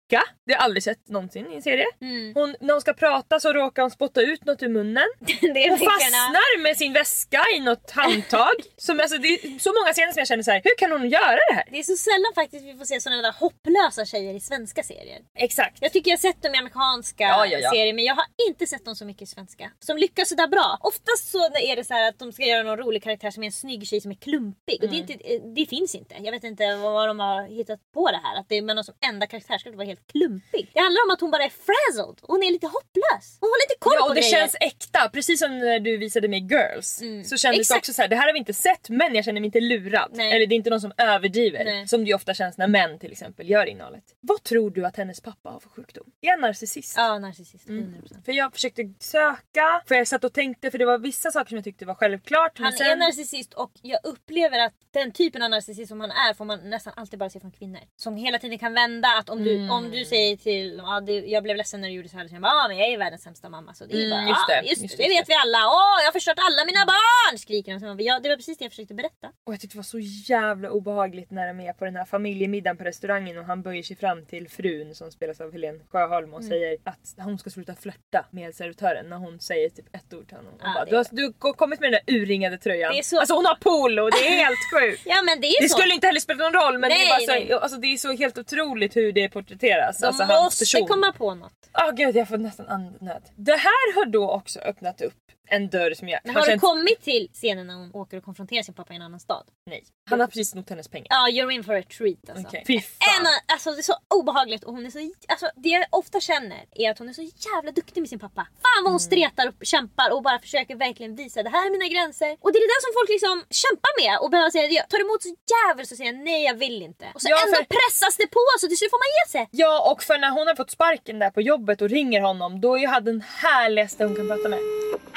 Det 0.46 0.52
har 0.52 0.58
jag 0.58 0.62
aldrig 0.64 0.82
sett 0.82 1.08
någonsin 1.08 1.52
i 1.52 1.56
en 1.56 1.62
serie. 1.62 1.86
Mm. 2.00 2.32
Hon, 2.34 2.56
när 2.60 2.74
hon 2.74 2.80
ska 2.80 2.92
prata 2.92 3.40
så 3.40 3.52
råkar 3.52 3.82
hon 3.82 3.90
spotta 3.90 4.20
ut 4.22 4.44
något 4.44 4.62
ur 4.62 4.68
munnen. 4.68 5.04
det 5.40 5.64
är 5.66 5.70
Hon 5.70 5.78
fastnar 5.78 6.62
med 6.62 6.76
sin 6.76 6.92
väska 6.92 7.42
i 7.56 7.60
något 7.60 7.90
handtag. 7.90 8.54
Som, 8.76 9.00
alltså, 9.00 9.18
det 9.18 9.28
är 9.28 9.58
så 9.58 9.72
många 9.72 9.92
scener 9.92 10.12
som 10.12 10.18
jag 10.20 10.28
känner 10.28 10.42
så 10.42 10.50
här: 10.50 10.60
hur 10.64 10.76
kan 10.78 10.92
hon 10.92 11.08
göra 11.08 11.38
det 11.48 11.54
här? 11.54 11.64
Det 11.70 11.78
sällan 12.10 12.32
faktiskt 12.34 12.64
vi 12.64 12.74
får 12.74 12.84
se 12.84 13.00
sådana 13.00 13.22
där 13.22 13.32
hopplösa 13.32 14.04
tjejer 14.04 14.34
i 14.34 14.40
svenska 14.40 14.82
serier. 14.82 15.20
Exakt. 15.38 15.78
Jag 15.80 15.92
tycker 15.92 16.10
jag 16.10 16.16
har 16.18 16.20
sett 16.32 16.42
dem 16.42 16.54
i 16.54 16.58
amerikanska 16.58 17.24
Ja, 17.24 17.46
ja, 17.46 17.58
ja. 17.58 17.70
serier 17.70 17.94
men 17.94 18.04
jag 18.04 18.14
har 18.14 18.24
inte 18.48 18.66
sett 18.66 18.84
dem 18.84 18.96
så 18.96 19.04
mycket 19.04 19.22
i 19.22 19.26
svenska. 19.26 19.70
Som 19.80 19.96
lyckas 19.96 20.28
sådär 20.28 20.46
bra. 20.48 20.78
Oftast 20.80 21.30
så 21.30 21.38
är 21.44 21.76
det 21.76 21.84
så 21.84 21.94
här 21.94 22.08
att 22.08 22.18
de 22.18 22.32
ska 22.32 22.42
göra 22.42 22.62
någon 22.62 22.78
rolig 22.78 23.02
karaktär 23.02 23.30
som 23.30 23.42
är 23.42 23.46
en 23.46 23.52
snygg 23.52 23.86
tjej 23.86 24.00
som 24.00 24.10
är 24.10 24.14
klumpig. 24.14 24.78
Och 24.82 24.88
det, 24.90 24.96
Mm. 25.00 25.10
inte, 25.10 25.38
det 25.60 25.66
finns 25.66 25.94
inte. 25.94 26.14
Jag 26.22 26.32
vet 26.32 26.44
inte 26.44 26.76
vad 26.76 27.08
de 27.08 27.20
har 27.20 27.42
hittat 27.48 27.80
på 27.94 28.10
det 28.10 28.20
här. 28.22 28.40
Att 28.40 28.48
det 28.48 28.56
är 28.58 28.62
någon 28.62 28.84
som 28.84 28.94
enda 29.08 29.26
karaktär 29.26 29.58
ska 29.58 29.70
vara 29.72 29.86
helt 29.86 30.06
klumpig. 30.12 30.70
Det 30.74 30.80
handlar 30.80 31.00
om 31.06 31.10
att 31.10 31.20
hon 31.20 31.30
bara 31.30 31.44
är 31.44 31.52
frazzled. 31.68 32.18
Hon 32.22 32.42
är 32.42 32.50
lite 32.52 32.66
hopplös. 32.66 33.38
Hon 33.40 33.48
har 33.50 33.58
lite 33.68 33.78
koll 33.78 33.92
Ja 33.96 34.00
på 34.02 34.08
och 34.08 34.14
det 34.14 34.20
grejer. 34.20 34.36
känns 34.40 34.56
äkta, 34.60 35.08
precis 35.12 35.38
som 35.40 35.58
när 35.58 35.78
du 35.80 35.96
visade 35.96 36.28
mig 36.28 36.40
Girls. 36.40 37.00
Mm, 37.02 37.24
Så 37.24 37.36
kändes 37.36 37.56
det 37.56 37.60
exakt. 37.60 37.78
också 37.78 37.92
så 37.92 38.02
här, 38.02 38.08
det 38.08 38.16
här 38.16 38.26
har 38.26 38.32
vi 38.32 38.38
inte 38.38 38.52
sett 38.54 38.88
men 38.88 39.14
jag 39.14 39.24
känner 39.24 39.40
mig 39.40 39.46
inte 39.48 39.60
lurad. 39.60 40.10
Nej. 40.14 40.32
Eller 40.32 40.46
det 40.46 40.54
är 40.54 40.56
inte 40.56 40.70
någon 40.70 40.80
som 40.80 40.92
överdriver. 40.98 41.64
Nej. 41.64 41.88
Som 41.94 42.04
det 42.04 42.08
ju 42.08 42.14
ofta 42.14 42.34
känns 42.34 42.58
när 42.58 42.68
män 42.68 42.98
till 42.98 43.12
exempel 43.12 43.50
gör 43.50 43.66
innehållet. 43.66 44.04
Vad 44.20 44.42
tror 44.42 44.70
du 44.70 44.86
att 44.86 44.96
hennes 44.96 45.20
pappa 45.20 45.50
har 45.50 45.60
för 45.60 45.68
sjukdom? 45.68 46.06
Är 46.20 46.30
han 46.30 46.40
narcissist? 46.40 46.94
Ja, 46.96 47.18
narcissist. 47.18 47.68
Mm. 47.68 47.94
100%. 48.02 48.24
För 48.24 48.32
jag 48.32 48.52
försökte 48.52 48.82
söka, 49.00 49.82
för 49.86 49.94
jag 49.94 50.08
satt 50.08 50.24
och 50.24 50.32
tänkte 50.32 50.70
för 50.70 50.78
det 50.78 50.84
var 50.84 50.98
vissa 50.98 51.30
saker 51.30 51.48
som 51.48 51.56
jag 51.56 51.64
tyckte 51.64 51.86
var 51.86 51.94
självklart. 51.94 52.58
Han 52.58 52.72
sen... 52.72 52.86
är 52.86 52.96
narcissist 52.96 53.54
och 53.54 53.72
jag 53.82 54.00
upplever 54.04 54.58
att 54.58 54.74
den 54.90 55.12
typen 55.12 55.42
av 55.42 55.50
narcissist 55.50 55.88
som 55.88 56.00
han 56.00 56.10
är 56.10 56.34
får 56.34 56.44
man 56.44 56.70
nästan 56.70 56.92
alltid 56.96 57.18
bara 57.18 57.30
se 57.30 57.40
från 57.40 57.52
kvinnor. 57.52 57.80
Som 57.96 58.16
hela 58.16 58.38
tiden 58.38 58.58
kan 58.58 58.74
vända 58.74 59.08
att 59.18 59.28
om, 59.28 59.44
du, 59.44 59.54
Mm. 59.56 59.70
om 59.70 59.90
du 59.90 60.04
säger 60.04 60.36
till, 60.36 60.76
ja, 60.84 61.00
det, 61.00 61.12
jag 61.12 61.42
blev 61.42 61.56
ledsen 61.56 61.80
när 61.80 61.88
du 61.88 61.94
gjorde 61.94 62.08
så 62.08 62.16
här. 62.16 62.28
Så 62.28 62.34
jag 62.34 62.42
bara, 62.42 62.52
ah, 62.52 62.68
men 62.68 62.76
jag 62.78 62.88
är 62.88 62.98
världens 62.98 63.22
sämsta 63.22 63.48
mamma. 63.48 63.74
Så 63.74 63.84
det 63.86 63.94
är 63.94 64.06
Mm, 64.06 64.10
bara, 64.10 64.28
just 64.28 64.46
det, 64.48 64.68
just, 64.68 64.82
just 64.82 64.96
det, 64.96 65.02
det, 65.02 65.08
vet 65.08 65.28
vi 65.28 65.34
alla. 65.34 65.58
Åh, 65.58 65.96
jag 66.00 66.06
har 66.08 66.12
förstört 66.12 66.38
alla 66.38 66.64
mina 66.66 66.86
barn! 66.86 67.38
Skriker 67.38 67.72
ja, 68.02 68.20
det 68.20 68.28
var 68.28 68.36
precis 68.36 68.58
det 68.58 68.64
jag 68.64 68.72
försökte 68.72 68.94
berätta. 68.94 69.28
Och 69.46 69.52
jag 69.52 69.60
tyckte 69.60 69.74
det 69.74 69.78
var 69.78 69.82
så 69.82 69.98
jävla 70.32 70.70
obehagligt 70.70 71.30
när 71.30 71.46
de 71.46 71.60
är 71.60 71.72
på 71.72 71.83
den 71.84 71.96
här 71.96 72.04
familjemiddagen 72.04 72.76
på 72.76 72.84
restaurangen 72.84 73.38
och 73.38 73.44
han 73.44 73.62
böjer 73.62 73.82
sig 73.82 73.96
fram 73.96 74.24
till 74.26 74.48
frun 74.48 74.94
som 74.94 75.10
spelas 75.10 75.40
av 75.40 75.52
Helene 75.52 75.78
Sjöholm 75.88 76.24
Mm. 76.24 76.34
och 76.34 76.44
säger 76.44 76.78
att 76.84 77.14
hon 77.24 77.38
ska 77.38 77.50
sluta 77.50 77.74
flörta 77.74 78.26
med 78.30 78.54
servitören 78.54 79.06
när 79.08 79.16
hon 79.16 79.40
säger 79.40 79.68
typ 79.68 79.94
ett 79.94 80.14
ord 80.14 80.28
till 80.28 80.36
honom. 80.36 80.52
Hon 80.52 80.60
Ja, 80.64 80.74
bara, 80.74 80.84
du, 80.84 80.96
har, 80.96 81.06
du 81.10 81.32
kommit 81.52 81.80
med 81.80 81.92
den 81.92 82.00
där 82.06 82.14
urringade 82.14 82.58
tröjan. 82.58 82.92
Det 82.92 82.98
är 82.98 83.02
så- 83.02 83.18
Alltså 83.18 83.34
hon 83.34 83.46
har 83.46 83.54
polo, 83.54 84.10
det 84.10 84.26
är 84.26 84.30
helt 84.44 84.58
sjukt. 84.74 85.02
Ja 85.06 85.22
men 85.22 85.40
det 85.40 85.46
är 85.46 85.62
Det 85.62 85.68
så. 85.68 85.78
skulle 85.78 85.94
inte 85.94 86.06
heller 86.06 86.20
spela 86.20 86.44
någon 86.44 86.52
roll 86.62 86.78
men 86.78 86.90
det, 86.90 86.96
är 86.96 86.98
Nej, 86.98 87.26
bara 87.26 87.34
nej. 87.34 87.48
så, 87.48 87.58
alltså, 87.58 87.78
det 87.78 87.86
är 87.86 87.96
så 87.96 88.12
helt 88.12 88.38
otroligt 88.38 88.96
hur 88.96 89.12
det 89.12 89.28
porträtteras. 89.28 89.98
De 90.00 90.06
alltså, 90.06 90.26
måste 90.26 90.80
komma 90.88 91.12
på 91.12 91.34
något. 91.34 91.52
Åh 91.78 91.90
gud 91.94 92.16
jag 92.16 92.28
får 92.28 92.38
nästan 92.38 92.66
andnöd. 92.68 93.22
Det 93.36 93.52
här 93.56 93.94
har 93.94 94.06
då 94.06 94.30
också 94.30 94.60
öppnat 94.60 95.00
upp 95.00 95.14
en 95.46 95.68
dörr 95.68 95.94
som 95.94 96.08
jag 96.08 96.20
Men 96.24 96.34
har 96.34 96.40
har 96.42 96.46
du 96.46 96.52
känt... 96.52 96.62
kommit 96.62 97.00
till 97.02 97.28
scenen 97.32 97.66
när 97.66 97.74
hon 97.74 97.90
åker 97.94 98.16
och 98.16 98.24
konfronterar 98.24 98.62
sin 98.62 98.74
pappa 98.74 98.92
i 98.92 98.96
en 98.96 99.02
annan 99.02 99.20
stad? 99.20 99.44
Nej. 99.66 99.84
Han 100.10 100.20
har 100.20 100.26
precis 100.26 100.50
snott 100.50 100.70
hennes 100.70 100.88
pengar. 100.88 101.06
Ja, 101.10 101.28
you're 101.32 101.50
in 101.50 101.64
for 101.64 101.73
a 101.78 101.82
treat 101.98 102.30
alltså. 102.30 102.46
Okej. 102.48 102.64
Fy 102.66 102.80
fan. 102.80 103.26
En, 103.26 103.26
alltså 103.52 103.70
det 103.70 103.80
är 103.80 103.82
så 103.92 103.96
obehagligt 104.14 104.64
och 104.64 104.72
hon 104.74 104.86
är 104.86 104.90
så... 104.90 104.98
Alltså 105.28 105.46
det 105.56 105.68
jag 105.68 105.84
ofta 105.90 106.20
känner 106.20 106.60
är 106.74 106.90
att 106.90 106.98
hon 106.98 107.08
är 107.08 107.12
så 107.12 107.22
jävla 107.22 107.70
duktig 107.80 108.00
med 108.00 108.08
sin 108.08 108.18
pappa. 108.18 108.42
Fan 108.62 108.80
vad 108.84 108.92
hon 108.92 109.00
Mm. 109.04 109.08
stretar 109.10 109.46
och 109.48 109.54
kämpar 109.72 110.08
och 110.14 110.22
bara 110.22 110.38
försöker 110.38 110.74
verkligen 110.76 111.16
visa 111.16 111.42
det 111.42 111.50
här 111.50 111.66
är 111.66 111.70
mina 111.70 111.88
gränser. 111.94 112.30
Och 112.40 112.50
det 112.52 112.58
är 112.58 112.64
det 112.66 112.72
där 112.76 112.82
som 112.86 112.92
folk 112.98 113.08
liksom 113.16 113.36
kämpar 113.64 113.92
med 114.02 114.14
och 114.22 114.30
behöver 114.30 114.50
säga 114.50 114.66
jag 114.80 114.88
tar 114.92 115.00
emot 115.04 115.22
så 115.22 115.32
jävligt 115.56 115.90
och 115.92 115.96
säger 116.00 116.12
nej 116.12 116.40
jag 116.50 116.54
vill 116.54 116.82
inte. 116.82 117.04
Och 117.14 117.20
så 117.22 117.28
Ja, 117.30 117.36
ändå 117.44 117.56
för- 117.56 117.64
pressas 117.78 118.16
det 118.20 118.26
på 118.36 118.40
så 118.60 118.64
till 118.68 118.78
slut 118.80 118.90
får 118.94 119.02
man 119.06 119.12
ge 119.18 119.24
sig. 119.34 119.42
Ja 119.62 119.74
och 119.92 120.02
för 120.02 120.18
när 120.18 120.30
hon 120.36 120.46
har 120.46 120.54
fått 120.54 120.70
sparken 120.70 121.18
där 121.18 121.30
på 121.30 121.40
jobbet 121.40 121.82
och 121.82 121.88
ringer 121.98 122.20
honom 122.20 122.60
då 122.60 122.78
är 122.78 122.86
han 122.88 123.04
den 123.04 123.20
härligaste 123.44 124.04
hon 124.04 124.16
kan 124.16 124.28
prata 124.28 124.48
med. 124.48 124.58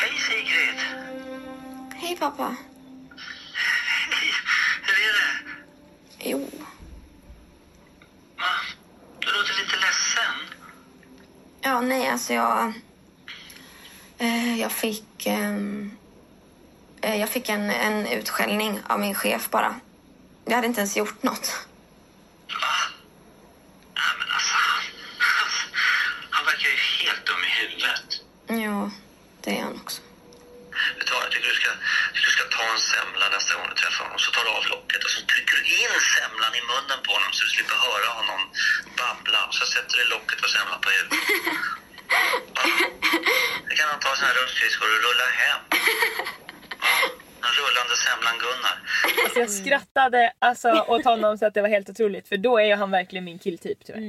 Hej 0.04 0.16
Sigrid! 0.28 0.80
Hej 2.02 2.16
pappa. 2.20 2.56
Jo. 6.30 6.50
Va? 8.38 8.54
Du 9.20 9.28
låter 9.28 9.54
lite 9.54 9.76
ledsen. 9.76 10.36
Ja, 11.62 11.82
nej 11.82 12.08
alltså 12.08 12.34
jag... 12.34 12.74
Eh, 14.18 14.60
jag 14.60 14.72
fick... 14.72 15.26
ehm, 15.26 15.98
eh, 17.02 17.16
jag 17.16 17.30
fick 17.30 17.50
en, 17.50 17.70
en 17.70 18.08
utskällning 18.08 18.80
av 18.88 19.00
min 19.00 19.16
chef 19.16 19.50
bara. 19.50 19.76
Jag 20.46 20.56
hade 20.56 20.68
inte 20.68 20.80
ens 20.80 20.98
gjort 20.98 21.24
något. 21.24 21.68
Va? 22.48 22.78
Nej 23.96 24.14
men 24.20 24.28
alltså, 24.32 24.54
han, 24.54 24.84
han 26.30 26.46
verkar 26.46 26.70
ju 26.70 26.76
helt 26.76 27.26
dum 27.26 27.44
i 27.44 27.50
huvudet. 27.62 28.22
Ja, 28.48 28.92
det 29.42 29.60
är 29.60 29.64
han 29.64 29.76
också. 29.76 30.02
Vet 30.98 31.08
du 31.08 31.14
vad, 31.14 31.24
jag 31.24 31.32
tycker 31.32 31.50
du 31.50 31.56
ska, 31.56 31.70
ta 32.58 32.64
en 32.74 32.80
semla 32.80 33.26
nästa 33.30 33.52
gång 33.56 33.68
du 33.70 33.76
träffar 33.76 34.04
honom. 34.06 34.20
Så 34.20 34.32
tar 34.32 34.44
du 34.46 34.50
av 34.50 34.66
locket 34.74 35.04
och 35.06 35.12
så 35.16 35.20
trycker 35.32 35.56
du 35.58 35.64
in 35.82 35.96
semlan 36.16 36.54
i 36.60 36.62
munnen 36.72 37.00
på 37.06 37.12
honom 37.18 37.32
så 37.34 37.42
du 37.46 37.50
slipper 37.56 37.78
höra 37.88 38.10
honom 38.20 38.42
babbla. 39.02 39.42
Så 39.58 39.64
sätter 39.74 39.96
du 39.98 40.04
locket 40.16 40.38
på 40.42 40.48
semlan 40.56 40.80
på 40.86 40.90
huvudet. 40.96 41.20
Va? 42.56 42.64
Det 43.68 43.76
kan 43.80 43.88
han 43.92 44.00
ta 44.00 44.16
sina 44.16 44.32
rutschskridskor 44.38 44.90
och 44.96 45.02
rulla 45.06 45.28
hem. 45.42 45.62
Den 47.42 47.52
rullande 47.62 47.96
semlan-Gunnar. 48.06 48.76
Alltså 49.24 49.40
jag 49.40 49.50
skrattade 49.50 50.34
alltså, 50.40 50.86
åt 50.88 51.04
honom 51.06 51.38
så 51.38 51.46
att 51.46 51.54
det 51.54 51.62
var 51.62 51.70
helt 51.70 51.90
otroligt 51.90 52.28
för 52.28 52.38
då 52.38 52.58
är 52.58 52.64
ju 52.66 52.76
han 52.76 52.92
verkligen 52.92 53.26
min 53.26 53.40
killtyp 53.40 53.86
tyvärr. 53.86 54.00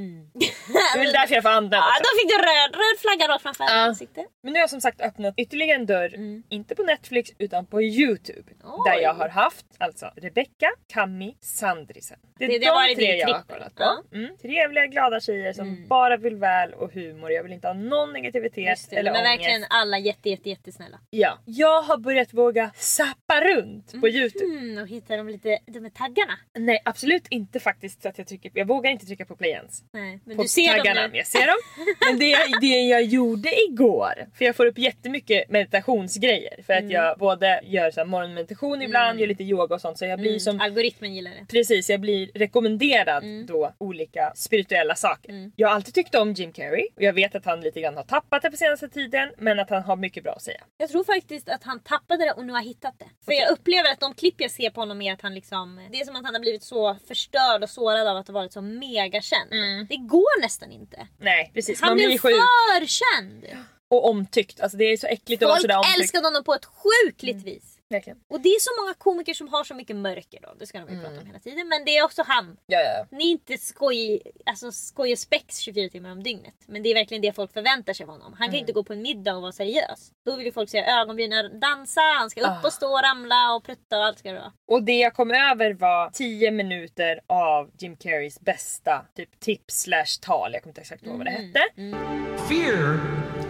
Det 0.93 0.99
är 0.99 1.05
väl 1.05 1.13
därför 1.13 1.35
jag 1.35 1.43
får 1.43 1.51
andnöd 1.51 1.79
Ja, 1.79 1.93
då 2.03 2.09
fick 2.21 2.29
du 2.31 2.39
röd, 2.39 2.75
röd 2.75 2.99
flagga 3.01 3.29
rakt 3.35 3.43
framför 3.43 3.65
Ja. 3.65 3.71
ansiktet. 3.71 4.27
Men 4.43 4.53
nu 4.53 4.59
har 4.59 4.63
jag 4.63 4.71
som 4.71 4.81
sagt 4.81 5.01
öppnat 5.01 5.35
ytterligare 5.37 5.79
en 5.79 5.87
dörr, 5.87 6.13
inte 6.49 6.75
på 6.75 6.83
Netflix 6.83 7.31
utan 7.39 7.67
på 7.67 7.83
Youtube. 7.83 8.53
Oj. 8.65 8.91
Där 8.91 9.01
jag 9.01 9.15
har 9.15 9.29
haft 9.29 9.67
alltså 9.79 10.11
Rebecca, 10.17 10.71
Cammi, 10.93 11.35
Sandrisen. 11.41 12.19
Det 12.39 12.45
är 12.45 12.49
Det- 12.49 12.59
det 12.59 12.65
de 12.89 12.95
tre 12.95 13.17
jag 13.17 13.29
har 13.29 13.43
kollat 13.43 13.75
på. 13.75 13.83
Ja. 13.83 14.03
Mm. 14.15 14.37
Trevliga, 14.43 14.87
glada 14.87 15.21
tjejer 15.21 15.53
som 15.53 15.87
bara 15.89 16.17
vill 16.17 16.37
väl 16.37 16.75
och 16.75 16.93
humor. 16.93 17.33
Jag 17.33 17.43
vill 17.43 17.53
inte 17.53 17.67
ha 17.67 17.75
någon 17.75 18.13
negativitet 18.13 18.87
det, 18.91 18.97
eller 18.97 19.13
men 19.13 19.21
ångest. 19.27 19.39
verkligen 19.41 19.65
alla 19.71 19.99
jätte, 19.99 20.31
jätte, 20.31 20.49
jättesnälla. 20.49 20.99
Ja. 21.11 21.39
Jag 21.45 21.83
har 21.83 21.97
börjat 21.97 22.33
våga 22.35 22.71
sappa 22.75 23.41
runt 23.45 24.01
på 24.01 24.09
Youtube. 24.09 24.45
Mm, 24.45 24.83
och 24.83 24.89
hittar 24.89 25.17
de 25.17 25.29
lite, 25.29 25.59
de 25.67 25.81
här 25.83 25.91
taggarna. 25.91 26.33
Nej 26.59 26.83
absolut 26.85 27.27
inte 27.31 27.61
faktiskt 27.61 28.03
så 28.03 28.09
att 28.09 28.19
jag 28.19 28.27
trycker 28.27 28.51
Jag 28.55 28.67
vågar 28.69 28.91
inte 28.91 29.07
trycka 29.07 29.25
på 29.25 29.37
play 29.37 29.51
ens. 29.51 29.83
Nej, 29.93 30.21
men 30.25 30.37
på 30.37 30.43
du 30.43 30.49
ser 30.49 30.69
taggarna. 30.77 31.03
dem 31.03 31.11
nu. 31.11 31.17
Jag 31.17 31.27
ser 31.27 31.47
dem. 31.47 31.57
Men 32.11 32.19
det, 32.19 32.29
jag- 32.29 32.61
det 32.61 32.67
jag 32.67 33.03
gjorde 33.03 33.49
igår, 33.69 34.15
för 34.39 34.45
jag 34.45 34.57
får 34.57 34.67
upp 34.67 34.79
jättemycket 34.79 35.51
meditationsgrejer. 35.51 36.63
För 36.67 36.73
att 36.73 36.79
Mm. 36.81 36.91
jag 36.93 37.19
både 37.19 37.61
gör 37.65 37.91
så 37.91 38.05
morgonmeditation 38.05 38.83
ibland, 38.83 39.21
gör 39.21 39.27
lite 39.27 39.45
yoga 39.45 39.75
och 39.75 39.81
sånt. 39.81 39.99
Så 39.99 40.05
jag 40.05 40.19
blir 40.19 40.31
Mm, 40.31 40.41
som 40.41 40.61
Algoritmen 40.61 41.15
gillar 41.15 41.31
det. 41.31 41.47
Precis, 41.51 41.91
jag 41.91 42.01
blir 42.01 42.28
rekommenderad 42.35 43.25
Mm. 43.25 43.47
då 43.47 43.73
olika 43.79 44.33
spirituella 44.37 44.95
saker. 44.95 45.51
Jag 45.57 45.69
har 45.69 45.75
alltid 45.75 45.95
tyckt 45.95 46.15
om 46.15 46.33
Jim 46.33 46.53
Carrey 46.53 46.87
och 46.97 47.03
jag 47.03 47.13
vet 47.13 47.35
att 47.35 47.45
han 47.45 47.61
lite 47.61 47.81
grann 47.81 47.97
har 47.97 48.03
tappat 48.05 48.43
det 48.43 48.51
på 48.51 48.57
senaste 48.57 48.89
tiden 48.89 49.33
men 49.39 49.61
att 49.61 49.71
han 49.71 49.83
har 49.83 49.97
mycket 49.97 50.23
bra 50.25 50.33
att 50.33 50.43
säga. 50.43 50.61
Jag 50.79 50.91
tror 50.91 51.05
faktiskt 51.05 51.49
att 51.49 51.65
han 51.65 51.81
tappade 51.81 52.25
det 52.25 52.33
och 52.33 52.45
nu 52.45 52.53
har 52.53 52.61
hittat 52.63 52.99
det. 52.99 53.07
För 53.25 53.33
jag 53.33 53.51
upplever 53.51 53.93
att 53.93 54.01
de 54.01 54.15
klipp 54.15 54.35
jag 54.41 54.51
ser 54.51 54.71
på 54.71 54.81
honom 54.81 55.03
är 55.03 55.13
att 55.13 55.23
han 55.23 55.35
liksom... 55.35 55.89
Det 55.93 56.01
är 56.01 56.05
som 56.05 56.17
att 56.17 56.25
han 56.25 56.35
har 56.35 56.41
blivit 56.41 56.63
så 56.63 56.97
förstörd 57.09 57.63
och 57.63 57.71
sårad 57.71 58.09
av 58.09 58.17
att 58.17 58.27
ha 58.29 58.35
varit 58.35 58.53
så 58.53 58.61
megakänd. 58.61 59.51
Det 59.89 59.97
går 59.97 60.41
nästan 60.43 60.73
inte. 60.73 61.07
Nej 61.19 61.51
precis, 61.55 61.81
Han 61.81 61.89
man 61.91 61.97
blir 61.97 62.19
sjuk 62.19 62.33
för 62.33 62.87
känd! 62.87 63.47
och 63.91 64.09
omtyckt. 64.09 64.61
Alltså 64.61 64.77
det 64.79 64.85
är 64.85 64.97
så 64.97 65.07
äckligt 65.07 65.43
att 65.43 65.47
vara 65.47 65.55
Folk 65.57 65.63
sådär 65.63 65.77
omtyckt. 65.79 66.01
älskade 66.01 66.27
honom 66.27 66.45
på 66.45 66.55
ett 66.55 66.65
sjukligt 66.65 67.47
vis. 67.47 67.78
Verkligen. 67.91 68.19
Och 68.31 68.41
det 68.41 68.49
är 68.49 68.61
så 68.61 68.71
många 68.83 68.95
komiker 68.95 69.35
som 69.35 69.49
har 69.49 69.65
så 69.65 69.75
mycket 69.75 69.97
mörker 69.97 70.41
då. 70.43 70.55
Det 70.59 70.67
ska 70.67 70.79
de 70.81 70.95
ju 70.95 71.01
prata 71.03 71.21
om 71.21 71.27
hela 71.27 71.39
tiden. 71.39 71.69
Men 71.69 71.85
det 71.85 71.99
är 71.99 72.05
också 72.05 72.23
han. 72.27 72.57
Ja, 72.67 72.79
ja, 72.81 72.91
ja. 72.99 73.07
Ni 73.17 73.27
är 73.27 73.31
inte 73.31 73.59
skoj, 73.59 74.23
alltså 74.47 74.73
skoj 74.73 75.13
och 75.13 75.19
spex 75.19 75.59
24 75.59 75.89
timmar 75.89 76.13
om 76.13 76.23
dygnet. 76.23 76.55
Men 76.67 76.83
det 76.83 76.89
är 76.91 76.95
verkligen 76.95 77.21
det 77.23 77.33
folk 77.33 77.53
förväntar 77.53 77.93
sig 77.93 78.05
av 78.05 78.11
honom. 78.11 78.33
Han 78.39 78.49
kan 78.49 78.55
ju 78.55 78.61
inte 78.61 78.73
gå 78.73 78.85
på 78.85 78.93
en 78.93 79.03
middag 79.03 79.35
och 79.37 79.43
vara 79.43 79.53
seriös. 79.53 80.11
Då 80.27 80.37
vill 80.37 80.47
ju 80.47 80.53
folk 80.53 80.71
se 80.71 80.79
ögonbrynen 80.79 81.61
dansa, 81.61 82.01
han 82.19 82.31
ska 82.31 82.41
upp 82.41 82.47
Ah. 82.47 82.67
och 82.67 82.73
stå 82.73 82.87
och 82.87 83.03
ramla 83.03 83.55
och 83.55 83.65
prutta 83.65 83.99
och 83.99 84.05
allt 84.05 84.19
ska 84.19 84.33
det 84.33 84.39
vara. 84.39 84.53
Och 84.69 84.83
det 84.83 84.99
jag 84.99 85.15
kom 85.15 85.31
över 85.31 85.75
var 85.75 86.11
10 86.11 86.51
minuter 86.51 87.21
av 87.27 87.71
Jim 87.79 87.97
Carreys 87.97 88.41
bästa 88.41 89.05
typ 89.17 89.41
tips 89.41 89.81
slash 89.83 90.19
tal. 90.21 90.53
Jag 90.53 90.63
kommer 90.63 90.71
inte 90.71 90.81
exakt 90.81 91.03
ihåg 91.07 91.17
vad 91.17 91.27
det 91.27 91.31
Mm. 91.31 91.47
hette. 91.93 92.39
Fear 92.49 93.01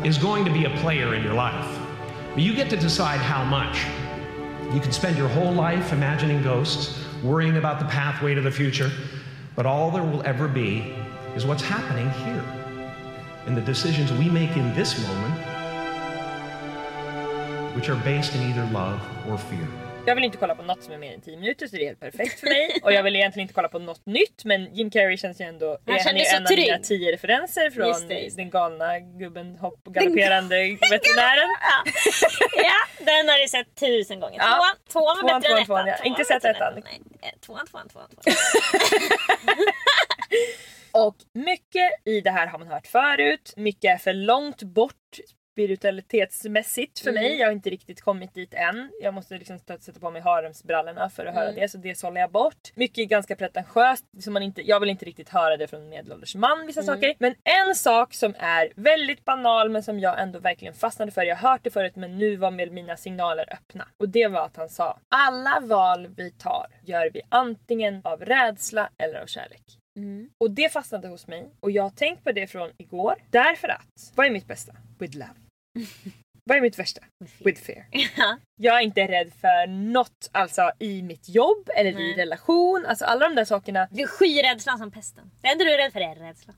is 0.07 0.23
going 0.23 0.45
to 0.47 0.53
be 0.53 0.67
a 0.69 0.79
player 0.83 1.15
in 1.15 1.25
your 1.25 1.35
life, 1.35 1.69
but 2.35 2.45
you 2.45 2.55
get 2.57 2.71
to 2.71 2.77
decide 2.77 3.19
how 3.21 3.45
much. 3.45 4.08
You 4.73 4.81
can 4.81 4.93
spend 4.93 5.17
your 5.17 5.29
whole 5.29 5.53
life 5.53 5.95
imagining 5.95 6.43
ghosts, 6.43 7.03
worrying 7.23 7.57
about 7.57 7.79
the 7.79 7.87
pathway 7.87 8.35
to 8.35 8.43
the 8.43 8.51
future, 8.51 8.91
but 9.57 9.65
all 9.65 9.91
there 9.91 10.03
will 10.03 10.23
ever 10.27 10.47
be 10.47 10.95
is 11.35 11.47
what's 11.47 11.63
happening 11.63 12.11
here. 12.11 12.45
And 13.47 13.57
the 13.57 13.63
decisions 13.63 14.13
we 14.13 14.29
make 14.29 14.57
in 14.59 14.75
this 14.75 14.99
moment, 15.09 15.35
which 17.75 17.89
are 17.89 17.97
based 17.97 18.35
in 18.35 18.43
either 18.43 18.67
love 18.67 19.01
or 19.27 19.39
fear. 19.39 19.67
Jag 20.09 20.15
vill 20.15 20.25
inte 20.25 20.39
kolla 20.39 20.55
på 20.55 20.63
något 20.63 20.83
som 20.83 20.93
är 20.93 20.99
mer 20.99 21.15
än 21.15 21.21
10 21.21 21.37
minuter 21.37 21.67
så 21.67 21.77
det 21.77 21.83
är 21.83 21.87
helt 21.87 22.01
perfekt 22.01 22.41
för 22.41 22.47
mig. 22.47 22.81
Och 22.83 22.93
jag 22.93 23.03
vill 23.03 23.17
egentligen 23.17 23.43
inte 23.45 23.55
kolla 23.55 23.69
på 23.69 23.79
något 23.79 24.07
nytt 24.07 24.45
men 24.45 24.75
Jim 24.75 24.91
Carrey 24.91 25.17
känns 25.17 25.41
ju 25.41 25.45
ändå... 25.45 25.79
Han 25.87 25.99
kändes 25.99 26.33
är 26.33 26.37
en 26.37 26.47
av 26.47 26.51
mina 26.53 26.77
trygg. 26.79 26.85
10 26.85 27.13
referenser 27.13 27.63
Just 27.65 27.77
från 27.77 28.09
det, 28.09 28.21
just 28.21 28.37
det. 28.37 28.43
den 28.43 28.51
galna 28.51 28.99
gubben 29.01 29.57
hopp 29.57 29.85
galopperande 29.85 30.57
veterinären. 30.91 31.49
ja, 32.57 33.05
den 33.05 33.29
har 33.29 33.43
du 33.43 33.49
sett 33.49 33.75
tusen 33.75 34.21
gånger. 34.21 34.39
Ja. 34.39 34.61
Tvåan, 34.93 35.17
tvåan 35.17 35.17
var 35.23 35.29
Tvåan, 35.29 35.41
bättre 35.41 35.59
än 35.59 35.67
tvåan, 35.67 35.89
ettan. 35.89 35.89
ja. 35.89 35.97
Tvåan 35.97 36.07
Inte 36.07 36.25
sett 36.25 36.45
än 36.45 36.51
ettan. 36.51 36.77
Eh, 37.23 37.29
tvåan, 37.47 37.67
tvåan, 37.67 37.89
tvåan. 37.89 38.09
tvåan. 38.09 38.37
Och 41.07 41.17
mycket 41.35 41.91
i 42.05 42.21
det 42.21 42.31
här 42.31 42.47
har 42.47 42.59
man 42.59 42.69
hört 42.69 42.87
förut. 42.87 43.53
Mycket 43.57 43.95
är 43.95 43.99
för 43.99 44.13
långt 44.13 44.63
bort 44.63 45.19
spiritualitetsmässigt 45.59 46.99
för 47.01 47.11
Mm. 47.11 47.23
mig. 47.23 47.37
Jag 47.39 47.47
har 47.47 47.53
inte 47.53 47.71
riktigt 47.71 48.01
kommit 48.01 48.35
dit 48.35 48.55
än. 48.55 48.91
Jag 49.03 49.15
måste 49.15 49.39
liksom 49.39 49.59
ta- 49.59 49.79
sätta 49.79 50.01
på 50.01 50.11
mig 50.11 50.23
haremsbrallorna 50.23 51.11
för 51.11 51.27
att 51.27 51.35
höra 51.35 51.49
Mm. 51.49 51.61
det 51.61 51.69
så 51.69 51.79
det 51.79 51.95
sållar 51.95 52.21
jag 52.21 52.31
bort. 52.31 52.73
Mycket 52.75 52.99
är 52.99 53.05
ganska 53.05 53.37
pretentiöst. 53.37 54.05
Så 54.21 54.31
man 54.31 54.43
inte, 54.43 54.63
jag 54.63 54.81
vill 54.81 54.89
inte 54.89 55.05
riktigt 55.05 55.29
höra 55.29 55.57
det 55.57 55.67
från 55.69 55.81
en 55.83 55.89
medelålders 55.89 56.35
man 56.35 56.67
vissa 56.67 56.81
Mm. 56.81 56.95
saker. 56.95 57.15
Men 57.19 57.35
en 57.69 57.75
sak 57.75 58.15
som 58.15 58.35
är 58.39 58.73
väldigt 58.77 59.25
banal 59.25 59.69
men 59.71 59.83
som 59.83 60.01
jag 60.01 60.21
ändå 60.23 60.39
verkligen 60.39 60.75
fastnade 60.75 61.13
för. 61.13 61.23
Jag 61.23 61.37
har 61.37 61.51
hört 61.51 61.61
det 61.65 61.71
förut 61.71 61.97
men 61.97 62.19
nu 62.19 62.37
var 62.37 62.51
med 62.51 62.73
mina 62.73 62.97
signaler 62.97 63.53
öppna. 63.53 63.89
Och 64.01 64.09
det 64.09 64.27
var 64.29 64.45
att 64.47 64.57
han 64.57 64.69
sa 64.69 64.99
alla 65.09 65.61
val 65.61 66.07
vi 66.17 66.31
tar 66.31 66.67
gör 66.85 67.11
vi 67.15 67.21
antingen 67.29 68.01
av 68.05 68.25
rädsla 68.25 68.91
eller 68.99 69.21
av 69.21 69.27
kärlek. 69.27 69.63
Mm. 69.97 70.31
Och 70.41 70.51
det 70.51 70.73
fastnade 70.73 71.09
hos 71.09 71.27
mig 71.27 71.49
och 71.61 71.71
jag 71.71 71.83
har 71.83 71.91
tänkt 71.91 72.25
på 72.25 72.33
det 72.33 72.47
från 72.47 72.71
igår. 72.79 73.15
Därför 73.31 73.69
att, 73.69 74.13
vad 74.15 74.27
är 74.27 74.31
mitt 74.31 74.47
bästa? 74.47 74.73
With 74.99 75.17
love. 75.17 75.31
Vad 76.45 76.57
är 76.57 76.61
mitt 76.61 76.79
värsta? 76.79 77.01
With 77.39 77.63
fear. 77.63 77.87
Ja. 78.17 78.39
Jag 78.57 78.77
är 78.77 78.81
inte 78.81 79.09
rädd 79.09 79.33
för 79.41 79.67
något 79.67 80.31
alltså 80.33 80.71
i 80.79 81.03
mitt 81.03 81.29
jobb 81.29 81.71
eller 81.77 81.91
i 81.91 81.95
Nej. 81.95 82.17
relation. 82.17 82.87
Alltså 82.87 83.05
alla 83.05 83.29
de 83.29 83.35
där 83.35 83.45
sakerna. 83.45 83.89
Du 83.91 84.07
skyr 84.07 84.43
rädslan 84.43 84.79
som 84.79 84.91
pesten. 84.91 85.31
Det 85.43 85.49
enda 85.49 85.65
du 85.65 85.71
är 85.75 85.79
rädd 85.79 85.93
för 85.93 86.01
är 86.01 86.15
rädsla. 86.15 86.55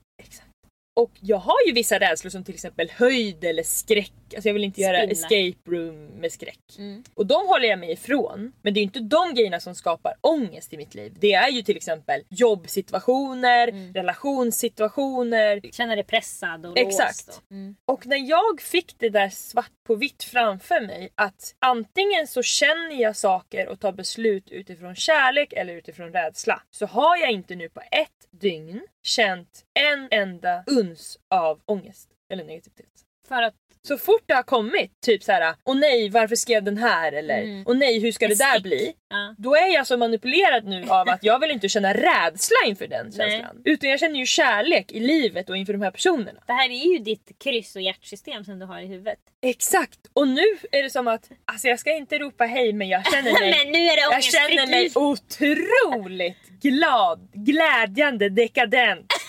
Exakt. 0.93 0.97
Och 1.11 1.11
jag 1.21 1.37
har 1.37 1.57
ju 1.67 1.73
vissa 1.73 1.99
rädslor 1.99 2.29
som 2.31 2.43
till 2.43 2.53
exempel 2.53 2.89
höjd 2.95 3.43
eller 3.43 3.63
skräck. 3.63 4.11
Alltså 4.35 4.49
jag 4.49 4.53
vill 4.53 4.63
inte 4.63 4.81
göra 4.81 4.97
Spindlar. 4.97 5.13
escape 5.27 5.71
room 5.71 6.05
med 6.05 6.31
skräck. 6.31 6.59
Mm. 6.77 7.03
Och 7.13 7.25
de 7.25 7.47
håller 7.47 7.67
jag 7.67 7.79
mig 7.79 7.91
ifrån. 7.91 8.51
Men 8.61 8.73
det 8.73 8.77
är 8.77 8.81
ju 8.81 8.85
inte 8.85 8.99
de 8.99 9.33
grejerna 9.33 9.59
som 9.59 9.75
skapar 9.75 10.13
ångest 10.21 10.73
i 10.73 10.77
mitt 10.77 10.95
liv. 10.95 11.13
Det 11.19 11.33
är 11.33 11.49
ju 11.49 11.61
till 11.61 11.77
exempel 11.77 12.21
jobbsituationer, 12.29 13.67
Mm. 13.67 13.93
relationssituationer. 13.93 15.61
Känna 15.71 15.95
dig 15.95 16.03
pressad 16.03 16.65
och 16.65 16.77
Exakt. 16.77 17.27
låst. 17.27 17.41
Och, 17.45 17.51
mm. 17.51 17.75
Och 17.85 18.05
när 18.07 18.29
jag 18.29 18.61
fick 18.61 18.95
det 18.97 19.09
där 19.09 19.29
svart 19.29 19.71
på 19.87 19.95
vitt 19.95 20.23
framför 20.23 20.81
mig 20.81 21.09
att 21.15 21.55
antingen 21.59 22.27
så 22.27 22.41
känner 22.43 23.01
jag 23.01 23.15
saker 23.15 23.67
och 23.67 23.79
tar 23.79 23.91
beslut 23.91 24.49
utifrån 24.51 24.95
kärlek 24.95 25.53
eller 25.53 25.73
utifrån 25.73 26.13
rädsla. 26.13 26.61
Så 26.71 26.85
har 26.85 27.17
jag 27.17 27.31
inte 27.31 27.55
nu 27.55 27.69
på 27.69 27.79
ett 27.81 28.41
dygn 28.41 28.81
känt 29.01 29.65
en 29.73 30.07
enda 30.11 30.63
uns 30.67 31.19
av 31.29 31.61
ångest 31.65 32.09
eller 32.29 32.43
negativitet. 32.43 33.05
För 33.27 33.41
att 33.43 33.55
så 33.87 33.97
fort 33.97 34.23
det 34.25 34.33
har 34.33 34.43
kommit 34.43 35.01
typ 35.05 35.23
så 35.23 35.31
här: 35.31 35.55
åh 35.63 35.75
nej 35.79 36.09
varför 36.09 36.35
skrev 36.35 36.63
den 36.63 36.77
här 36.77 37.11
eller 37.11 37.41
Mm. 37.41 37.63
åh 37.67 37.75
nej 37.77 37.99
hur 37.99 38.11
ska 38.11 38.27
det 38.27 38.37
där 38.39 38.59
bli? 38.59 38.93
Ja. 39.09 39.35
Då 39.37 39.55
är 39.55 39.73
jag 39.73 39.87
så 39.87 39.97
manipulerad 39.97 40.65
nu 40.65 40.85
av 40.89 41.09
att 41.09 41.23
jag 41.23 41.39
vill 41.39 41.51
inte 41.51 41.69
känna 41.69 41.93
rädsla 41.93 42.57
inför 42.65 42.87
den 42.87 43.11
Nej. 43.15 43.29
känslan. 43.31 43.61
Utan 43.65 43.89
jag 43.89 43.99
känner 43.99 44.19
ju 44.19 44.25
kärlek 44.25 44.91
i 44.91 44.99
livet 44.99 45.49
och 45.49 45.57
inför 45.57 45.73
de 45.73 45.81
här 45.81 45.91
personerna. 45.91 46.39
Det 46.47 46.53
här 46.53 46.69
är 46.69 46.91
ju 46.93 46.99
ditt 46.99 47.31
kryss 47.43 47.75
och 47.75 47.81
hjärtsystem 47.81 48.43
som 48.45 48.59
du 48.59 48.65
har 48.65 48.79
i 48.81 48.85
huvudet. 48.87 49.19
Exakt! 49.41 49.99
Och 50.13 50.27
nu 50.27 50.43
är 50.71 50.83
det 50.83 50.89
som 50.89 51.07
att, 51.07 51.29
alltså 51.45 51.67
jag 51.67 51.79
ska 51.79 51.91
inte 51.93 52.17
ropa 52.19 52.45
hej 52.45 52.73
men 52.73 52.89
jag 52.89 53.05
känner 53.11 53.33
mig, 53.39 53.51
Men 53.63 53.71
nu 53.71 53.79
är 53.79 53.95
det 53.95 54.01
jag 54.01 54.23
känner 54.23 54.67
mig 54.67 54.91
otroligt 54.95 56.37
glad, 56.61 57.29
glädjande, 57.33 58.29
dekadent. 58.29 59.13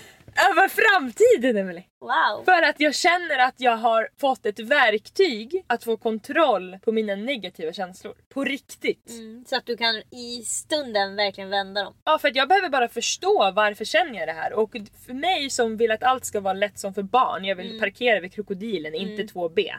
Över 0.50 0.68
framtiden 0.68 1.56
Emelie. 1.56 1.84
Wow! 2.04 2.44
För 2.44 2.62
att 2.62 2.80
jag 2.80 2.94
känner 2.94 3.38
att 3.38 3.54
jag 3.56 3.76
har 3.76 4.08
fått 4.20 4.46
ett 4.46 4.58
verktyg 4.60 5.64
att 5.66 5.84
få 5.84 5.96
kontroll 5.96 6.78
på 6.84 6.92
mina 6.92 7.14
negativa 7.14 7.72
känslor. 7.72 8.14
På 8.34 8.44
riktigt. 8.44 9.10
Mm, 9.10 9.44
så 9.48 9.56
att 9.56 9.66
du 9.66 9.76
kan 9.76 9.96
i 10.10 10.42
stunden 10.46 11.16
verkligen 11.16 11.50
vända 11.50 11.82
dem. 11.82 11.94
Ja 12.04 12.18
för 12.18 12.28
att 12.28 12.36
jag 12.36 12.48
behöver 12.48 12.68
bara 12.68 12.88
förstå 12.88 13.52
varför 13.56 13.84
känner 13.84 14.18
jag 14.18 14.28
det 14.28 14.32
här 14.32 14.52
och 14.52 14.70
för 15.06 15.12
mig 15.14 15.50
som 15.50 15.76
vill 15.76 15.90
att 15.90 16.02
allt 16.02 16.24
ska 16.24 16.40
vara 16.40 16.54
lätt 16.54 16.78
som 16.78 16.94
för 16.94 17.02
barn, 17.02 17.44
jag 17.44 17.56
vill 17.56 17.80
parkera 17.80 18.20
vid 18.20 18.32
krokodilen, 18.34 18.94
inte 18.94 19.22
2B. 19.22 19.70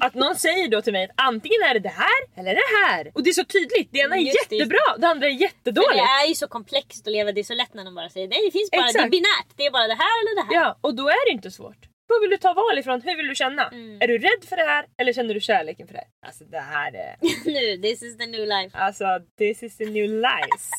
Att 0.00 0.14
någon 0.14 0.36
säger 0.36 0.68
då 0.68 0.82
till 0.82 0.92
mig 0.92 1.04
att 1.04 1.10
antingen 1.14 1.62
är 1.62 1.74
det 1.74 1.80
det 1.80 1.88
här 1.88 2.20
eller 2.40 2.54
det 2.54 2.86
här. 2.86 3.10
Och 3.14 3.22
det 3.22 3.30
är 3.30 3.34
så 3.34 3.44
tydligt, 3.44 3.88
det 3.92 3.98
ena 3.98 4.14
är 4.14 4.20
Mm, 4.20 4.26
Just 4.26 4.48
det, 4.48 4.56
jättebra, 4.56 4.78
det 4.98 5.06
andra 5.08 5.26
är 5.26 5.30
jättedåligt. 5.30 5.94
det 5.94 6.24
är 6.24 6.28
ju 6.28 6.34
så 6.34 6.48
komplext 6.48 7.06
att 7.06 7.12
leva, 7.12 7.32
det 7.32 7.40
är 7.40 7.44
så 7.44 7.54
lätt 7.54 7.74
när 7.74 7.84
de 7.84 7.94
bara 7.94 8.08
säger 8.08 8.28
nej 8.28 8.40
det 8.46 8.50
finns 8.50 8.70
bara, 8.70 8.76
det 8.80 8.86
är 8.86 8.88
Exakt. 8.90 9.10
binärt. 9.10 9.46
Det 9.56 9.66
är 9.66 9.70
bara 9.70 9.86
det 9.86 9.94
här 10.04 10.14
eller 10.22 10.34
det 10.42 10.54
här. 10.54 10.62
Ja 10.64 10.78
och 10.80 10.94
då 10.94 11.08
är 11.08 11.26
det 11.26 11.32
inte 11.32 11.45
svårt. 11.50 11.88
Då 12.08 12.20
vill 12.20 12.30
du 12.30 12.36
ta 12.36 12.52
val 12.52 12.78
ifrån, 12.78 13.00
hur 13.00 13.16
vill 13.16 13.28
du 13.28 13.34
känna? 13.34 13.68
Mm. 13.68 14.02
Är 14.02 14.08
du 14.08 14.18
rädd 14.18 14.44
för 14.48 14.56
det 14.56 14.62
här 14.62 14.86
eller 14.96 15.12
känner 15.12 15.34
du 15.34 15.40
kärlek 15.40 15.80
inför 15.80 15.92
det 15.94 15.98
här? 15.98 16.28
Alltså 16.28 16.44
det 16.44 16.60
här 16.60 16.94
är... 16.94 17.16
nu, 17.44 17.82
this 17.82 18.02
is 18.02 18.18
the 18.18 18.26
new 18.26 18.46
life. 18.46 18.78
Alltså 18.78 19.04
this 19.38 19.62
is 19.62 19.76
the 19.76 19.84
new 19.84 20.08
lies. 20.08 20.70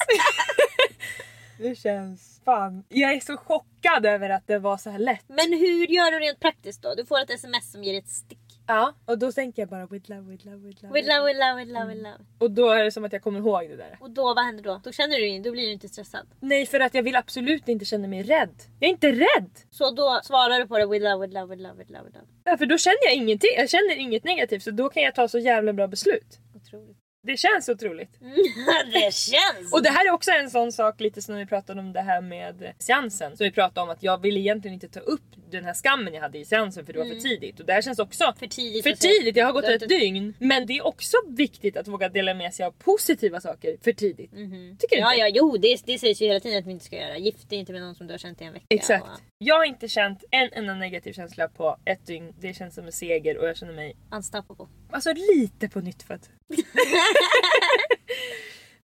det 1.59 1.75
känns 1.75 2.41
fan... 2.45 2.83
Jag 2.89 3.13
är 3.13 3.19
så 3.19 3.37
chockad 3.37 4.05
över 4.05 4.29
att 4.29 4.47
det 4.47 4.59
var 4.59 4.77
så 4.77 4.89
här 4.89 4.99
lätt. 4.99 5.25
Men 5.27 5.53
hur 5.53 5.87
gör 5.87 6.11
du 6.11 6.19
rent 6.19 6.39
praktiskt 6.39 6.81
då? 6.81 6.95
Du 6.95 7.05
får 7.05 7.19
ett 7.19 7.29
sms 7.29 7.71
som 7.71 7.83
ger 7.83 7.97
ett 7.97 8.09
stick. 8.09 8.46
Ja, 8.67 8.93
och 9.05 9.17
då 9.17 9.31
tänker 9.31 9.61
jag 9.61 9.69
bara 9.69 9.85
with 9.85 10.09
love, 10.09 10.21
with 10.31 10.45
love, 10.45 10.57
with 10.57 10.83
love. 10.83 10.93
With 10.93 11.07
love, 11.07 11.25
with 11.25 11.39
love, 11.39 11.55
with 11.55 11.73
love, 11.73 11.87
with 11.93 12.03
love. 12.03 12.17
Och 12.39 12.51
då 12.51 12.69
är 12.69 12.83
det 12.83 12.91
som 12.91 13.05
att 13.05 13.13
jag 13.13 13.21
kommer 13.21 13.39
ihåg 13.39 13.69
det 13.69 13.75
där. 13.75 13.97
Och 13.99 14.11
då, 14.11 14.23
vad 14.33 14.45
händer 14.45 14.63
då? 14.63 14.81
Då 14.83 14.91
känner 14.91 15.17
du 15.17 15.43
då 15.43 15.51
blir 15.51 15.65
du 15.65 15.71
inte 15.71 15.89
stressad. 15.89 16.27
Nej 16.39 16.65
för 16.65 16.79
att 16.79 16.93
jag 16.93 17.03
vill 17.03 17.15
absolut 17.15 17.67
inte 17.67 17.85
känna 17.85 18.07
mig 18.07 18.23
rädd. 18.23 18.55
Jag 18.79 18.87
är 18.87 18.91
inte 18.91 19.11
rädd! 19.11 19.51
Så 19.69 19.91
då 19.91 20.19
svarar 20.23 20.59
du 20.59 20.67
på 20.67 20.77
det 20.77 20.85
with 20.87 21.03
love, 21.03 21.27
with 21.27 21.33
love, 21.33 21.55
with 21.55 21.63
love, 21.63 21.75
with 21.77 21.91
love, 21.91 22.05
with 22.05 22.17
love. 22.17 22.27
Ja, 22.43 22.57
för 22.57 22.65
då 22.65 22.77
känner 22.77 23.05
jag 23.05 23.15
ingenting. 23.15 23.49
Jag 23.57 23.69
känner 23.69 23.95
inget 23.95 24.23
negativt 24.23 24.63
så 24.63 24.71
då 24.71 24.89
kan 24.89 25.03
jag 25.03 25.15
ta 25.15 25.27
så 25.27 25.39
jävla 25.39 25.73
bra 25.73 25.87
beslut. 25.87 26.39
Otroligt. 26.55 26.97
Det 27.23 27.37
känns 27.37 27.69
otroligt. 27.69 28.09
det 28.93 29.13
känns! 29.13 29.73
Och 29.73 29.83
det 29.83 29.89
här 29.89 30.07
är 30.07 30.11
också 30.11 30.31
en 30.31 30.49
sån 30.49 30.71
sak 30.71 30.99
lite 30.99 31.21
som 31.21 31.35
när 31.35 31.39
vi 31.41 31.47
pratade 31.47 31.79
om 31.79 31.93
det 31.93 32.01
här 32.01 32.21
med 32.21 32.73
seansen. 32.79 33.37
Så 33.37 33.43
vi 33.43 33.51
pratade 33.51 33.81
om 33.83 33.89
att 33.89 34.03
jag 34.03 34.21
ville 34.21 34.39
egentligen 34.39 34.73
inte 34.73 34.87
ta 34.87 34.99
upp 34.99 35.21
den 35.51 35.65
här 35.65 35.73
skammen 35.73 36.13
jag 36.13 36.21
hade 36.21 36.37
i 36.37 36.45
seansen 36.45 36.85
för 36.85 36.93
det 36.93 36.99
var 36.99 37.05
för 37.05 37.15
tidigt. 37.19 37.59
Och 37.59 37.65
det 37.65 37.73
här 37.73 37.81
känns 37.81 37.99
också 37.99 38.33
För 38.39 38.47
tidigt. 38.47 38.83
för 38.83 38.91
tidigt. 38.91 39.35
Jag 39.35 39.45
har 39.45 39.53
gått 39.53 39.63
ett 39.63 39.89
dygn. 39.89 40.33
Men 40.39 40.65
det 40.65 40.73
är 40.77 40.85
också 40.87 41.17
viktigt 41.27 41.77
att 41.77 41.87
våga 41.87 42.09
dela 42.09 42.33
med 42.33 42.53
sig 42.53 42.65
av 42.65 42.71
positiva 42.71 43.41
saker 43.41 43.77
för 43.81 43.91
tidigt. 43.93 44.31
Tycker 44.31 44.95
du 44.95 44.97
Ja, 45.01 45.13
inte? 45.13 45.21
ja, 45.21 45.27
jo 45.33 45.57
det, 45.57 45.81
det 45.85 45.99
sägs 45.99 46.21
ju 46.21 46.25
hela 46.25 46.39
tiden 46.39 46.59
att 46.59 46.65
vi 46.67 46.71
inte 46.71 46.85
ska 46.85 46.95
göra. 46.95 47.17
Gift 47.17 47.49
dig 47.49 47.59
inte 47.59 47.71
med 47.73 47.81
någon 47.81 47.95
som 47.95 48.07
du 48.07 48.13
har 48.13 48.17
känt 48.17 48.41
i 48.41 48.45
en 48.45 48.53
vecka. 48.53 48.65
Exakt. 48.69 49.03
Och 49.05 49.19
Jag 49.37 49.55
har 49.57 49.65
inte 49.65 49.87
känt 49.87 50.23
en 50.31 50.49
enda 50.53 50.73
negativ 50.73 51.13
känsla 51.13 51.47
på 51.47 51.77
ett 51.85 52.05
dygn. 52.05 52.33
Det 52.39 52.53
känns 52.53 52.75
som 52.75 52.85
en 52.85 52.91
seger 52.91 53.37
och 53.37 53.47
jag 53.47 53.57
känner 53.57 53.73
mig 53.73 53.95
unstoppable. 54.11 54.65
Alltså 54.91 55.13
lite 55.13 55.69
på 55.69 55.79
nytt 55.79 56.03
född. 56.03 56.27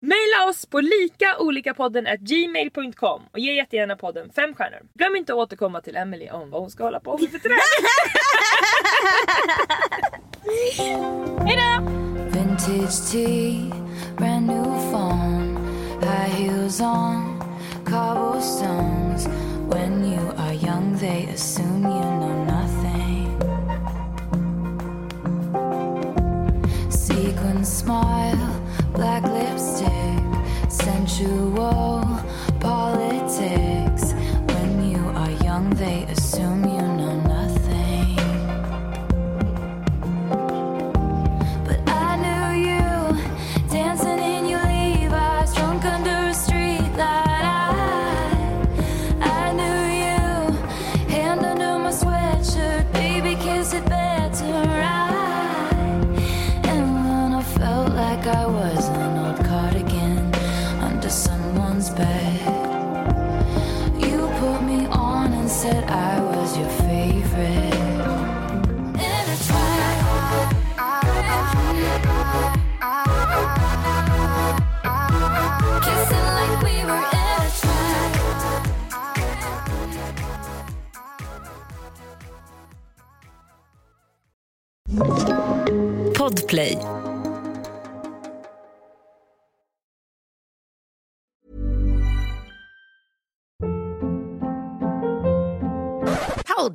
Maila 0.00 0.44
oss 0.48 0.66
på 0.66 0.80
likaolikapodden 0.80 2.06
at 2.06 2.20
gmail.com 2.20 3.22
och 3.32 3.38
ge 3.38 3.52
jättegärna 3.54 3.96
podden 3.96 4.32
fem 4.32 4.54
stjärnor. 4.54 4.80
Glöm 4.94 5.16
inte 5.16 5.32
att 5.32 5.38
återkomma 5.38 5.80
till 5.80 5.96
Emily 5.96 6.30
om 6.30 6.50
vad 6.50 6.60
hon 6.60 6.70
ska 6.70 6.84
hålla 6.84 7.00
på 7.00 7.18
med 7.18 7.30
för 7.30 7.38
träning. 7.38 7.58
Vintage 12.32 13.10
tea, 13.10 13.70
brand 14.16 14.46
new 14.46 14.64
phone, 14.90 15.56
high 16.00 16.28
heels 16.28 16.80
on, 16.80 17.38
cobblestones. 17.84 19.26
When 19.68 20.04
you 20.04 20.32
are 20.36 20.54
young, 20.54 20.96
they 20.98 21.28
assume 21.34 21.84
you 21.86 22.00
know 22.00 22.51
Sequin 27.12 27.62
smile, 27.62 28.62
black 28.94 29.22
lipstick, 29.24 30.24
sensual 30.70 32.00
politics. 32.58 34.14
When 34.52 34.90
you 34.90 35.02
are 35.14 35.30
young, 35.44 35.68
they 35.74 36.04
assume 36.04 36.71